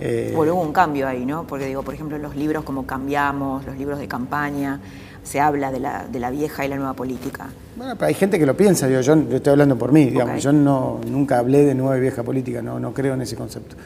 Eh, 0.00 0.32
bueno, 0.34 0.54
hubo 0.54 0.62
un 0.62 0.72
cambio 0.72 1.06
ahí, 1.06 1.24
¿no? 1.24 1.46
Porque 1.46 1.66
digo, 1.66 1.82
por 1.82 1.94
ejemplo, 1.94 2.16
en 2.16 2.22
los 2.22 2.36
libros 2.36 2.64
como 2.64 2.86
Cambiamos, 2.86 3.64
los 3.64 3.76
libros 3.76 3.98
de 3.98 4.08
campaña, 4.08 4.80
se 5.22 5.40
habla 5.40 5.70
de 5.70 5.80
la, 5.80 6.06
de 6.10 6.18
la 6.18 6.30
vieja 6.30 6.64
y 6.64 6.68
la 6.68 6.76
nueva 6.76 6.94
política. 6.94 7.48
Bueno, 7.76 7.94
pero 7.94 8.08
hay 8.08 8.14
gente 8.14 8.38
que 8.38 8.46
lo 8.46 8.56
piensa, 8.56 8.88
yo, 8.88 9.00
yo 9.00 9.14
estoy 9.14 9.52
hablando 9.52 9.78
por 9.78 9.92
mí, 9.92 10.06
digamos, 10.06 10.42
yo 10.42 10.52
no, 10.52 11.00
nunca 11.08 11.38
hablé 11.38 11.64
de 11.64 11.74
nueva 11.74 11.96
y 11.96 12.00
vieja 12.00 12.22
política, 12.22 12.60
no, 12.60 12.80
no 12.80 12.92
creo 12.92 13.14
en 13.14 13.22
ese 13.22 13.36
concepto. 13.36 13.76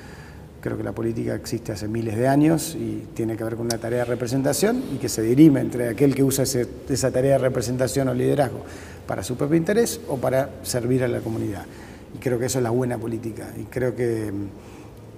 Creo 0.66 0.76
que 0.76 0.82
la 0.82 0.90
política 0.90 1.32
existe 1.36 1.70
hace 1.70 1.86
miles 1.86 2.16
de 2.16 2.26
años 2.26 2.74
y 2.74 3.06
tiene 3.14 3.36
que 3.36 3.44
ver 3.44 3.54
con 3.54 3.66
una 3.66 3.78
tarea 3.78 4.00
de 4.00 4.06
representación 4.06 4.82
y 4.92 4.96
que 4.96 5.08
se 5.08 5.22
dirime 5.22 5.60
entre 5.60 5.90
aquel 5.90 6.12
que 6.12 6.24
usa 6.24 6.42
esa 6.42 7.10
tarea 7.12 7.34
de 7.34 7.38
representación 7.38 8.08
o 8.08 8.14
liderazgo 8.14 8.64
para 9.06 9.22
su 9.22 9.36
propio 9.36 9.56
interés 9.56 10.00
o 10.08 10.16
para 10.16 10.50
servir 10.64 11.04
a 11.04 11.08
la 11.08 11.20
comunidad. 11.20 11.64
Y 12.12 12.18
creo 12.18 12.36
que 12.36 12.46
eso 12.46 12.58
es 12.58 12.64
la 12.64 12.70
buena 12.70 12.98
política. 12.98 13.46
Y 13.56 13.66
creo 13.66 13.94
que 13.94 14.32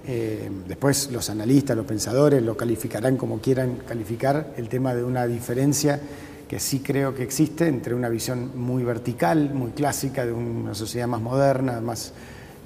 eh, 0.05 0.51
después 0.67 1.09
los 1.11 1.31
analistas, 1.31 1.75
los 1.75 1.87
pensadores 1.87 2.43
lo 2.43 2.55
calificarán 2.55 3.17
como 3.17 3.39
quieran 3.39 3.77
calificar 3.87 4.53
el 4.55 4.69
tema 4.69 4.93
de 4.93 5.03
una 5.03 5.25
diferencia 5.25 5.99
que 6.47 6.59
sí 6.59 6.81
creo 6.81 7.15
que 7.15 7.23
existe 7.23 7.67
entre 7.67 7.95
una 7.95 8.09
visión 8.09 8.51
muy 8.55 8.83
vertical, 8.83 9.51
muy 9.55 9.71
clásica 9.71 10.27
de 10.27 10.31
una 10.31 10.75
sociedad 10.75 11.07
más 11.07 11.21
moderna, 11.21 11.81
más 11.81 12.13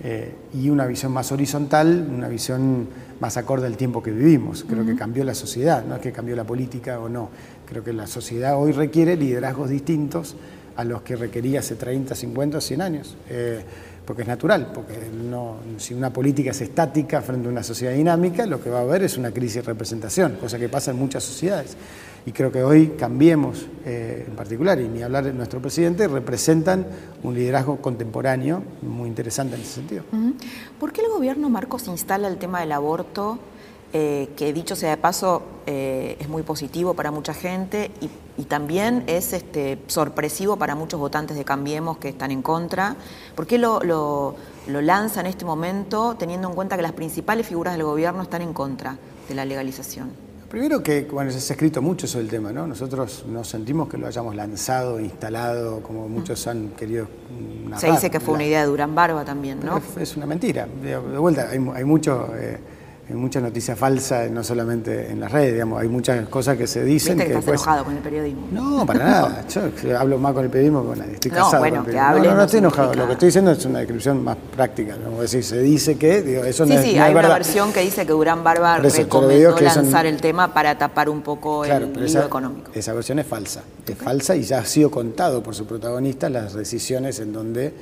eh, 0.04 0.34
y 0.54 0.70
una 0.70 0.86
visión 0.86 1.14
más 1.14 1.32
horizontal, 1.32 2.08
una 2.14 2.28
visión 2.28 2.88
más 3.22 3.38
acorde 3.38 3.68
al 3.68 3.78
tiempo 3.78 4.04
que 4.04 4.12
vivimos. 4.12 4.66
Creo 4.68 4.86
que 4.86 4.96
cambió 4.96 5.24
la 5.24 5.34
sociedad, 5.34 5.86
no 5.86 5.96
es 5.96 6.02
que 6.02 6.12
cambió 6.12 6.36
la 6.36 6.44
política 6.44 7.00
o 7.00 7.08
no. 7.08 7.30
Creo 7.66 7.84
que 7.84 7.94
la 7.94 8.06
sociedad 8.06 8.58
hoy 8.60 8.74
requiere 8.74 9.16
liderazgos 9.16 9.70
distintos 9.70 10.36
a 10.76 10.84
los 10.84 11.04
que 11.04 11.16
requería 11.16 11.60
hace 11.60 11.76
30, 11.76 12.16
50, 12.16 12.60
100 12.60 12.82
años. 12.82 13.16
Eh, 13.30 13.64
porque 14.06 14.24
es 14.24 14.28
natural, 14.28 14.72
porque 14.74 14.94
no, 15.12 15.58
si 15.78 15.94
una 15.94 16.12
política 16.12 16.52
es 16.52 16.62
estática 16.62 17.22
frente 17.22 17.48
a 17.48 17.52
una 17.52 17.64
sociedad 17.64 17.94
dinámica, 17.94 18.46
lo 18.46 18.62
que 18.62 18.70
va 18.70 18.80
a 18.80 18.82
haber 18.82 19.04
es 19.04 19.18
una 19.18 19.32
crisis 19.32 19.56
de 19.56 19.62
representación, 19.62 20.38
cosa 20.40 20.60
que 20.60 20.70
pasa 20.70 20.92
en 20.92 20.98
muchas 20.98 21.24
sociedades. 21.24 21.78
Y 22.26 22.32
creo 22.32 22.52
que 22.52 22.64
hoy 22.64 22.94
Cambiemos, 22.98 23.68
eh, 23.86 24.26
en 24.28 24.36
particular, 24.36 24.80
y 24.80 24.88
ni 24.88 25.04
hablar 25.04 25.26
de 25.26 25.34
nuestro 25.34 25.62
presidente, 25.62 26.08
representan 26.08 26.86
un 27.22 27.34
liderazgo 27.34 27.78
contemporáneo 27.82 28.64
muy 28.82 29.10
interesante 29.10 29.56
en 29.56 29.62
ese 29.62 29.74
sentido. 29.74 30.04
¿Por 30.80 30.94
qué 30.94 31.02
el 31.02 31.10
gobierno 31.10 31.50
Marcos 31.50 31.88
instala 31.88 32.28
el 32.28 32.38
tema 32.38 32.62
del 32.62 32.72
aborto, 32.72 33.40
eh, 33.96 34.30
que 34.36 34.52
dicho 34.54 34.76
sea 34.76 34.90
de 34.90 34.98
paso 34.98 35.44
eh, 35.68 36.18
es 36.20 36.28
muy 36.28 36.42
positivo 36.42 36.96
para 36.96 37.12
mucha 37.12 37.34
gente 37.34 37.92
y, 38.02 38.10
también 38.46 39.04
es 39.06 39.32
este, 39.34 39.78
sorpresivo 39.88 40.58
para 40.58 40.74
muchos 40.74 41.00
votantes 41.00 41.38
de 41.38 41.46
Cambiemos 41.46 41.98
que 41.98 42.10
están 42.10 42.32
en 42.32 42.42
contra? 42.42 42.96
¿Por 43.36 43.46
qué 43.46 43.60
lo, 43.60 43.80
lo 43.84 44.36
lanza 44.82 45.22
en 45.22 45.28
este 45.28 45.46
momento 45.46 46.16
teniendo 46.18 46.50
en 46.50 46.56
cuenta 46.56 46.76
que 46.76 46.82
las 46.82 46.94
principales 46.94 47.48
figuras 47.48 47.76
del 47.76 47.84
gobierno 47.84 48.24
están 48.24 48.42
en 48.42 48.54
contra 48.54 48.98
de 49.30 49.36
la 49.36 49.46
legalización? 49.46 50.10
Primero 50.50 50.84
que, 50.84 51.04
bueno, 51.04 51.32
se 51.32 51.38
ha 51.38 51.56
escrito 51.56 51.82
mucho 51.82 52.08
sobre 52.08 52.26
el 52.26 52.30
tema, 52.32 52.52
¿no? 52.52 52.68
Nosotros 52.68 53.26
no 53.28 53.44
sentimos 53.44 53.88
que 53.88 53.98
lo 53.98 54.08
hayamos 54.08 54.36
lanzado, 54.36 55.00
instalado, 55.00 55.82
como 55.82 56.10
muchos 56.10 56.46
han 56.48 56.70
querido 56.70 57.08
Se 57.78 57.90
dice 57.92 58.12
que 58.12 58.20
fue 58.20 58.34
una 58.34 58.44
idea 58.44 58.62
de 58.62 58.68
Durán 58.68 58.94
Barba 58.94 59.24
también, 59.26 59.60
¿no? 59.64 59.82
Es, 60.00 60.18
una 60.18 60.26
mentira. 60.26 60.68
De, 60.82 60.98
vuelta, 60.98 61.50
hay, 61.52 61.60
hay 61.76 61.84
mucho... 61.84 62.30
Eh, 62.36 62.60
mucha 63.16 63.40
noticia 63.40 63.76
falsa, 63.76 64.28
no 64.28 64.44
solamente 64.44 65.12
en 65.12 65.20
las 65.20 65.32
redes, 65.32 65.54
digamos, 65.54 65.82
hay 65.82 65.88
muchas 65.88 66.28
cosas 66.30 66.58
que 66.58 66.68
se 66.68 66.84
dicen. 66.84 67.18
¿Viste 67.18 67.32
que, 67.32 67.40
estás 67.40 67.54
enojado 67.54 67.86
con 67.86 67.96
el 67.96 68.02
periodismo? 68.02 68.48
No, 68.52 68.86
para 68.86 69.00
nada. 69.00 69.46
Yo 69.84 70.00
hablo 70.00 70.18
más 70.18 70.34
con 70.34 70.46
el 70.46 70.50
periodismo 70.50 70.82
que 70.82 70.88
con 70.88 71.00
nadie. 71.00 71.14
Estoy 71.14 71.32
no, 71.32 71.38
casado 71.38 71.60
bueno, 71.60 71.84
con 71.84 71.86
el 71.86 71.96
periodismo. 71.96 72.24
no, 72.24 72.32
no, 72.32 72.38
no, 72.38 72.44
estoy 72.44 72.60
enojado. 72.60 72.94
Lo 72.94 73.08
que 73.08 73.14
estoy 73.14 73.26
diciendo 73.28 73.52
es 73.52 73.66
una 73.66 73.80
descripción 73.80 74.24
más 74.24 74.38
práctica. 74.56 74.98
Como 75.04 75.22
decir, 75.22 75.44
se 75.44 75.62
dice 75.62 75.98
que, 75.98 76.22
digo, 76.22 76.44
eso 76.44 76.66
sí, 76.66 76.74
no 76.74 76.82
sí, 76.82 76.90
es, 76.92 76.98
no 76.98 77.04
hay 77.04 77.14
verdad. 77.14 77.32
una 77.32 77.38
versión 77.38 77.74
que 77.74 77.82
dice 77.82 78.06
que 78.06 78.12
Durán 78.12 78.44
Barba 78.44 78.78
recomendó 78.78 79.60
lanzar 79.60 80.06
el 80.06 80.20
tema 80.22 80.54
para 80.54 80.78
tapar 80.78 81.10
un 81.10 81.22
poco 81.22 81.62
claro, 81.62 81.86
el 81.86 82.06
lío 82.06 82.24
económico. 82.24 82.72
Esa 82.74 82.94
versión 82.94 83.20
es 83.20 83.28
falsa. 83.28 83.64
Es 83.88 83.98
falsa 83.98 84.36
y 84.36 84.44
ya 84.44 84.60
ha 84.60 84.66
sido 84.66 84.90
contado 84.90 85.44
por 85.44 85.56
su 85.56 85.66
protagonista 85.66 86.30
las 86.30 86.54
decisiones 86.54 87.20
en 87.20 87.34
donde 87.34 87.74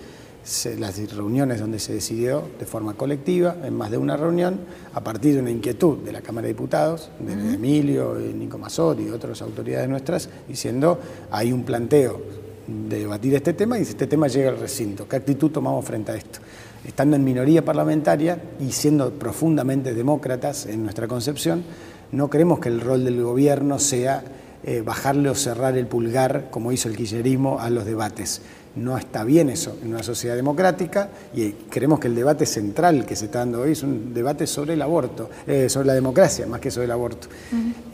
las 0.79 1.15
reuniones 1.15 1.59
donde 1.59 1.79
se 1.79 1.93
decidió 1.93 2.43
de 2.59 2.65
forma 2.65 2.95
colectiva, 2.95 3.55
en 3.63 3.75
más 3.75 3.91
de 3.91 3.97
una 3.97 4.17
reunión, 4.17 4.59
a 4.93 5.01
partir 5.01 5.35
de 5.35 5.41
una 5.41 5.51
inquietud 5.51 5.99
de 5.99 6.11
la 6.11 6.21
Cámara 6.21 6.47
de 6.47 6.53
Diputados, 6.53 7.09
de 7.19 7.33
Emilio, 7.33 8.19
y 8.19 8.33
Nico 8.33 8.57
Mazor 8.57 8.99
y 8.99 9.09
otras 9.09 9.41
autoridades 9.41 9.87
nuestras, 9.87 10.29
diciendo 10.47 10.99
hay 11.29 11.51
un 11.51 11.63
planteo 11.63 12.21
de 12.67 12.99
debatir 12.99 13.35
este 13.35 13.53
tema 13.53 13.77
y 13.77 13.85
si 13.85 13.91
este 13.91 14.07
tema 14.07 14.27
llega 14.27 14.49
al 14.49 14.59
recinto, 14.59 15.07
¿qué 15.07 15.17
actitud 15.17 15.51
tomamos 15.51 15.85
frente 15.85 16.11
a 16.11 16.15
esto? 16.15 16.39
Estando 16.85 17.15
en 17.15 17.23
minoría 17.23 17.63
parlamentaria 17.63 18.41
y 18.59 18.71
siendo 18.71 19.11
profundamente 19.11 19.93
demócratas 19.93 20.65
en 20.65 20.81
nuestra 20.83 21.07
concepción, 21.07 21.63
no 22.11 22.29
creemos 22.29 22.59
que 22.59 22.69
el 22.69 22.81
rol 22.81 23.05
del 23.05 23.21
gobierno 23.21 23.77
sea 23.77 24.23
eh, 24.63 24.81
bajarle 24.81 25.29
o 25.29 25.35
cerrar 25.35 25.77
el 25.77 25.87
pulgar, 25.87 26.49
como 26.49 26.71
hizo 26.71 26.89
el 26.89 26.95
kirchnerismo, 26.95 27.59
a 27.59 27.69
los 27.69 27.85
debates 27.85 28.41
no 28.75 28.97
está 28.97 29.23
bien 29.23 29.49
eso 29.49 29.77
en 29.81 29.89
una 29.89 30.03
sociedad 30.03 30.35
democrática 30.35 31.09
y 31.33 31.51
creemos 31.51 31.99
que 31.99 32.07
el 32.07 32.15
debate 32.15 32.45
central 32.45 33.05
que 33.05 33.15
se 33.15 33.25
está 33.25 33.39
dando 33.39 33.61
hoy 33.61 33.73
es 33.73 33.83
un 33.83 34.13
debate 34.13 34.47
sobre 34.47 34.73
el 34.73 34.81
aborto, 34.81 35.29
eh, 35.45 35.67
sobre 35.69 35.87
la 35.87 35.93
democracia 35.93 36.45
más 36.47 36.61
que 36.61 36.71
sobre 36.71 36.85
el 36.85 36.91
aborto. 36.91 37.27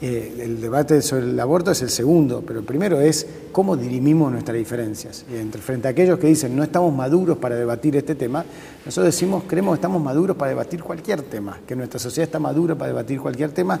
Eh, 0.00 0.40
el 0.40 0.60
debate 0.60 1.02
sobre 1.02 1.24
el 1.24 1.40
aborto 1.40 1.72
es 1.72 1.82
el 1.82 1.90
segundo, 1.90 2.42
pero 2.46 2.60
el 2.60 2.64
primero 2.64 3.00
es 3.00 3.26
cómo 3.50 3.76
dirimimos 3.76 4.30
nuestras 4.30 4.56
diferencias. 4.56 5.24
Y 5.32 5.36
entre, 5.36 5.60
frente 5.60 5.88
a 5.88 5.90
aquellos 5.90 6.18
que 6.18 6.28
dicen 6.28 6.54
no 6.54 6.62
estamos 6.62 6.94
maduros 6.94 7.38
para 7.38 7.56
debatir 7.56 7.96
este 7.96 8.14
tema, 8.14 8.44
nosotros 8.84 9.12
decimos 9.12 9.44
creemos 9.46 9.74
que 9.74 9.78
estamos 9.78 10.02
maduros 10.02 10.36
para 10.36 10.50
debatir 10.50 10.82
cualquier 10.82 11.22
tema, 11.22 11.60
que 11.66 11.74
nuestra 11.74 11.98
sociedad 11.98 12.28
está 12.28 12.38
madura 12.38 12.76
para 12.76 12.88
debatir 12.88 13.20
cualquier 13.20 13.50
tema 13.50 13.80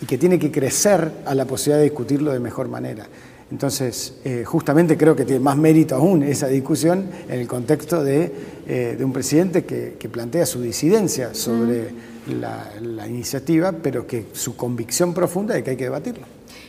y 0.00 0.06
que 0.06 0.18
tiene 0.18 0.38
que 0.38 0.50
crecer 0.50 1.12
a 1.24 1.34
la 1.34 1.44
posibilidad 1.44 1.78
de 1.78 1.84
discutirlo 1.84 2.32
de 2.32 2.40
mejor 2.40 2.68
manera. 2.68 3.06
Entonces, 3.52 4.14
eh, 4.24 4.44
justamente 4.46 4.96
creo 4.96 5.14
que 5.14 5.26
tiene 5.26 5.38
más 5.38 5.58
mérito 5.58 5.94
aún 5.94 6.22
esa 6.22 6.46
discusión 6.46 7.10
en 7.28 7.38
el 7.38 7.46
contexto 7.46 8.02
de, 8.02 8.32
eh, 8.66 8.98
un 9.04 9.12
presidente 9.12 9.66
que, 9.66 10.08
plantea 10.08 10.46
su 10.46 10.62
disidencia 10.62 11.34
sobre 11.34 11.90
la, 12.26 13.06
iniciativa, 13.06 13.72
pero 13.72 14.06
que 14.06 14.28
su 14.32 14.56
convicción 14.56 15.12
profunda 15.12 15.54
de 15.54 15.62
que 15.62 15.72
hay 15.72 15.76
que 15.76 15.84
debatirlo. 15.84 16.24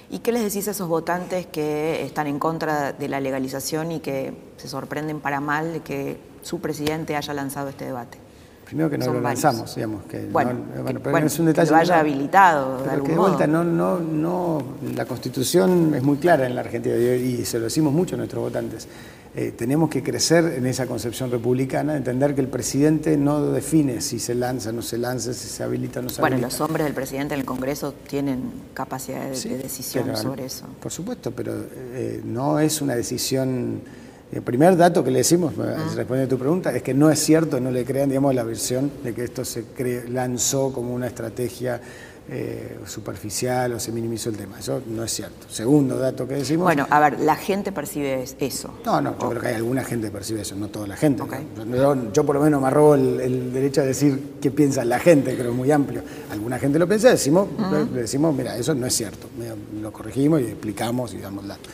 ¿Y 0.10 0.20
qué 0.20 0.34
les 0.34 0.44
decís 0.44 0.68
a 0.68 0.72
esos 0.72 0.90
votantes 0.90 1.46
que 1.46 2.04
están 2.04 2.28
en 2.28 2.38
contra 2.38 2.92
de 2.92 3.08
la 3.08 3.22
legalización 3.22 3.94
y 3.94 4.02
que 4.02 4.34
se 4.58 4.68
sorprenden 4.68 5.22
para 5.22 5.40
mal 5.40 5.72
de 5.72 5.80
que 5.80 6.18
su 6.42 6.60
presidente 6.60 7.16
haya 7.16 7.34
lanzado 7.34 7.70
este 7.70 7.86
debate? 7.86 8.23
Primero 8.74 8.90
que 8.90 8.98
no 8.98 9.14
lo 9.14 9.22
lanzamos, 9.22 9.76
digamos. 9.76 10.06
Que 10.06 10.26
bueno, 10.32 10.50
pero 11.04 11.28
es 11.28 11.38
un 11.38 11.46
detalle. 11.46 11.68
Que 11.68 11.76
lo 11.76 11.78
haya 11.80 12.00
habilitado 12.00 12.84
de 12.84 12.90
algún 12.90 13.12
de 13.12 13.16
vuelta, 13.16 13.46
no, 13.46 13.64
no, 13.64 14.00
no, 14.00 14.64
la 14.96 15.06
Constitución 15.06 15.94
es 15.94 16.02
muy 16.02 16.18
clara 16.18 16.48
en 16.48 16.56
la 16.56 16.62
Argentina 16.62 16.96
y, 16.96 17.46
se 17.46 17.60
lo 17.60 17.66
decimos 17.66 17.94
mucho 17.94 18.16
a 18.16 18.18
nuestros 18.18 18.42
votantes. 18.42 18.88
Eh, 19.36 19.54
tenemos 19.56 19.92
que 19.92 20.02
crecer 20.02 20.56
en 20.58 20.66
esa 20.66 20.88
concepción 20.88 21.30
republicana, 21.30 21.96
entender 21.96 22.34
que 22.34 22.42
el 22.42 22.48
presidente 22.48 23.16
no 23.16 23.52
define 23.52 24.02
si 24.02 24.18
se 24.18 24.34
lanza, 24.34 24.72
no 24.72 24.82
se 24.82 24.98
lanza, 24.98 25.34
si 25.34 25.50
se 25.50 25.62
habilita 25.62 26.00
o 26.00 26.04
no 26.04 26.10
se 26.10 26.20
bueno, 26.20 26.36
habilita. 26.36 26.48
Bueno, 26.48 26.60
los 26.60 26.62
hombres 26.62 26.86
del 26.86 26.96
presidente 26.96 27.36
en 27.36 27.42
el 27.42 27.46
Congreso 27.46 27.94
tienen 28.08 28.52
capacidad 28.74 29.22
de, 29.30 29.58
decisión 29.58 30.18
sobre 30.18 30.46
eso. 30.46 30.66
Por 30.82 30.92
supuesto, 30.92 31.30
pero 31.30 31.54
eh, 31.94 32.22
no 32.26 32.60
es 32.60 32.82
una 32.82 32.96
decisión 32.96 33.82
el 34.34 34.42
primer 34.42 34.76
dato 34.76 35.04
que 35.04 35.12
le 35.12 35.20
decimos, 35.20 35.56
respondiendo 35.56 36.24
a 36.24 36.28
tu 36.28 36.40
pregunta, 36.40 36.76
es 36.76 36.82
que 36.82 36.94
no 36.94 37.12
es 37.12 37.20
cierto, 37.20 37.60
no 37.60 37.70
le 37.70 37.86
crean 37.86 38.10
digamos, 38.10 38.34
la 38.34 38.44
versión 38.44 38.92
de 39.04 39.14
que 39.14 39.24
esto 39.24 39.46
se 39.46 39.64
lanzó 40.10 40.74
como 40.74 40.94
una 40.94 41.08
estrategia 41.08 41.80
eh, 42.30 42.80
superficial 42.86 43.74
o 43.74 43.80
se 43.80 43.92
minimizó 43.92 44.30
el 44.30 44.38
tema. 44.38 44.58
Eso 44.58 44.82
no 44.88 45.04
es 45.04 45.12
cierto. 45.12 45.46
Segundo 45.50 46.00
dato 46.00 46.26
que 46.28 46.36
decimos... 46.36 46.64
Bueno, 46.64 46.88
a 46.90 47.00
ver, 47.02 47.20
la 47.20 47.36
gente 47.36 47.72
percibe 47.72 48.24
eso. 48.40 48.74
No, 48.86 49.02
no, 49.02 49.20
yo 49.20 49.30
creo 49.30 49.42
que 49.42 49.48
hay 49.50 49.56
alguna 49.56 49.84
gente 49.84 50.08
que 50.08 50.14
percibe 50.14 50.42
eso, 50.42 50.56
no 50.56 50.70
toda 50.70 50.88
la 50.88 50.96
gente. 50.96 51.22
Yo, 52.14 52.26
por 52.26 52.36
lo 52.36 52.42
menos 52.42 52.62
me 52.62 52.68
arrobo 52.68 52.96
el, 52.96 53.52
derecho 53.52 53.82
a 53.82 53.84
decir 53.84 54.38
qué 54.42 54.52
piensa 54.52 54.86
la 54.86 55.00
gente, 55.00 55.36
creo 55.36 55.54
muy 55.54 55.70
amplio. 55.70 56.02
Alguna 56.32 56.58
gente 56.58 56.80
lo 56.80 56.88
piensa, 56.88 57.10
decimos, 57.10 57.50
le 57.94 58.02
decimos, 58.02 58.34
mira, 58.34 58.58
eso 58.58 58.74
no 58.74 58.88
es 58.88 58.96
cierto. 58.96 59.28
Lo 59.82 59.92
corregimos 59.92 60.42
y 60.42 60.46
explicamos 60.46 61.14
y 61.14 61.18
damos 61.18 61.46
datos. 61.46 61.72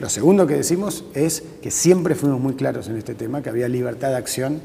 Lo 0.00 0.08
segundo 0.08 0.46
que 0.46 0.54
decimos 0.54 1.04
es 1.14 1.42
que 1.60 1.70
siempre 1.70 2.14
fuimos 2.14 2.40
muy 2.40 2.54
claros 2.54 2.88
en 2.88 2.96
este 2.96 3.14
tema, 3.14 3.42
que 3.42 3.50
había 3.50 3.68
libertad 3.68 4.10
de 4.10 4.16
acción 4.16 4.60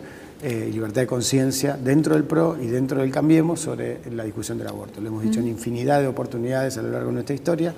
eh, 0.45 0.69
libertad 0.73 0.99
de 0.99 1.07
conciencia 1.07 1.77
dentro 1.81 2.15
del 2.15 2.25
PRO 2.25 2.57
y 2.61 2.67
dentro 2.67 2.99
del 2.99 3.11
Cambiemos 3.11 3.61
sobre 3.61 3.99
la 4.11 4.25
discusión 4.25 4.57
del 4.57 4.67
aborto. 4.67 4.99
Lo 4.99 5.07
hemos 5.07 5.23
dicho 5.23 5.39
en 5.39 5.47
infinidad 5.47 6.01
de 6.01 6.07
oportunidades 6.07 6.77
a 6.77 6.81
lo 6.81 6.91
largo 6.91 7.07
de 7.07 7.13
nuestra 7.13 7.33
historia, 7.33 7.73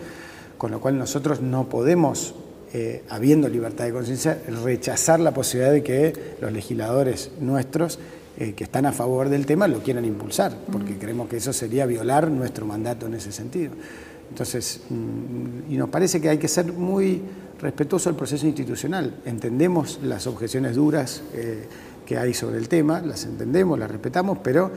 con 0.58 0.72
lo 0.72 0.82
cual 0.82 0.97
nosotros 0.97 1.41
no 1.41 1.70
podemos, 1.70 2.34
eh, 2.74 3.03
habiendo 3.08 3.49
libertad 3.49 3.86
de 3.86 3.93
conciencia, 3.93 4.41
rechazar 4.64 5.20
la 5.20 5.32
posibilidad 5.32 5.72
de 5.74 5.84
que 5.84 6.14
los 6.41 6.51
legisladores 6.51 7.30
nuestros 7.39 7.99
eh, 8.39 8.53
que 8.53 8.64
están 8.64 8.88
a 8.88 8.91
favor 8.91 9.30
del 9.30 9.45
tema 9.45 9.68
lo 9.68 9.84
quieran 9.84 10.03
impulsar, 10.03 10.58
porque 10.72 10.97
creemos 10.97 11.30
que 11.30 11.38
eso 11.38 11.53
sería 11.53 11.86
violar 11.86 12.32
nuestro 12.32 12.66
mandato 12.66 13.06
en 13.06 13.14
ese 13.14 13.32
sentido. 13.32 13.74
Entonces, 14.32 14.82
mm, 14.89 15.72
y 15.72 15.78
nos 15.78 15.89
parece 15.89 16.20
que 16.20 16.30
hay 16.30 16.39
que 16.39 16.47
ser 16.47 16.74
muy 16.74 17.22
respetuoso 17.60 18.10
del 18.10 18.18
proceso 18.18 18.45
institucional. 18.45 19.22
Entendemos 19.26 19.99
las 20.03 20.28
objeciones 20.28 20.76
duras 20.76 21.24
que 22.06 22.18
hay 22.18 22.34
sobre 22.34 22.58
el 22.58 22.70
tema, 22.70 23.01
las 23.01 23.26
entendemos, 23.26 23.78
las 23.78 23.89
respetamos, 23.89 24.38
pero 24.43 24.72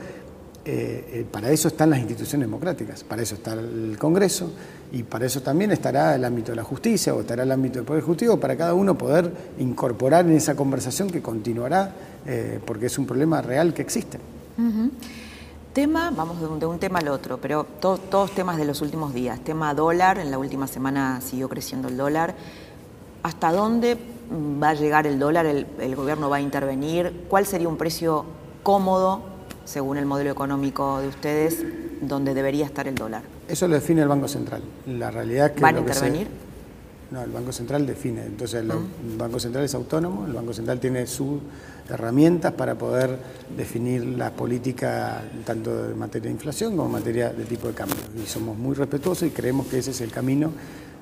eh, 0.65 1.09
eh, 1.13 1.25
para 1.31 1.49
eso 1.49 1.69
están 1.69 1.89
las 1.89 1.99
instituciones 1.99 2.47
democráticas, 2.47 3.03
para 3.03 3.21
eso 3.21 3.35
está 3.35 3.53
el 3.53 3.95
Congreso 3.97 4.51
y 4.91 5.03
para 5.03 5.25
eso 5.25 5.41
también 5.41 5.71
estará 5.71 6.13
el 6.15 6.25
ámbito 6.25 6.51
de 6.51 6.57
la 6.57 6.63
justicia 6.63 7.13
o 7.13 7.21
estará 7.21 7.43
el 7.43 7.51
ámbito 7.51 7.75
del 7.75 7.85
Poder 7.85 8.03
Ejecutivo, 8.03 8.39
para 8.39 8.57
cada 8.57 8.73
uno 8.73 8.97
poder 8.97 9.31
incorporar 9.57 10.25
en 10.25 10.33
esa 10.33 10.55
conversación 10.55 11.09
que 11.09 11.21
continuará, 11.21 11.93
eh, 12.25 12.59
porque 12.65 12.87
es 12.87 12.99
un 12.99 13.05
problema 13.05 13.41
real 13.41 13.73
que 13.73 13.81
existe. 13.81 14.19
Tema, 15.73 16.11
vamos 16.11 16.41
de 16.41 16.47
un, 16.47 16.59
de 16.59 16.65
un, 16.65 16.77
tema 16.77 16.99
al 16.99 17.07
otro, 17.07 17.39
pero 17.39 17.65
todos 17.79 18.31
temas 18.31 18.57
de 18.57 18.65
los 18.65 18.81
últimos 18.81 19.13
días. 19.13 19.39
Tema 19.39 19.73
dólar, 19.73 20.17
en 20.17 20.29
la 20.29 20.37
última 20.37 20.67
semana 20.67 21.21
siguió 21.21 21.47
creciendo 21.47 21.87
el 21.87 21.95
dólar. 21.95 22.35
¿Hasta 23.23 23.51
dónde 23.51 23.97
va 24.31 24.69
a 24.69 24.73
llegar 24.73 25.07
el 25.07 25.19
dólar, 25.19 25.45
el, 25.45 25.95
gobierno 25.95 26.29
va 26.29 26.37
a 26.37 26.41
intervenir, 26.41 27.25
cuál 27.27 27.45
sería 27.45 27.67
un 27.67 27.77
precio 27.77 28.25
cómodo, 28.63 29.21
según 29.65 29.97
el 29.97 30.05
modelo 30.05 30.31
económico 30.31 30.99
de 30.99 31.07
ustedes, 31.07 31.65
donde 32.01 32.33
debería 32.33 32.65
estar 32.65 32.87
el 32.87 32.95
dólar. 32.95 33.23
Eso 33.47 33.67
lo 33.67 33.75
define 33.75 34.01
el 34.01 34.07
Banco 34.07 34.27
Central. 34.27 34.61
La 34.87 35.11
realidad 35.11 35.53
que 35.53 35.61
¿Van 35.61 35.75
a 35.75 35.79
intervenir? 35.79 36.27
No, 37.11 37.23
el 37.23 37.31
Banco 37.31 37.51
Central 37.51 37.87
define. 37.87 38.23
Entonces, 38.23 38.61
el, 38.61 38.71
Banco 39.17 39.39
Central 39.39 39.65
es 39.65 39.73
autónomo, 39.73 40.27
el 40.27 40.33
Banco 40.33 40.53
Central 40.53 40.79
tiene 40.79 41.07
sus 41.07 41.39
herramientas 41.89 42.53
para 42.53 42.75
poder 42.75 43.17
definir 43.57 44.05
la 44.05 44.31
política 44.31 45.23
tanto 45.43 45.89
en 45.89 45.97
materia 45.97 46.27
de 46.27 46.33
inflación 46.35 46.75
como 46.75 46.85
en 46.85 46.91
materia 46.91 47.29
de 47.29 47.45
tipo 47.45 47.67
de 47.67 47.73
cambio. 47.73 47.97
Y 48.23 48.27
somos 48.27 48.55
muy 48.55 48.75
respetuosos 48.75 49.27
y 49.27 49.31
creemos 49.31 49.65
que 49.67 49.79
ese 49.79 49.89
es 49.89 50.01
el 50.01 50.11
camino 50.11 50.51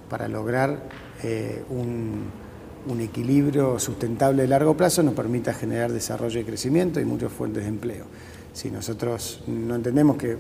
para 0.10 0.30
lograr 0.30 0.80
eh, 1.24 1.64
un 1.70 2.48
un 2.88 3.02
equilibrio 3.02 3.80
sustentable 3.80 4.44
de 4.44 4.48
largo 4.48 4.76
plazo 4.76 5.04
nos 5.04 5.14
permita 5.14 5.54
generar 5.54 5.92
desarrollo 5.92 6.40
y 6.40 6.44
crecimiento 6.44 7.00
y 7.00 7.06
muchas 7.06 7.32
fuentes 7.32 7.64
de 7.64 7.70
empleo. 7.70 8.06
Si 8.54 8.72
nosotros 8.72 9.44
no 9.48 9.76
entendemos 9.76 10.18
que 10.18 10.38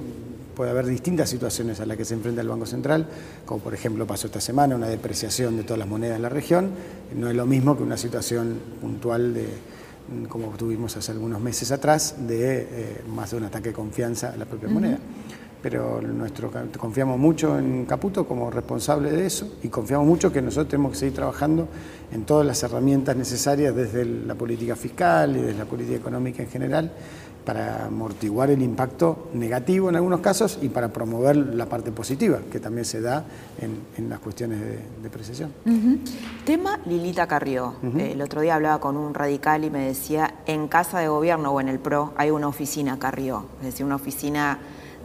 puede 0.55 0.71
haber 0.71 0.87
distintas 0.87 1.29
situaciones 1.29 1.79
a 1.79 1.85
las 1.85 1.97
que 1.97 2.05
se 2.05 2.15
enfrenta 2.15 2.41
el 2.41 2.47
Banco 2.47 2.65
Central, 2.65 3.07
como 3.45 3.61
por 3.61 3.73
ejemplo 3.73 4.07
pasó 4.07 4.27
esta 4.27 4.41
semana, 4.41 4.75
una 4.75 4.87
depreciación 4.87 5.55
de 5.57 5.63
todas 5.63 5.77
las 5.77 5.87
monedas 5.87 6.15
en 6.15 6.23
la 6.23 6.29
región, 6.29 6.71
no 7.15 7.29
es 7.29 7.35
lo 7.35 7.45
mismo 7.45 7.77
que 7.77 7.83
una 7.83 7.97
situación 7.97 8.57
puntual 8.81 9.33
de, 9.35 9.47
como 10.29 10.47
tuvimos 10.51 10.97
hace 10.97 11.11
algunos 11.11 11.41
meses 11.41 11.71
atrás, 11.71 12.15
de 12.27 12.61
eh, 12.61 13.01
más 13.07 13.31
de 13.31 13.37
un 13.37 13.43
ataque 13.43 13.69
de 13.69 13.75
confianza 13.75 14.31
a 14.31 14.37
la 14.37 14.45
propia 14.45 14.69
moneda 14.69 14.97
pero 15.61 16.01
nuestro, 16.01 16.51
confiamos 16.77 17.17
mucho 17.17 17.57
en 17.57 17.85
Caputo 17.85 18.27
como 18.27 18.49
responsable 18.49 19.11
de 19.11 19.25
eso 19.25 19.57
y 19.63 19.69
confiamos 19.69 20.07
mucho 20.07 20.31
que 20.31 20.41
nosotros 20.41 20.69
tenemos 20.69 20.91
que 20.93 20.97
seguir 20.99 21.15
trabajando 21.15 21.67
en 22.11 22.23
todas 22.23 22.45
las 22.45 22.61
herramientas 22.63 23.15
necesarias 23.15 23.75
desde 23.75 24.05
la 24.05 24.35
política 24.35 24.75
fiscal 24.75 25.35
y 25.35 25.41
desde 25.41 25.59
la 25.59 25.65
política 25.65 25.97
económica 25.97 26.43
en 26.43 26.49
general 26.49 26.91
para 27.47 27.85
amortiguar 27.85 28.49
el 28.51 28.61
impacto 28.61 29.29
negativo 29.33 29.87
en 29.87 29.95
algunos 29.95 30.19
casos 30.19 30.59
y 30.61 30.67
para 30.67 30.89
promover 30.89 31.37
la 31.37 31.65
parte 31.65 31.93
positiva 31.93 32.39
que 32.51 32.59
también 32.59 32.83
se 32.83 32.99
da 32.99 33.23
en, 33.61 34.09
las 34.09 34.19
cuestiones 34.19 34.59
de 34.59 34.79
depreciación. 35.01 35.53
Tema 36.45 36.81
Lilita 36.85 37.25
Carrió. 37.25 37.75
el 37.97 38.21
otro 38.21 38.41
día 38.41 38.55
hablaba 38.55 38.81
con 38.81 38.97
un 38.97 39.13
radical 39.13 39.63
y 39.63 39.69
me 39.69 39.87
decía, 39.87 40.35
en 40.45 40.67
casa 40.67 40.99
de 40.99 41.07
gobierno 41.07 41.51
o 41.51 41.61
en 41.61 41.69
el 41.69 41.79
PRO 41.79 42.13
hay 42.17 42.31
una 42.31 42.49
oficina 42.49 42.99
Carrió, 42.99 43.45
es 43.61 43.67
decir, 43.67 43.85
una 43.85 43.95
oficina 43.95 44.59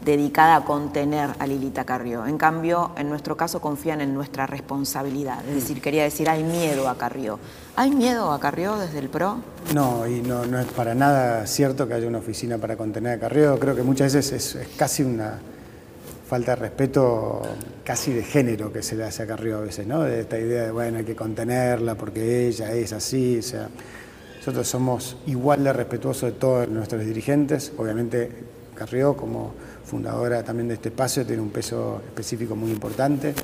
dedicada 0.05 0.57
a 0.57 0.65
contener 0.65 1.31
a 1.39 1.47
Lilita 1.47 1.85
Carrió. 1.85 2.27
En 2.27 2.39
cambio, 2.39 2.93
en 2.97 3.09
nuestro 3.09 3.37
caso 3.37 3.61
confían 3.61 4.01
en 4.01 4.15
nuestra 4.15 4.47
responsabilidad. 4.47 5.47
Es 5.49 5.55
decir, 5.55 5.81
quería 5.81 6.05
decir, 6.05 6.29
hay 6.29 6.43
miedo 6.43 6.89
a 6.89 6.97
Carrió. 6.97 7.39
¿Hay 7.77 7.91
miedo 7.91 8.33
a 8.33 8.41
Carrió 8.41 8.77
desde 8.77 8.99
el 8.99 9.09
PRO? 9.09 9.39
No, 9.75 10.07
y 10.07 10.21
no, 10.21 10.45
no 10.47 10.59
es 10.59 10.67
para 10.67 10.95
nada 10.95 11.47
cierto 11.47 11.87
que 11.87 11.95
haya 11.95 12.09
una 12.09 12.19
oficina 12.19 12.59
para 12.59 12.77
contener 12.77 13.19
a 13.19 13.21
Carrió. 13.21 13.59
Creo 13.59 13.77
que 13.77 13.83
muchas 13.83 14.15
veces 14.15 14.55
es, 14.55 14.69
casi 14.77 15.03
una 15.03 15.39
falta 16.29 16.53
de 16.53 16.57
respeto 16.57 17.43
casi 17.85 18.13
de 18.13 18.23
género 18.23 18.73
que 18.73 18.83
se 18.83 18.97
le 18.97 19.05
hace 19.05 19.23
a 19.23 19.27
Carrió 19.27 19.59
a 19.59 19.61
veces, 19.61 19.87
¿no? 19.87 20.03
De 20.03 20.21
esta 20.21 20.39
idea 20.39 20.65
de, 20.65 20.71
bueno, 20.71 20.99
hay 20.99 21.05
que 21.05 21.15
contenerla 21.15 21.95
porque 21.95 22.49
ella 22.49 22.73
es 22.73 22.93
así, 22.93 23.39
o 23.39 23.43
sea... 23.43 23.69
Nosotros 24.43 24.67
somos 24.67 25.17
igual 25.29 25.63
de 25.63 25.73
respetuosos 25.73 26.33
de 26.33 26.33
todos 26.33 26.69
nuestros 26.69 27.05
dirigentes, 27.05 27.73
obviamente 27.79 28.29
Carrió 28.75 29.17
como 29.17 29.55
fundadora 29.93 30.43
también 30.43 30.69
de 30.69 30.75
este 30.75 30.89
espacio, 30.89 31.27
tiene 31.27 31.43
un 31.43 31.51
peso 31.51 32.01
específico 32.07 32.57
muy 32.57 32.71
importante 32.71 33.35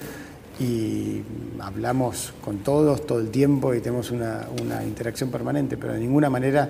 y 0.58 1.20
hablamos 1.60 2.32
con 2.42 2.60
todos 2.60 3.04
todo 3.06 3.20
el 3.20 3.28
tiempo 3.28 3.74
y 3.74 3.80
tenemos 3.80 4.10
una, 4.10 4.46
interacción 4.82 5.30
permanente, 5.30 5.76
pero 5.76 5.92
de 5.92 6.00
ninguna 6.00 6.30
manera, 6.30 6.66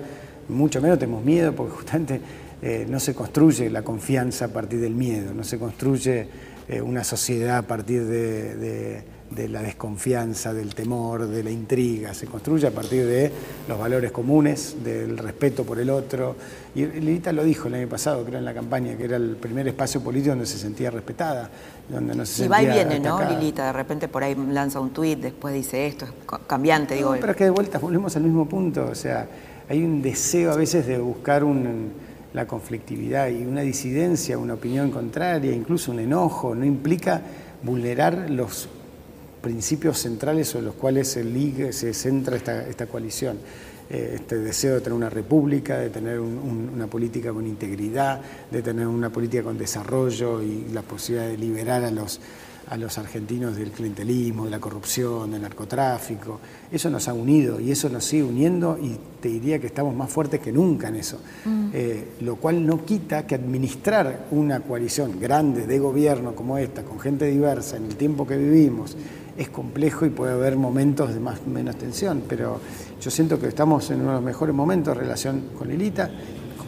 mucho 0.49 0.81
menos 0.81 0.99
tenemos 0.99 1.23
miedo 1.23 1.55
porque 1.55 1.71
justamente 1.77 2.19
eh, 2.61 2.85
no 2.89 2.99
se 2.99 3.15
construye 3.15 3.69
la 3.69 3.83
confianza 3.83 4.45
a 4.45 4.47
partir 4.49 4.81
del 4.81 4.95
miedo, 4.95 5.33
no 5.33 5.45
se 5.45 5.57
construye 5.57 6.27
eh, 6.67 6.81
una 6.81 7.05
sociedad 7.05 7.59
a 7.59 7.61
partir 7.61 8.03
de 8.03 9.03
la 9.35 9.61
desconfianza, 9.61 10.53
del 10.53 10.73
temor, 10.73 11.27
de 11.27 11.43
la 11.43 11.51
intriga, 11.51 12.13
se 12.13 12.25
construye 12.25 12.67
a 12.67 12.71
partir 12.71 13.05
de 13.05 13.31
los 13.67 13.77
valores 13.77 14.11
comunes, 14.11 14.75
del 14.83 15.17
respeto 15.17 15.63
por 15.63 15.79
el 15.79 15.89
otro. 15.89 16.35
Y 16.75 16.85
Lilita 16.85 17.31
lo 17.31 17.43
dijo 17.43 17.67
el 17.67 17.75
año 17.75 17.87
pasado, 17.87 18.23
creo 18.25 18.39
en 18.39 18.45
la 18.45 18.53
campaña, 18.53 18.95
que 18.97 19.05
era 19.05 19.17
el 19.17 19.35
primer 19.35 19.67
espacio 19.67 20.01
político 20.01 20.31
donde 20.31 20.45
se 20.45 20.57
sentía 20.57 20.91
respetada, 20.91 21.49
donde 21.87 22.15
no 22.15 22.25
se 22.25 22.45
y 22.45 22.47
va 22.47 22.61
y 22.61 22.67
viene, 22.67 22.99
¿no, 22.99 23.21
Lilita? 23.29 23.67
De 23.67 23.73
repente 23.73 24.07
por 24.07 24.23
ahí 24.23 24.35
lanza 24.35 24.79
un 24.79 24.89
tuit, 24.91 25.19
después 25.19 25.53
dice 25.53 25.87
esto, 25.87 26.05
es 26.05 26.11
cambiante, 26.47 26.95
digo. 26.95 27.15
pero 27.19 27.31
es 27.31 27.37
que 27.37 27.45
de 27.45 27.49
vuelta 27.51 27.77
volvemos 27.79 28.15
al 28.15 28.23
mismo 28.23 28.47
punto, 28.47 28.87
o 28.91 28.95
sea, 28.95 29.27
hay 29.69 29.83
un 29.83 30.01
deseo 30.01 30.51
a 30.51 30.55
veces 30.55 30.87
de 30.87 30.97
buscar 30.97 31.45
la 32.33 32.47
conflictividad 32.47 33.29
y 33.29 33.43
una 33.45 33.61
disidencia, 33.61 34.37
una 34.37 34.55
opinión 34.55 34.91
contraria, 34.91 35.51
incluso 35.51 35.91
un 35.91 35.99
enojo, 35.99 36.55
no 36.55 36.65
implica 36.65 37.21
vulnerar 37.63 38.29
los 38.29 38.69
principios 39.41 39.99
centrales 39.99 40.49
sobre 40.49 40.65
los 40.65 40.75
cuales 40.75 41.07
se, 41.07 41.73
se 41.73 41.93
centra 41.93 42.35
esta, 42.35 42.67
esta 42.67 42.85
coalición. 42.85 43.37
Eh, 43.89 44.11
este 44.15 44.37
deseo 44.37 44.75
de 44.75 44.81
tener 44.81 44.93
una 44.93 45.09
república, 45.09 45.79
de 45.79 45.89
tener 45.89 46.19
una 46.19 46.85
política 46.85 47.33
con 47.33 47.47
integridad, 47.47 48.21
de 48.51 48.61
tener 48.61 48.85
una 48.85 49.09
política 49.09 49.41
con 49.43 49.57
desarrollo 49.57 50.43
y 50.43 50.67
la 50.71 50.83
posibilidad 50.83 51.27
de 51.27 51.37
liberar 51.37 51.83
a 51.83 51.89
los, 51.89 52.19
a 52.67 52.77
los 52.77 52.99
argentinos 52.99 53.55
del 53.55 53.71
clientelismo, 53.71 54.45
de 54.45 54.51
la 54.51 54.59
corrupción, 54.59 55.31
del 55.31 55.41
narcotráfico. 55.41 56.39
Eso 56.71 56.91
nos 56.91 57.07
ha 57.07 57.13
unido 57.13 57.59
y 57.59 57.71
eso 57.71 57.89
nos 57.89 58.05
sigue 58.05 58.21
uniendo 58.21 58.77
y 58.79 58.95
te 59.19 59.29
diría 59.29 59.57
que 59.57 59.65
estamos 59.65 59.95
más 59.95 60.11
fuertes 60.11 60.39
que 60.39 60.51
nunca 60.51 60.89
en 60.89 60.95
eso. 60.95 61.19
Mm. 61.45 61.69
Eh, 61.73 62.07
lo 62.21 62.35
cual 62.35 62.63
no 62.63 62.85
quita 62.85 63.25
que 63.25 63.33
administrar 63.33 64.27
una 64.29 64.59
coalición 64.59 65.19
grande 65.19 65.65
de 65.65 65.79
gobierno 65.79 66.35
como 66.35 66.59
esta, 66.59 66.83
con 66.83 66.99
gente 66.99 67.25
diversa 67.25 67.77
en 67.77 67.85
el 67.85 67.95
tiempo 67.95 68.27
que 68.27 68.37
vivimos, 68.37 68.95
es 69.39 69.49
complejo 69.49 70.05
y 70.05 70.09
puede 70.09 70.33
haber 70.33 70.57
momentos 70.57 71.13
de 71.13 71.19
más 71.21 71.47
menos 71.47 71.77
tensión, 71.77 72.23
pero 72.27 72.59
yo 72.99 73.09
siento 73.09 73.39
que 73.39 73.47
estamos 73.47 73.89
en 73.89 74.01
uno 74.01 74.09
de 74.09 74.15
los 74.15 74.23
mejores 74.23 74.53
momentos 74.53 74.93
en 74.93 74.99
relación 74.99 75.43
con 75.57 75.69
Lilita, 75.69 76.11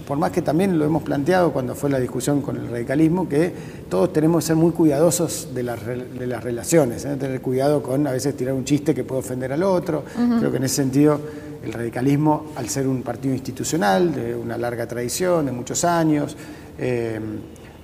por 0.07 0.17
más 0.17 0.31
que 0.31 0.41
también 0.41 0.79
lo 0.79 0.85
hemos 0.85 1.03
planteado 1.03 1.51
cuando 1.51 1.75
fue 1.75 1.89
la 1.89 1.99
discusión 1.99 2.41
con 2.41 2.55
el 2.55 2.69
radicalismo, 2.69 3.27
que 3.27 3.53
todos 3.89 4.13
tenemos 4.13 4.43
que 4.43 4.47
ser 4.47 4.55
muy 4.55 4.71
cuidadosos 4.71 5.49
de 5.53 5.63
las, 5.63 5.85
de 5.85 6.27
las 6.27 6.43
relaciones, 6.43 7.03
¿eh? 7.03 7.17
tener 7.17 7.41
cuidado 7.41 7.83
con 7.83 8.07
a 8.07 8.11
veces 8.11 8.35
tirar 8.37 8.53
un 8.53 8.63
chiste 8.63 8.95
que 8.95 9.03
puede 9.03 9.19
ofender 9.19 9.51
al 9.51 9.63
otro. 9.63 10.03
Creo 10.39 10.49
que 10.49 10.57
en 10.57 10.63
ese 10.63 10.75
sentido 10.75 11.19
el 11.63 11.73
radicalismo, 11.73 12.47
al 12.55 12.69
ser 12.69 12.87
un 12.87 13.03
partido 13.03 13.33
institucional 13.33 14.13
de 14.13 14.33
una 14.33 14.57
larga 14.57 14.87
tradición, 14.87 15.45
de 15.45 15.51
muchos 15.51 15.83
años, 15.83 16.35
eh, 16.77 17.19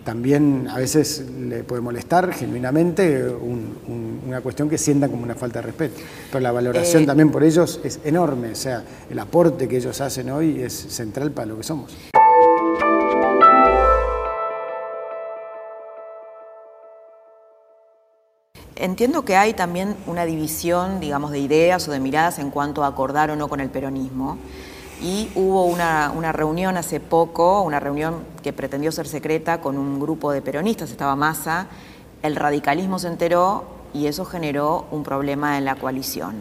también 0.08 0.70
a 0.70 0.78
veces 0.78 1.22
le 1.38 1.66
puede 1.66 1.82
molestar 1.82 2.32
genuinamente 2.32 3.28
una 4.26 4.40
cuestión 4.40 4.70
que 4.70 4.78
sientan 4.78 5.12
como 5.12 5.24
una 5.24 5.36
falta 5.36 5.60
de 5.60 5.64
respeto. 5.64 6.00
Pero 6.32 6.40
la 6.40 6.54
valoración 6.54 7.04
Eh, 7.04 7.06
también 7.06 7.30
por 7.30 7.44
ellos 7.44 7.82
es 7.84 8.00
enorme, 8.06 8.52
o 8.52 8.56
sea, 8.56 8.84
el 9.10 9.20
aporte 9.20 9.68
que 9.68 9.76
ellos 9.76 10.00
hacen 10.00 10.30
hoy 10.30 10.62
es 10.62 10.72
central 10.72 11.32
para 11.32 11.48
lo 11.48 11.58
que 11.58 11.64
somos. 11.64 11.94
Entiendo 18.78 19.26
que 19.26 19.36
hay 19.36 19.54
también 19.56 19.98
una 20.06 20.24
división, 20.24 21.02
digamos, 21.02 21.32
de 21.32 21.40
ideas 21.40 21.86
o 21.90 21.92
de 21.92 22.00
miradas 22.00 22.40
en 22.40 22.50
cuanto 22.50 22.86
a 22.86 22.88
acordar 22.88 23.30
o 23.30 23.36
no 23.36 23.50
con 23.50 23.60
el 23.60 23.70
peronismo. 23.70 24.38
Y 25.02 25.30
hubo 25.36 25.66
una, 25.66 26.12
una 26.16 26.32
reunión 26.32 26.78
hace 26.78 27.00
poco, 27.00 27.62
una 27.62 27.80
reunión 27.80 28.16
que 28.42 28.54
pretendió 28.54 28.92
ser 28.92 29.08
secreta 29.08 29.62
con 29.62 29.78
un 29.78 30.00
grupo 30.00 30.32
de 30.32 30.42
peronistas, 30.42 30.90
estaba 30.90 31.16
Massa, 31.16 31.68
el 32.24 32.36
radicalismo 32.36 32.98
se 33.00 33.08
enteró 33.08 33.78
y 33.94 34.08
eso 34.08 34.26
generó 34.26 34.86
un 34.92 35.04
problema 35.04 35.58
en 35.58 35.66
la 35.66 35.76
coalición. 35.76 36.36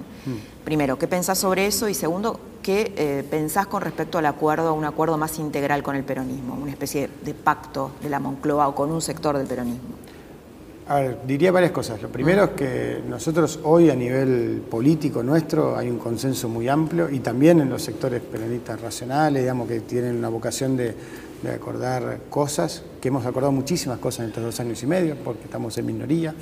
Primero, 0.64 0.98
¿qué 0.98 1.06
pensás 1.06 1.38
sobre 1.38 1.66
eso? 1.66 1.88
Y 1.88 1.94
segundo, 1.94 2.40
¿qué 2.62 2.92
eh, 2.96 3.24
pensás 3.28 3.66
con 3.66 3.82
respecto 3.82 4.18
al 4.18 4.26
acuerdo, 4.26 4.68
a 4.68 4.72
un 4.72 4.84
acuerdo 4.84 5.16
más 5.16 5.38
integral 5.38 5.82
con 5.82 5.96
el 5.96 6.04
peronismo, 6.04 6.54
una 6.54 6.72
especie 6.72 7.08
de 7.24 7.34
pacto 7.34 7.92
de 8.02 8.10
la 8.10 8.18
Moncloa 8.18 8.68
o 8.68 8.74
con 8.74 8.90
un 8.90 9.00
sector 9.00 9.38
del 9.38 9.46
peronismo? 9.46 9.96
A 10.88 11.00
ver, 11.00 11.18
diría 11.26 11.50
varias 11.50 11.72
cosas. 11.72 12.00
Lo 12.00 12.08
primero 12.08 12.44
es 12.44 12.50
que 12.50 13.02
nosotros 13.08 13.58
hoy 13.64 13.90
a 13.90 13.96
nivel 13.96 14.62
político 14.70 15.20
nuestro 15.20 15.76
hay 15.76 15.90
un 15.90 15.98
consenso 15.98 16.48
muy 16.48 16.68
amplio 16.68 17.10
y 17.10 17.18
también 17.18 17.58
en 17.60 17.68
los 17.68 17.82
sectores 17.82 18.22
peronistas 18.22 18.80
racionales, 18.80 19.42
digamos, 19.42 19.66
que 19.66 19.80
tienen 19.80 20.16
una 20.16 20.28
vocación 20.28 20.76
de, 20.76 20.94
de 21.42 21.50
acordar 21.50 22.20
cosas, 22.30 22.84
que 23.00 23.08
hemos 23.08 23.26
acordado 23.26 23.50
muchísimas 23.50 23.98
cosas 23.98 24.20
en 24.20 24.26
estos 24.26 24.44
dos 24.44 24.60
años 24.60 24.80
y 24.80 24.86
medio, 24.86 25.16
porque 25.16 25.44
estamos 25.44 25.76
en 25.76 25.86
minoría 25.86 26.34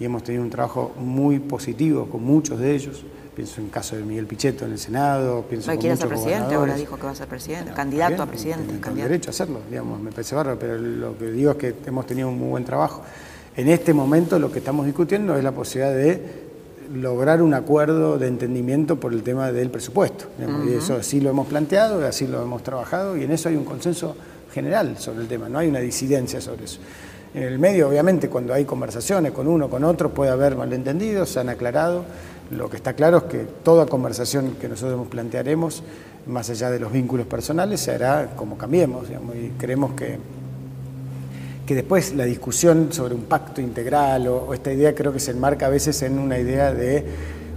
y 0.00 0.04
hemos 0.04 0.24
tenido 0.24 0.42
un 0.42 0.50
trabajo 0.50 0.92
muy 0.98 1.38
positivo 1.38 2.06
con 2.06 2.24
muchos 2.24 2.58
de 2.58 2.74
ellos. 2.74 3.04
Pienso 3.36 3.60
en 3.60 3.66
el 3.66 3.72
caso 3.72 3.96
de 3.96 4.02
Miguel 4.02 4.26
Pichetto 4.26 4.64
en 4.64 4.72
el 4.72 4.78
Senado, 4.78 5.44
pienso 5.48 5.68
No 5.68 5.74
con 5.74 5.80
quiere 5.80 5.96
ser 5.96 6.08
presidente, 6.08 6.54
ahora 6.54 6.74
dijo 6.74 6.96
que 6.96 7.02
va 7.02 7.10
a 7.10 7.16
ser 7.16 7.28
presidente, 7.28 7.72
candidato 7.72 8.22
a 8.22 8.26
presidente. 8.26 8.74
el 8.74 8.80
candidato. 8.80 9.08
derecho 9.08 9.30
a 9.30 9.32
hacerlo, 9.32 9.60
digamos, 9.68 10.00
me 10.00 10.10
parece 10.10 10.34
bárbaro, 10.34 10.58
pero 10.58 10.78
lo 10.78 11.16
que 11.16 11.30
digo 11.30 11.52
es 11.52 11.56
que 11.56 11.74
hemos 11.86 12.06
tenido 12.06 12.28
un 12.28 12.38
muy 12.38 12.48
buen 12.48 12.64
trabajo. 12.64 13.02
En 13.56 13.68
este 13.68 13.94
momento 13.94 14.38
lo 14.38 14.50
que 14.50 14.58
estamos 14.58 14.84
discutiendo 14.84 15.36
es 15.36 15.44
la 15.44 15.52
posibilidad 15.52 15.94
de 15.94 16.44
lograr 16.92 17.40
un 17.40 17.54
acuerdo 17.54 18.18
de 18.18 18.26
entendimiento 18.26 18.98
por 18.98 19.12
el 19.12 19.22
tema 19.22 19.52
del 19.52 19.70
presupuesto. 19.70 20.26
digamos, 20.38 20.66
Y 20.66 20.74
eso 20.74 20.96
así 20.96 21.20
lo 21.20 21.30
hemos 21.30 21.46
planteado, 21.46 22.00
y 22.00 22.04
así 22.04 22.26
lo 22.26 22.42
hemos 22.42 22.62
trabajado, 22.62 23.16
y 23.16 23.24
en 23.24 23.30
eso 23.30 23.48
hay 23.48 23.56
un 23.56 23.64
consenso 23.64 24.16
general 24.52 24.98
sobre 24.98 25.22
el 25.22 25.28
tema, 25.28 25.48
no 25.48 25.58
hay 25.58 25.68
una 25.68 25.80
disidencia 25.80 26.40
sobre 26.40 26.64
eso. 26.64 26.80
En 27.34 27.42
el 27.42 27.58
medio, 27.58 27.88
obviamente, 27.88 28.28
cuando 28.28 28.54
hay 28.54 28.64
conversaciones 28.64 29.32
con 29.32 29.48
uno, 29.48 29.68
con 29.68 29.82
otro, 29.82 30.10
puede 30.10 30.30
haber 30.30 30.56
malentendidos, 30.56 31.30
se 31.30 31.40
han 31.40 31.48
aclarado. 31.48 32.04
Lo 32.52 32.70
que 32.70 32.76
está 32.76 32.92
claro 32.92 33.18
es 33.18 33.22
que 33.24 33.38
toda 33.64 33.86
conversación 33.86 34.56
que 34.60 34.68
nosotros 34.68 35.08
plantearemos, 35.08 35.82
más 36.26 36.50
allá 36.50 36.70
de 36.70 36.78
los 36.78 36.92
vínculos 36.92 37.26
personales, 37.26 37.80
se 37.80 37.92
hará 37.92 38.34
como 38.36 38.56
cambiemos, 38.56 39.08
digamos, 39.08 39.34
y 39.34 39.48
creemos 39.58 39.94
que 39.94 40.18
que 41.66 41.74
después 41.74 42.14
la 42.14 42.24
discusión 42.24 42.92
sobre 42.92 43.14
un 43.14 43.22
pacto 43.22 43.60
integral 43.60 44.28
o, 44.28 44.52
esta 44.54 44.72
idea 44.72 44.94
creo 44.94 45.12
que 45.12 45.20
se 45.20 45.30
enmarca 45.30 45.66
a 45.66 45.70
veces 45.70 46.00
en 46.02 46.18
una 46.18 46.38
idea 46.38 46.72
de 46.72 47.04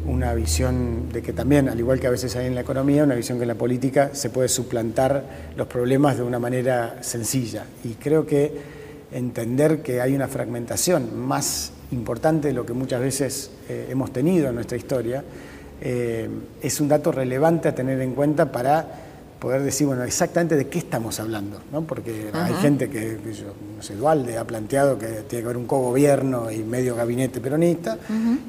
una 0.06 0.34
visión 0.34 1.10
de 1.12 1.22
que 1.22 1.34
también, 1.34 1.68
al 1.68 1.78
igual 1.78 2.00
que 2.00 2.08
a 2.08 2.10
veces 2.10 2.36
hay 2.38 2.48
en 2.48 2.56
la 2.56 2.62
economía, 2.62 3.04
una 3.04 3.16
visión 3.16 3.38
que 3.38 3.44
en 3.44 3.50
la 3.50 3.56
política 3.56 4.12
se 4.14 4.30
puede 4.30 4.48
suplantar 4.48 5.52
los 5.58 5.68
problemas 5.68 6.18
de 6.18 6.24
una 6.24 6.40
manera 6.40 7.00
sencilla. 7.02 7.66
Y 7.84 7.96
creo 7.96 8.26
que 8.26 8.78
entender 9.12 9.82
que 9.82 10.00
hay 10.00 10.16
una 10.16 10.30
fragmentación 10.30 11.20
más 11.20 11.74
importante 11.92 12.50
de 12.50 12.54
lo 12.54 12.66
que 12.66 12.74
muchas 12.74 13.02
veces 13.02 13.52
eh, 13.68 13.88
hemos 13.90 14.14
tenido 14.14 14.48
en 14.50 14.56
nuestra 14.56 14.78
historia 14.78 15.24
eh, 15.80 16.28
es 16.62 16.82
un 16.82 16.88
dato 16.88 17.12
relevante 17.12 17.68
a 17.68 17.76
tener 17.76 18.02
en 18.02 18.14
cuenta 18.14 18.52
para 18.52 19.07
poder 19.40 19.62
decir, 19.62 19.88
bueno, 19.88 20.04
exactamente 20.04 20.56
de 20.56 20.68
qué 20.68 20.80
estamos 20.80 21.20
hablando, 21.20 21.62
¿no? 21.72 21.84
Porque 21.84 22.30
hay 22.34 22.54
gente 22.56 22.90
que, 22.90 23.18
que 23.24 23.34
yo, 23.34 23.54
no 23.76 23.84
sé, 23.84 23.96
Dualde 23.96 24.38
ha 24.38 24.46
planteado 24.46 24.98
que 24.98 25.08
tiene 25.28 25.42
que 25.42 25.46
haber 25.46 25.58
un 25.58 25.66
cogobierno 25.66 26.52
y 26.52 26.60
medio 26.60 26.96
gabinete 26.96 27.40
peronista, 27.40 27.98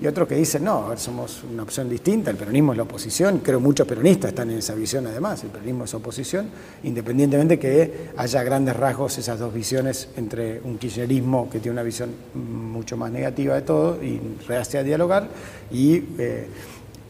y 0.00 0.06
otros 0.06 0.26
que 0.26 0.34
dicen, 0.34 0.64
no, 0.64 0.86
a 0.86 0.88
ver, 0.90 0.98
somos 0.98 1.44
una 1.44 1.62
opción 1.62 1.88
distinta, 1.88 2.30
el 2.30 2.36
peronismo 2.36 2.72
es 2.72 2.78
la 2.78 2.84
oposición, 2.84 3.38
creo 3.38 3.60
muchos 3.60 3.86
peronistas 3.86 4.30
están 4.30 4.50
en 4.50 4.58
esa 4.58 4.74
visión 4.74 5.06
además, 5.06 5.44
el 5.44 5.50
peronismo 5.50 5.84
es 5.84 5.94
oposición, 5.94 6.48
independientemente 6.82 7.58
que 7.58 8.10
haya 8.16 8.42
grandes 8.42 8.76
rasgos 8.76 9.18
esas 9.18 9.38
dos 9.38 9.52
visiones 9.52 10.08
entre 10.16 10.60
un 10.62 10.78
kirchnerismo 10.78 11.50
que 11.50 11.60
tiene 11.60 11.72
una 11.72 11.82
visión 11.82 12.10
mucho 12.34 12.96
más 12.96 13.10
negativa 13.12 13.54
de 13.54 13.62
todo 13.62 14.02
y 14.02 14.20
rehace 14.46 14.78
a 14.78 14.82
dialogar, 14.82 15.28
y... 15.70 16.02
Eh, 16.18 16.48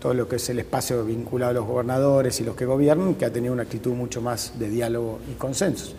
todo 0.00 0.14
lo 0.14 0.28
que 0.28 0.36
es 0.36 0.48
el 0.48 0.58
espacio 0.58 1.04
vinculado 1.04 1.50
a 1.50 1.54
los 1.54 1.66
gobernadores 1.66 2.40
y 2.40 2.44
los 2.44 2.56
que 2.56 2.64
gobiernan, 2.64 3.14
que 3.14 3.24
ha 3.24 3.32
tenido 3.32 3.52
una 3.52 3.64
actitud 3.64 3.92
mucho 3.94 4.20
más 4.20 4.58
de 4.58 4.68
diálogo 4.68 5.18
y 5.30 5.34
consensos. 5.34 5.94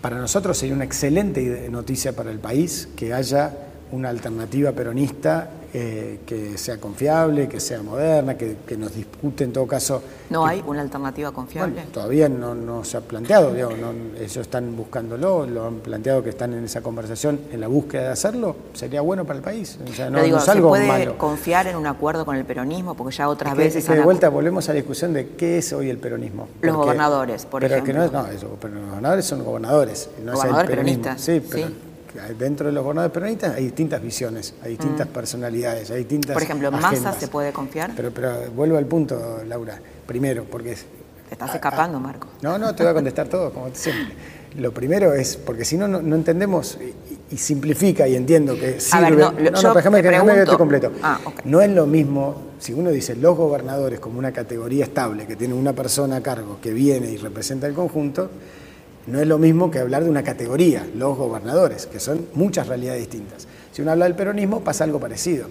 Para 0.00 0.18
nosotros 0.18 0.56
sería 0.56 0.74
una 0.74 0.84
excelente 0.84 1.68
noticia 1.70 2.14
para 2.14 2.30
el 2.30 2.38
país 2.38 2.88
que 2.96 3.12
haya 3.12 3.54
una 3.92 4.08
alternativa 4.08 4.72
peronista 4.72 5.50
eh, 5.72 6.18
que 6.26 6.58
sea 6.58 6.78
confiable, 6.78 7.48
que 7.48 7.60
sea 7.60 7.82
moderna, 7.82 8.36
que, 8.36 8.56
que, 8.66 8.76
nos 8.76 8.94
discute 8.94 9.44
en 9.44 9.52
todo 9.52 9.66
caso. 9.66 10.02
¿No 10.28 10.44
hay 10.46 10.62
una 10.66 10.80
alternativa 10.80 11.30
confiable? 11.32 11.74
Bueno, 11.74 11.90
todavía 11.92 12.28
no, 12.28 12.54
no, 12.54 12.84
se 12.84 12.96
ha 12.96 13.00
planteado, 13.00 13.52
digamos, 13.54 13.78
no, 13.78 13.92
ellos 14.18 14.36
están 14.36 14.76
buscándolo, 14.76 15.46
lo 15.46 15.66
han 15.66 15.76
planteado 15.76 16.22
que 16.24 16.30
están 16.30 16.54
en 16.54 16.64
esa 16.64 16.80
conversación, 16.82 17.38
en 17.52 17.60
la 17.60 17.68
búsqueda 17.68 18.02
de 18.02 18.08
hacerlo, 18.08 18.56
sería 18.72 19.00
bueno 19.00 19.24
para 19.24 19.38
el 19.38 19.44
país. 19.44 19.78
O 19.88 19.92
sea, 19.94 20.06
no, 20.06 20.14
Pero 20.14 20.24
digo, 20.24 20.36
no 20.38 20.42
es 20.42 20.48
algo 20.48 20.74
¿se 20.74 20.82
puede 20.82 20.86
malo. 20.88 21.18
confiar 21.18 21.66
en 21.68 21.76
un 21.76 21.86
acuerdo 21.86 22.24
con 22.24 22.36
el 22.36 22.44
peronismo? 22.44 22.94
Porque 22.94 23.14
ya 23.16 23.28
otras 23.28 23.52
Es 23.52 23.56
que, 23.58 23.64
veces... 23.64 23.84
es 23.84 23.90
que 23.90 23.96
de 23.96 24.02
vuelta 24.02 24.28
volvemos 24.28 24.68
a 24.68 24.72
la 24.72 24.76
discusión 24.76 25.12
de 25.12 25.28
qué 25.36 25.58
es 25.58 25.72
hoy 25.72 25.88
el 25.90 25.98
peronismo. 25.98 26.48
Los 26.62 26.74
Porque- 26.74 26.86
gobernadores, 26.86 27.46
por 27.46 27.62
pero 27.62 27.76
es 27.76 27.82
que 27.84 27.92
no, 27.92 28.02
es- 28.04 28.10
ejemplo. 28.10 28.28
no, 28.30 28.36
eso, 28.36 28.56
pero 28.60 28.74
los 28.74 28.86
gobernadores 28.88 29.24
son 29.24 29.44
gobernadores. 29.44 30.08
No 30.16 30.16
es 30.16 30.18
el 30.26 30.34
Gobernadores 30.34 30.70
peronismo. 30.70 31.02
peronistas, 31.04 31.20
Sí, 31.24 31.42
pero 31.48 31.68
sí. 31.68 31.74
Dentro 32.38 32.66
de 32.66 32.72
los 32.72 32.82
gobernadores 32.82 33.12
peronistas 33.14 33.54
hay 33.56 33.64
distintas 33.64 34.02
visiones, 34.02 34.54
hay 34.62 34.70
distintas 34.72 35.06
personalidades, 35.08 35.90
hay 35.90 35.98
distintas 35.98 36.30
Mm. 36.30 36.34
Por 36.34 36.42
ejemplo, 36.42 36.68
¿en 36.68 36.80
Massa 36.80 37.12
se 37.12 37.28
puede 37.28 37.52
confiar? 37.52 37.92
Pero, 37.96 38.10
pero 38.12 38.50
vuelvo 38.54 38.76
al 38.78 38.86
punto, 38.86 39.40
Laura. 39.46 39.78
Primero, 40.06 40.44
porque 40.44 40.72
es- 40.72 40.84
Te 41.28 41.34
estás 41.34 41.50
Ah, 41.50 41.54
escapando, 41.54 41.98
ah, 41.98 42.00
Marco. 42.00 42.26
No, 42.42 42.58
no, 42.58 42.74
te 42.74 42.82
voy 42.82 42.90
a 42.90 42.94
contestar 42.94 43.28
todo, 43.28 43.52
como 43.52 43.68
siempre. 43.72 44.14
Lo 44.56 44.72
primero 44.74 45.14
es, 45.14 45.36
porque 45.36 45.64
si 45.64 45.76
no, 45.76 45.86
no, 45.86 46.02
no 46.02 46.16
entendemos 46.16 46.76
y, 47.30 47.34
y 47.34 47.38
simplifica 47.38 48.08
y 48.08 48.16
entiendo 48.16 48.54
que 48.58 48.80
sirve. 48.80 49.10
ver, 49.10 49.18
no, 49.18 49.30
no, 49.30 49.38
yo 49.38 49.50
no, 49.68 49.74
déjame, 49.74 50.02
que- 50.02 50.10
te 50.50 50.56
completo. 50.56 50.90
Ah, 51.04 51.20
ok. 51.24 51.42
No 51.44 51.60
es 51.60 51.70
lo 51.70 51.86
mismo, 51.86 52.34
si 52.58 52.72
uno 52.72 52.90
dice 52.90 53.14
los 53.14 53.36
gobernadores 53.36 54.00
como 54.00 54.18
una 54.18 54.32
categoría 54.32 54.82
estable, 54.84 55.24
que 55.28 55.36
tiene 55.36 55.54
una 55.54 55.72
persona 55.72 56.16
a 56.16 56.20
cargo 56.20 56.58
que 56.60 56.72
viene 56.72 57.12
y 57.12 57.16
representa 57.16 57.68
el 57.68 57.74
conjunto, 57.74 58.28
no 59.06 59.20
es 59.20 59.26
lo 59.26 59.38
mismo 59.38 59.70
que 59.70 59.78
hablar 59.78 60.04
de 60.04 60.10
una 60.10 60.22
categoría, 60.22 60.86
los 60.94 61.16
gobernadores, 61.16 61.86
que 61.86 62.00
son 62.00 62.26
muchas 62.34 62.68
realidades 62.68 63.00
distintas. 63.00 63.46
Si 63.72 63.82
uno 63.82 63.92
habla 63.92 64.04
del 64.04 64.14
peronismo, 64.14 64.60
pasa 64.60 64.84
algo 64.84 65.00
parecido. 65.00 65.46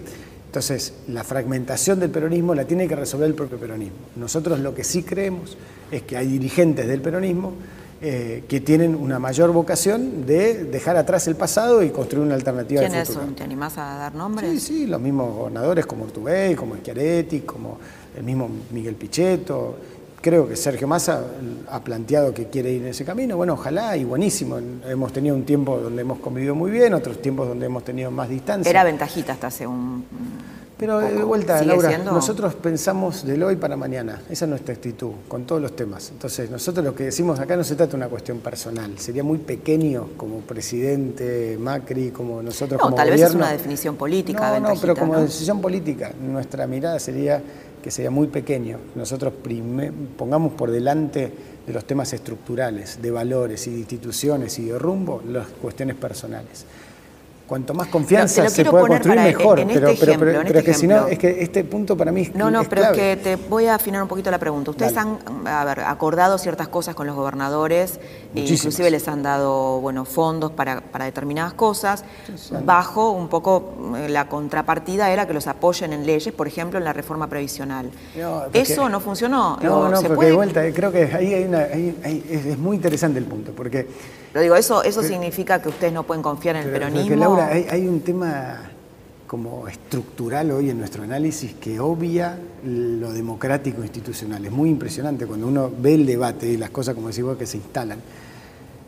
Entonces, 0.46 0.94
la 1.08 1.24
fragmentación 1.24 2.00
del 2.00 2.10
peronismo 2.10 2.56
la 2.56 2.66
tiene 2.66 2.88
que 2.88 2.96
resolver 2.96 3.28
el 3.28 3.36
propio 3.36 3.60
peronismo. 3.60 3.98
Nosotros 4.16 4.60
lo 4.60 4.74
que 4.74 4.84
sí 4.84 5.04
creemos 5.04 5.58
es 5.92 6.02
que 6.04 6.18
hay 6.18 6.28
dirigentes 6.28 6.88
del 6.88 7.02
peronismo 7.02 7.54
eh, 8.02 8.46
que 8.48 8.62
tienen 8.62 8.96
una 8.96 9.20
mayor 9.20 9.52
vocación 9.52 10.26
de 10.26 10.64
dejar 10.64 10.96
atrás 10.96 11.28
el 11.28 11.36
pasado 11.36 11.84
y 11.84 11.90
construir 11.90 12.26
una 12.26 12.36
alternativa 12.36 12.82
de 12.82 12.88
¿Quiénes 12.88 13.10
futuro. 13.10 13.26
son? 13.26 13.36
¿Te 13.36 13.44
animás 13.44 13.78
a 13.78 13.98
dar 13.98 14.16
nombres? 14.16 14.50
Sí, 14.52 14.60
sí, 14.60 14.88
los 14.88 15.02
mismos 15.02 15.36
gobernadores 15.36 15.86
como 15.86 16.06
Urtubey, 16.06 16.56
como 16.56 16.78
Schiaretti, 16.78 17.42
como 17.42 17.78
el 18.16 18.24
mismo 18.24 18.50
Miguel 18.72 18.96
Pichetto. 18.96 19.76
Creo 20.22 20.50
que 20.50 20.58
Sergio 20.58 20.86
Massa 20.86 21.24
ha 21.72 21.80
planteado 21.82 22.34
que 22.34 22.48
quiere 22.48 22.72
ir 22.72 22.82
en 22.82 22.90
ese 22.90 23.06
camino. 23.06 23.38
Bueno, 23.38 23.54
ojalá 23.54 23.96
y 23.96 24.04
buenísimo. 24.04 24.58
Hemos 24.86 25.14
tenido 25.14 25.34
un 25.34 25.46
tiempo 25.46 25.78
donde 25.78 26.02
hemos 26.02 26.20
convivido 26.20 26.56
muy 26.56 26.72
bien, 26.72 26.94
otros 26.94 27.22
tiempos 27.22 27.48
donde 27.48 27.68
hemos 27.68 27.86
tenido 27.86 28.12
más 28.12 28.28
distancia. 28.28 28.70
Era 28.70 28.84
ventajita 28.84 29.34
hasta 29.34 29.48
hace 29.48 29.66
un... 29.66 30.04
Pero 30.78 31.00
de 31.00 31.24
vuelta, 31.26 31.60
¿Sigue 31.60 31.72
Laura, 31.74 31.90
siendo? 31.90 32.12
nosotros 32.14 32.54
pensamos 32.56 33.26
del 33.26 33.44
hoy 33.44 33.58
para 33.58 33.76
mañana. 33.76 34.22
Esa 34.30 34.46
es 34.46 34.50
nuestra 34.50 34.74
actitud, 34.74 35.12
con 35.28 35.44
todos 35.44 35.62
los 35.62 35.76
temas. 35.76 36.10
Entonces, 36.10 36.50
nosotros 36.50 36.86
lo 36.86 36.96
que 36.96 37.04
decimos 37.04 37.38
acá 37.38 37.58
no 37.58 37.66
se 37.66 37.76
trata 37.76 37.92
de 37.92 37.98
una 37.98 38.08
cuestión 38.08 38.40
personal. 38.40 38.98
Sería 38.98 39.22
muy 39.22 39.40
pequeño 39.40 40.12
como 40.16 40.40
presidente 40.40 41.58
Macri, 41.60 42.12
como 42.12 42.42
nosotros 42.42 42.78
No, 42.80 42.84
como 42.86 42.96
tal 42.96 43.10
vez 43.10 43.22
es 43.22 43.36
una 43.36 43.52
definición 43.52 43.98
política, 43.98 44.58
No, 44.58 44.74
no, 44.74 44.80
pero 44.80 44.96
como 44.96 45.14
¿no? 45.16 45.22
decisión 45.22 45.60
política, 45.60 46.14
nuestra 46.22 46.66
mirada 46.66 46.98
sería 46.98 47.42
que 47.82 47.92
sería 47.92 48.12
muy 48.12 48.28
pequeño. 48.28 48.78
Nosotros 48.96 49.34
pongamos 50.18 50.54
por 50.54 50.72
delante 50.72 51.32
de 51.66 51.74
los 51.74 51.86
temas 51.86 52.14
estructurales, 52.14 53.02
de 53.02 53.12
valores 53.12 53.68
y 53.68 53.72
de 53.72 53.80
instituciones 53.80 54.58
y 54.60 54.66
de 54.66 54.80
rumbo, 54.80 55.22
las 55.28 55.48
cuestiones 55.48 55.96
personales. 55.96 56.66
Cuanto 57.50 57.74
más 57.74 57.88
confianza 57.88 58.48
se 58.48 58.64
puede 58.64 58.88
construir, 58.88 59.20
mejor. 59.20 59.60
En 59.60 59.70
este 59.72 59.82
pero, 59.82 59.96
pero, 60.00 60.20
pero, 60.20 60.42
este 60.44 60.58
es 60.60 60.64
que 60.64 60.74
si 60.76 60.88
no, 60.88 61.08
es 61.08 61.18
que 61.18 61.42
este 61.42 61.64
punto 61.64 61.98
para 61.98 62.12
mí 62.12 62.22
es 62.22 62.36
No, 62.36 62.52
no, 62.52 62.62
es 62.62 62.68
pero 62.68 62.84
clave. 62.84 62.96
es 63.14 63.18
que 63.18 63.24
te 63.24 63.36
voy 63.38 63.66
a 63.66 63.76
afinar 63.76 64.04
un 64.04 64.08
poquito 64.08 64.30
la 64.30 64.38
pregunta. 64.38 64.70
Ustedes 64.72 64.96
han 64.96 65.18
a 65.46 65.66
ver, 65.66 65.80
acordado 65.82 66.38
ciertas 66.38 66.68
cosas 66.68 66.94
con 66.94 67.08
los 67.08 67.16
gobernadores, 67.16 68.00
e 68.36 68.42
inclusive 68.42 68.92
les 68.92 69.08
han 69.08 69.24
dado 69.24 69.82
bueno, 69.82 70.06
fondos 70.06 70.52
para, 70.52 70.82
para 70.82 71.06
determinadas 71.06 71.54
cosas, 71.56 72.06
bajo 72.64 73.12
un 73.12 73.28
poco 73.30 73.74
eh, 73.98 74.08
la 74.10 74.28
contrapartida 74.30 75.10
era 75.10 75.26
que 75.28 75.34
los 75.34 75.48
apoyen 75.48 75.92
en 75.94 76.06
leyes, 76.06 76.34
por 76.34 76.48
ejemplo, 76.48 76.78
en 76.78 76.86
la 76.86 76.94
reforma 76.94 77.28
previsional. 77.28 77.90
No, 78.16 78.42
porque- 78.44 78.60
Eso 78.62 78.88
no 78.90 79.00
funcionó. 79.00 79.58
No, 79.62 79.90
no, 79.90 79.98
¿Se 79.98 80.04
porque 80.04 80.16
puede? 80.16 80.30
de 80.30 80.36
vuelta, 80.36 80.66
eh, 80.68 80.72
creo 80.74 80.92
que 80.92 81.06
ahí 81.06 81.34
hay 81.34 81.44
una, 81.46 81.60
ahí- 81.60 81.98
ahí- 82.04 82.24
es, 82.30 82.46
es 82.46 82.58
muy 82.60 82.76
interesante 82.76 83.18
el 83.18 83.26
punto, 83.26 83.54
porque 83.54 83.88
Pero 84.32 84.44
digo, 84.44 84.56
eso, 84.56 84.84
eso 84.84 85.02
significa 85.02 85.62
que 85.62 85.70
ustedes 85.70 85.92
no 85.94 86.04
pueden 86.04 86.22
confiar 86.22 86.56
en 86.56 86.64
el 86.64 86.68
Pero- 86.70 86.86
pero 86.86 86.94
peronismo. 86.94 87.16
Laura, 87.20 87.48
hay, 87.48 87.66
hay 87.70 87.88
un 87.88 88.02
tema 88.02 88.62
como 89.26 89.68
estructural 89.68 90.52
hoy 90.52 90.70
en 90.70 90.80
nuestro 90.80 91.04
análisis 91.04 91.54
que 91.56 91.80
obvia 91.80 92.38
lo 92.64 93.12
democrático 93.14 93.82
institucional. 93.84 94.44
Es 94.46 94.52
muy 94.52 94.70
impresionante 94.70 95.26
cuando 95.28 95.48
uno 95.48 95.72
ve 95.80 95.96
el 95.96 96.06
debate 96.06 96.48
y 96.48 96.58
las 96.58 96.70
cosas, 96.72 96.96
como 96.96 97.10
decís 97.10 97.24
vos, 97.24 97.38
que 97.38 97.46
se 97.46 97.58
instalan. 97.58 98.00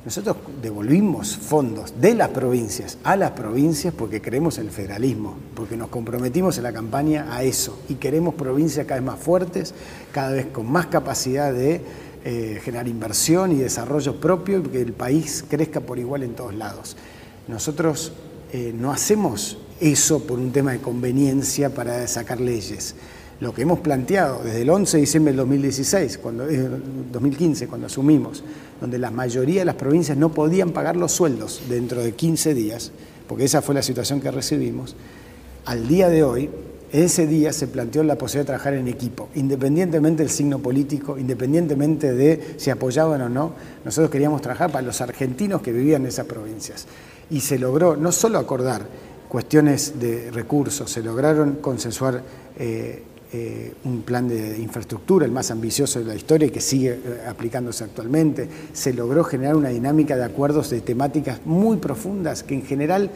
Nosotros 0.03 0.37
devolvimos 0.63 1.37
fondos 1.37 1.93
de 2.01 2.15
las 2.15 2.29
provincias 2.29 2.97
a 3.03 3.15
las 3.15 3.31
provincias 3.31 3.93
porque 3.95 4.19
creemos 4.19 4.57
en 4.57 4.65
el 4.65 4.71
federalismo, 4.71 5.35
porque 5.55 5.77
nos 5.77 5.89
comprometimos 5.89 6.57
en 6.57 6.63
la 6.63 6.73
campaña 6.73 7.27
a 7.29 7.43
eso 7.43 7.77
y 7.87 7.95
queremos 7.95 8.33
provincias 8.33 8.87
cada 8.87 8.99
vez 8.99 9.05
más 9.11 9.19
fuertes, 9.19 9.75
cada 10.11 10.31
vez 10.31 10.47
con 10.47 10.71
más 10.71 10.87
capacidad 10.87 11.53
de 11.53 11.81
eh, 12.23 12.59
generar 12.63 12.87
inversión 12.87 13.51
y 13.51 13.55
desarrollo 13.55 14.19
propio 14.19 14.59
y 14.59 14.63
que 14.63 14.81
el 14.81 14.93
país 14.93 15.43
crezca 15.49 15.81
por 15.81 15.97
igual 15.97 16.23
en 16.23 16.35
todos 16.35 16.53
lados. 16.53 16.95
Nosotros 17.47 18.13
eh, 18.53 18.73
no 18.77 18.91
hacemos 18.91 19.57
eso 19.79 20.19
por 20.27 20.37
un 20.37 20.51
tema 20.51 20.71
de 20.71 20.79
conveniencia 20.79 21.73
para 21.73 22.05
sacar 22.07 22.39
leyes. 22.39 22.95
Lo 23.39 23.53
que 23.55 23.63
hemos 23.63 23.79
planteado 23.79 24.43
desde 24.43 24.61
el 24.61 24.69
11 24.69 24.97
de 24.97 25.01
diciembre 25.01 25.31
del 25.31 25.37
2016, 25.37 26.19
cuando, 26.19 26.47
eh, 26.47 26.69
2015, 27.11 27.67
cuando 27.67 27.87
asumimos, 27.87 28.43
donde 28.79 28.99
la 28.99 29.09
mayoría 29.09 29.61
de 29.61 29.65
las 29.65 29.75
provincias 29.75 30.15
no 30.15 30.31
podían 30.31 30.71
pagar 30.71 30.95
los 30.95 31.11
sueldos 31.11 31.61
dentro 31.67 32.03
de 32.03 32.11
15 32.11 32.53
días, 32.53 32.91
porque 33.27 33.45
esa 33.45 33.63
fue 33.63 33.73
la 33.73 33.81
situación 33.81 34.21
que 34.21 34.29
recibimos, 34.29 34.95
al 35.65 35.87
día 35.87 36.09
de 36.09 36.23
hoy, 36.23 36.49
ese 36.91 37.25
día 37.25 37.53
se 37.53 37.67
planteó 37.67 38.03
la 38.03 38.17
posibilidad 38.17 38.43
de 38.43 38.47
trabajar 38.47 38.73
en 38.73 38.87
equipo, 38.87 39.29
independientemente 39.35 40.23
del 40.23 40.29
signo 40.29 40.59
político, 40.59 41.17
independientemente 41.17 42.13
de 42.13 42.55
si 42.57 42.69
apoyaban 42.69 43.21
o 43.21 43.29
no, 43.29 43.53
nosotros 43.85 44.11
queríamos 44.11 44.41
trabajar 44.41 44.71
para 44.71 44.85
los 44.85 44.99
argentinos 44.99 45.61
que 45.61 45.71
vivían 45.71 46.01
en 46.01 46.09
esas 46.09 46.25
provincias. 46.25 46.87
Y 47.29 47.39
se 47.39 47.57
logró 47.57 47.95
no 47.95 48.11
solo 48.11 48.39
acordar 48.39 48.85
cuestiones 49.29 49.99
de 49.99 50.31
recursos, 50.31 50.91
se 50.91 51.01
lograron 51.01 51.59
consensuar 51.61 52.21
eh, 52.59 53.03
eh, 53.33 53.73
un 53.85 54.01
plan 54.01 54.27
de 54.27 54.59
infraestructura, 54.59 55.25
el 55.25 55.31
más 55.31 55.51
ambicioso 55.51 55.99
de 55.99 56.05
la 56.05 56.15
historia 56.15 56.49
y 56.49 56.51
que 56.51 56.59
sigue 56.59 56.89
eh, 56.89 57.21
aplicándose 57.25 57.85
actualmente. 57.85 58.49
Se 58.73 58.91
logró 58.91 59.23
generar 59.23 59.55
una 59.55 59.69
dinámica 59.69 60.17
de 60.17 60.25
acuerdos 60.25 60.69
de 60.69 60.81
temáticas 60.81 61.39
muy 61.45 61.77
profundas 61.77 62.43
que 62.43 62.55
en 62.55 62.63
general, 62.63 63.09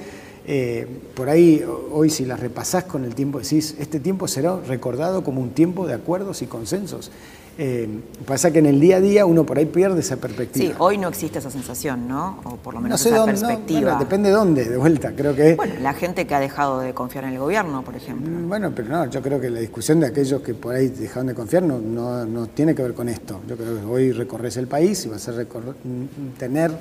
eh, 0.48 0.88
por 1.16 1.30
ahí 1.30 1.64
hoy 1.92 2.10
si 2.10 2.26
las 2.26 2.40
repasás 2.40 2.84
con 2.86 3.04
el 3.06 3.16
tiempo 3.16 3.40
decís, 3.40 3.76
este 3.80 4.00
tiempo 4.00 4.28
será 4.28 4.58
recordado 4.60 5.24
como 5.24 5.42
un 5.42 5.52
tiempo 5.52 5.88
de 5.88 5.94
acuerdos 5.94 6.42
y 6.42 6.48
consensos. 6.48 7.12
Eh, 7.58 7.88
pasa 8.26 8.52
que 8.52 8.60
en 8.60 8.66
el 8.66 8.82
día 8.82 8.98
a 8.98 9.00
día 9.00 9.26
uno 9.26 9.46
por 9.46 9.58
ahí 9.58 9.66
pierde 9.66 10.02
esa 10.02 10.18
perspectiva. 10.18 10.66
Sí, 10.68 10.76
hoy 10.78 10.98
no 10.98 11.08
existe 11.08 11.40
esa 11.40 11.50
sensación, 11.50 12.06
¿no? 12.06 12.42
O 12.44 12.58
por 12.58 12.74
lo 12.74 12.82
menos 12.82 13.00
no 13.00 13.04
sé 13.04 13.10
esa 13.10 13.20
dónde, 13.20 13.34
no, 13.34 13.40
perspectiva. 13.48 13.82
bueno, 13.82 14.00
depende 14.00 14.30
de 14.30 14.36
dónde, 14.36 14.66
de 14.66 14.78
vuelta, 14.78 15.14
creo 15.16 15.34
que... 15.34 15.56
Bueno, 15.56 15.76
la 15.80 15.94
gente 15.94 16.28
que 16.28 16.36
ha 16.36 16.42
dejado 16.42 16.80
de 16.82 16.94
confiar 16.94 17.24
en 17.24 17.32
el 17.32 17.40
gobierno, 17.40 17.82
por 17.82 17.96
ejemplo. 17.96 18.30
Mm, 18.30 18.50
Bueno, 18.50 18.74
pero 18.76 18.90
no, 18.90 19.10
yo 19.10 19.22
creo 19.22 19.40
que 19.40 19.50
la 19.50 19.62
discusión 19.62 20.02
de 20.02 20.08
aquellos 20.08 20.42
que 20.42 20.54
por 20.54 20.76
ahí 20.76 20.90
dejaron 20.90 21.28
de 21.28 21.34
confiar 21.34 21.64
no, 21.64 21.80
no, 21.80 22.26
no 22.26 22.48
tiene 22.48 22.76
que 22.76 22.82
ver 22.84 22.94
con 22.94 23.08
esto. 23.08 23.40
Yo 23.48 23.56
creo 23.56 23.80
que 23.80 23.86
hoy 23.86 24.12
recorres 24.12 24.58
el 24.58 24.68
país 24.68 25.06
y 25.06 25.10
vas 25.10 25.26
a 25.30 25.32
mm, 25.32 26.38
tener 26.38 26.72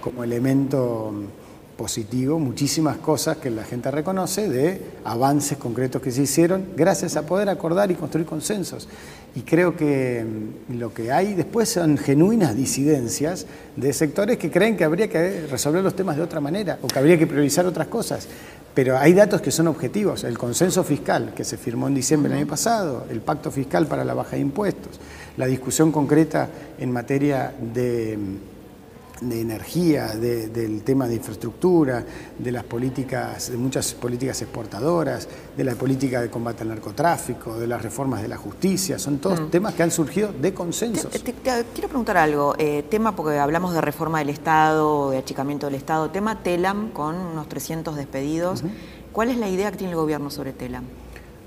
como 0.00 0.24
elemento 0.24 1.12
positivo 1.76 2.38
muchísimas 2.38 2.96
cosas 2.96 3.36
que 3.36 3.50
la 3.50 3.64
gente 3.64 3.90
reconoce 3.90 4.48
de 4.48 4.80
avances 5.04 5.58
concretos 5.58 6.00
que 6.00 6.10
se 6.10 6.22
hicieron 6.22 6.64
gracias 6.76 7.16
a 7.16 7.26
poder 7.26 7.48
acordar 7.48 7.90
y 7.90 7.94
construir 7.94 8.26
consensos. 8.26 8.88
Y 9.34 9.42
creo 9.42 9.76
que 9.76 10.24
mm, 10.24 10.78
lo 10.78 10.92
que 10.94 11.12
hay 11.12 11.34
después 11.34 11.68
son 11.68 11.98
genuinas 11.98 12.56
disidencias 12.56 13.46
de 13.76 13.92
sectores 13.92 14.38
que 14.38 14.50
creen 14.50 14.76
que 14.76 14.84
habría 14.84 15.08
que 15.08 15.46
resolver 15.50 15.82
los 15.82 15.94
temas 15.94 16.16
de 16.16 16.22
otra 16.22 16.40
manera 16.40 16.78
o 16.82 16.86
que 16.86 16.98
habría 16.98 17.18
que 17.18 17.26
priorizar 17.26 17.66
otras 17.66 17.88
cosas. 17.88 18.26
Pero 18.74 18.98
hay 18.98 19.14
datos 19.14 19.40
que 19.40 19.50
son 19.50 19.68
objetivos. 19.68 20.24
El 20.24 20.36
consenso 20.36 20.84
fiscal 20.84 21.32
que 21.34 21.44
se 21.44 21.56
firmó 21.56 21.88
en 21.88 21.94
diciembre 21.94 22.30
del 22.30 22.40
año 22.40 22.48
pasado, 22.48 23.06
el 23.10 23.20
pacto 23.20 23.50
fiscal 23.50 23.86
para 23.86 24.04
la 24.04 24.12
baja 24.12 24.36
de 24.36 24.42
impuestos, 24.42 25.00
la 25.36 25.46
discusión 25.46 25.92
concreta 25.92 26.48
en 26.78 26.92
materia 26.92 27.54
de, 27.58 28.18
de 29.20 29.40
energía, 29.40 30.08
de- 30.08 30.48
del 30.48 30.82
tema 30.82 31.08
de 31.08 31.14
infraestructura, 31.14 32.04
de 32.38 32.52
las 32.52 32.64
políticas, 32.64 33.50
de 33.50 33.56
muchas 33.56 33.94
políticas 33.94 34.42
exportadoras, 34.42 35.26
de 35.56 35.64
la 35.64 35.74
política 35.74 36.20
de 36.20 36.28
combate 36.30 36.62
al 36.62 36.68
narcotráfico, 36.68 37.58
de 37.58 37.66
las 37.66 37.80
reformas 37.82 38.22
de 38.22 38.28
la 38.28 38.36
justicia, 38.36 38.98
son 38.98 39.18
todos 39.18 39.50
temas 39.50 39.74
que 39.74 39.82
han 39.82 39.90
surgido 39.90 40.30
de 40.32 40.52
consensos. 40.52 41.10
Te- 41.10 41.18
te- 41.20 41.32
te- 41.32 41.64
quiero 41.72 41.88
preguntar 41.88 42.16
algo, 42.18 42.54
eh, 42.58 42.84
tema 42.90 43.16
porque 43.16 43.38
hablamos 43.38 43.72
de 43.72 43.80
reforma 43.80 44.18
del 44.18 44.28
Estado, 44.28 45.10
de 45.10 45.18
achicamiento 45.18 45.66
del 45.66 45.76
Estado, 45.76 46.10
tema 46.10 46.42
TELAM 46.42 46.90
con 46.90 47.16
unos 47.16 47.48
300 47.48 47.96
despedidos. 47.96 48.62
¿Cuál 49.12 49.30
es 49.30 49.38
la 49.38 49.48
idea 49.48 49.70
que 49.70 49.78
tiene 49.78 49.92
el 49.92 49.96
gobierno 49.98 50.30
sobre 50.30 50.52
TELAM? 50.52 50.84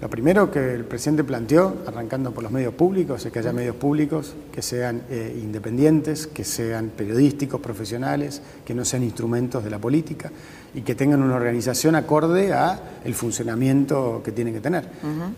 Lo 0.02 0.10
primero 0.10 0.50
que 0.50 0.76
el 0.76 0.86
presidente 0.86 1.26
planteó, 1.26 1.76
arrancando 1.86 2.32
por 2.32 2.42
los 2.42 2.52
medios 2.54 2.74
públicos, 2.74 3.26
es 3.26 3.34
que 3.34 3.40
haya 3.40 3.52
medios 3.52 3.76
públicos 3.76 4.34
que 4.52 4.62
sean 4.62 5.02
eh, 5.10 5.38
independientes, 5.42 6.26
que 6.26 6.46
sean 6.46 6.90
periodísticos, 6.96 7.60
profesionales, 7.60 8.42
que 8.64 8.74
no 8.74 8.86
sean 8.86 9.04
instrumentos 9.04 9.62
de 9.64 9.70
la 9.70 9.78
política 9.78 10.32
y 10.74 10.82
que 10.82 10.96
tengan 10.96 11.22
una 11.22 11.36
organización 11.36 11.96
acorde 11.96 12.54
a 12.54 12.80
el 13.04 13.14
funcionamiento 13.14 14.22
que 14.24 14.32
tienen 14.32 14.54
que 14.54 14.62
tener. 14.62 14.88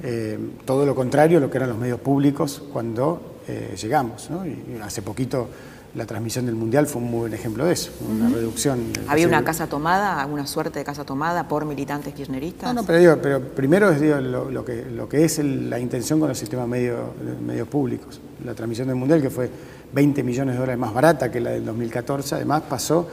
Eh, 0.03 0.37
todo 0.63 0.85
lo 0.85 0.93
contrario 0.93 1.39
a 1.39 1.41
lo 1.41 1.49
que 1.49 1.57
eran 1.57 1.69
los 1.69 1.79
medios 1.79 1.99
públicos 1.99 2.61
cuando 2.71 3.39
eh, 3.47 3.75
llegamos. 3.81 4.29
¿no? 4.29 4.45
Y 4.45 4.51
y 4.51 4.79
hace 4.81 5.01
poquito 5.01 5.49
la 5.93 6.05
transmisión 6.05 6.45
del 6.45 6.55
Mundial 6.55 6.87
fue 6.87 7.01
un 7.01 7.11
muy 7.11 7.19
buen 7.21 7.33
ejemplo 7.33 7.65
de 7.65 7.73
eso, 7.73 7.91
una 8.09 8.29
reducción. 8.29 8.79
¿Había 9.07 9.27
una 9.27 9.43
casa 9.43 9.67
tomada, 9.67 10.21
alguna 10.21 10.47
suerte 10.47 10.79
de 10.79 10.85
casa 10.85 11.03
tomada 11.03 11.47
por 11.47 11.65
militantes 11.65 12.13
kirchneristas? 12.13 12.73
No, 12.73 12.81
no, 12.81 12.87
pero 12.87 12.99
digo, 12.99 13.17
pero 13.21 13.41
primero 13.41 13.89
es 13.89 13.99
digo, 13.99 14.15
lo, 14.21 14.49
lo 14.49 14.63
que, 14.63 14.85
lo 14.85 15.09
que 15.09 15.25
es 15.25 15.39
el- 15.39 15.69
la 15.69 15.79
intención 15.79 16.19
con 16.19 16.29
los 16.29 16.37
sistemas 16.37 16.67
medio, 16.67 17.13
medios 17.45 17.67
públicos. 17.67 18.21
La 18.45 18.53
transmisión 18.53 18.87
del 18.87 18.95
Mundial, 18.95 19.21
que 19.21 19.29
fue 19.29 19.49
20 19.93 20.23
millones 20.23 20.55
de 20.55 20.59
dólares 20.59 20.79
más 20.79 20.93
barata 20.93 21.29
que 21.29 21.41
la 21.41 21.49
del 21.51 21.65
2014, 21.65 22.35
además 22.35 22.63
pasó 22.69 23.07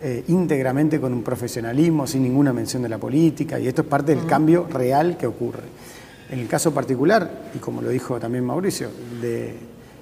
eh, 0.00 0.24
íntegramente 0.28 1.00
con 1.00 1.12
un 1.12 1.22
profesionalismo, 1.22 2.06
sin 2.06 2.22
ninguna 2.22 2.52
mención 2.52 2.82
de 2.82 2.88
la 2.88 2.98
política, 2.98 3.58
y 3.58 3.66
esto 3.66 3.82
es 3.82 3.88
parte 3.88 4.14
del 4.14 4.26
cambio 4.26 4.66
real 4.70 5.16
que 5.18 5.26
ocurre. 5.26 5.62
En 6.30 6.38
el 6.38 6.48
caso 6.48 6.72
particular, 6.72 7.50
y 7.54 7.58
como 7.58 7.80
lo 7.82 7.88
dijo 7.90 8.18
también 8.18 8.44
Mauricio, 8.44 8.88
de, 9.20 9.54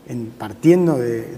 en, 0.08 0.26
partiendo 0.38 0.98
de 0.98 1.30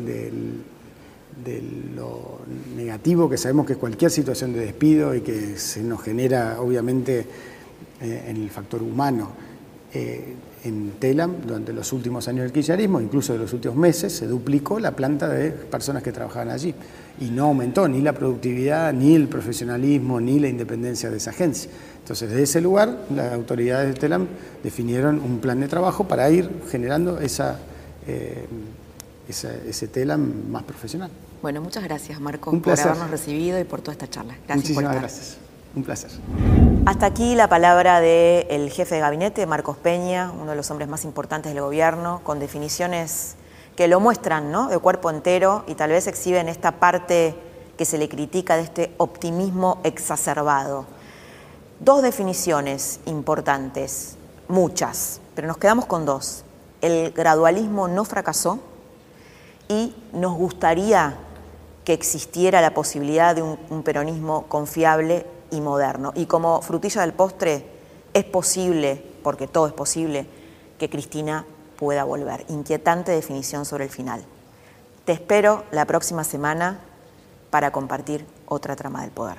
lo 1.95 2.41
negativo 2.77 3.29
que 3.29 3.37
sabemos 3.37 3.67
que 3.67 3.75
es 3.75 3.79
cualquier 3.79 4.11
situación 4.11 4.53
de 4.53 4.61
despido 4.61 5.14
y 5.14 5.21
que 5.21 5.59
se 5.59 5.83
nos 5.83 6.03
genera 6.03 6.61
obviamente 6.61 7.27
eh, 8.01 8.25
en 8.29 8.37
el 8.37 8.51
factor 8.51 8.83
humano. 8.83 9.31
Eh, 9.93 10.35
en 10.64 10.93
Telam, 10.99 11.37
durante 11.47 11.73
los 11.73 11.93
últimos 11.93 12.27
años 12.29 12.43
del 12.43 12.53
kirchnerismo, 12.53 13.01
incluso 13.01 13.33
de 13.33 13.39
los 13.39 13.53
últimos 13.53 13.77
meses, 13.77 14.12
se 14.12 14.27
duplicó 14.27 14.81
la 14.81 14.91
planta 14.91 15.29
de 15.29 15.51
personas 15.51 16.03
que 16.03 16.11
trabajaban 16.11 16.51
allí 16.51 16.75
y 17.21 17.27
no 17.31 17.45
aumentó 17.45 17.87
ni 17.87 18.03
la 18.03 18.12
productividad, 18.12 18.93
ni 18.93 19.14
el 19.14 19.29
profesionalismo, 19.29 20.21
ni 20.21 20.41
la 20.41 20.49
independencia 20.49 21.09
de 21.09 21.19
esa 21.19 21.31
agencia. 21.31 21.71
Entonces, 22.01 22.29
desde 22.29 22.43
ese 22.43 22.61
lugar, 22.61 23.07
las 23.14 23.33
autoridades 23.33 23.95
de 23.95 24.01
Telam 24.01 24.27
definieron 24.62 25.21
un 25.21 25.39
plan 25.39 25.61
de 25.61 25.69
trabajo 25.69 26.09
para 26.09 26.29
ir 26.31 26.51
generando 26.69 27.21
esa, 27.21 27.59
eh, 28.07 28.47
esa- 29.29 29.55
ese 29.55 29.89
Telam 29.89 30.51
más 30.51 30.63
profesional. 30.63 31.11
Bueno, 31.43 31.61
muchas 31.61 31.85
gracias, 31.85 32.21
Marcos, 32.21 32.53
Un 32.53 32.61
por 32.63 32.79
habernos 32.79 33.11
recibido 33.11 33.59
y 33.61 33.65
por 33.65 33.81
toda 33.81 33.93
esta 33.93 34.09
charla. 34.09 34.35
Gracias 34.35 34.47
por 34.49 34.57
Muchísimas 34.57 34.83
estar. 34.85 35.01
gracias. 35.01 35.37
Un 35.75 35.83
placer. 35.85 36.11
Hasta 36.87 37.05
aquí 37.07 37.35
la 37.35 37.49
palabra 37.49 38.01
del 38.01 38.71
jefe 38.71 38.95
de 38.95 39.01
gabinete, 39.03 39.45
Marcos 39.47 39.77
Peña, 39.77 40.33
uno 40.33 40.53
de 40.53 40.57
los 40.57 40.71
hombres 40.71 40.89
más 40.89 41.05
importantes 41.05 41.53
del 41.53 41.63
gobierno, 41.63 42.21
con 42.25 42.39
definiciones 42.39 43.35
que 43.77 43.87
lo 43.87 44.01
muestran, 44.01 44.51
¿no? 44.51 44.69
De 44.69 44.79
cuerpo 44.79 45.11
entero 45.11 45.65
y 45.67 45.75
tal 45.75 45.91
vez 45.91 46.07
exhiben 46.07 46.49
esta 46.49 46.73
parte 46.81 47.35
que 47.77 47.85
se 47.85 47.99
le 47.99 48.09
critica 48.09 48.57
de 48.57 48.63
este 48.63 48.95
optimismo 48.97 49.81
exacerbado. 49.85 50.87
Dos 51.81 52.01
definiciones 52.01 53.01
importantes, 53.05 54.17
muchas, 54.49 55.21
pero 55.35 55.47
nos 55.47 55.59
quedamos 55.59 55.85
con 55.85 56.07
dos. 56.07 56.43
El 56.87 57.11
gradualismo 57.11 57.89
no 57.89 58.05
fracasó 58.05 58.61
y 59.68 59.93
nos 60.12 60.37
gustaría 60.37 61.16
que 61.84 61.93
existiera 61.93 62.61
la 62.61 62.74
posibilidad 62.74 63.34
de 63.34 63.43
un, 63.43 63.59
un 63.70 63.82
peronismo 63.82 64.45
confiable 64.47 65.26
y 65.51 65.61
moderno. 65.61 66.12
Y 66.14 66.26
como 66.26 66.62
frutilla 66.62 67.01
del 67.01 67.12
postre, 67.12 67.66
es 68.14 68.24
posible, 68.24 69.03
porque 69.24 69.49
todo 69.49 69.66
es 69.66 69.72
posible, 69.72 70.28
que 70.78 70.89
Cristina 70.89 71.45
pueda 71.76 72.05
volver. 72.05 72.45
Inquietante 72.49 73.11
definición 73.11 73.64
sobre 73.64 73.84
el 73.84 73.91
final. 73.91 74.24
Te 75.05 75.11
espero 75.12 75.64
la 75.72 75.87
próxima 75.87 76.22
semana 76.22 76.78
para 77.51 77.72
compartir 77.72 78.24
otra 78.47 78.76
trama 78.76 79.03
del 79.03 79.11
poder. 79.11 79.39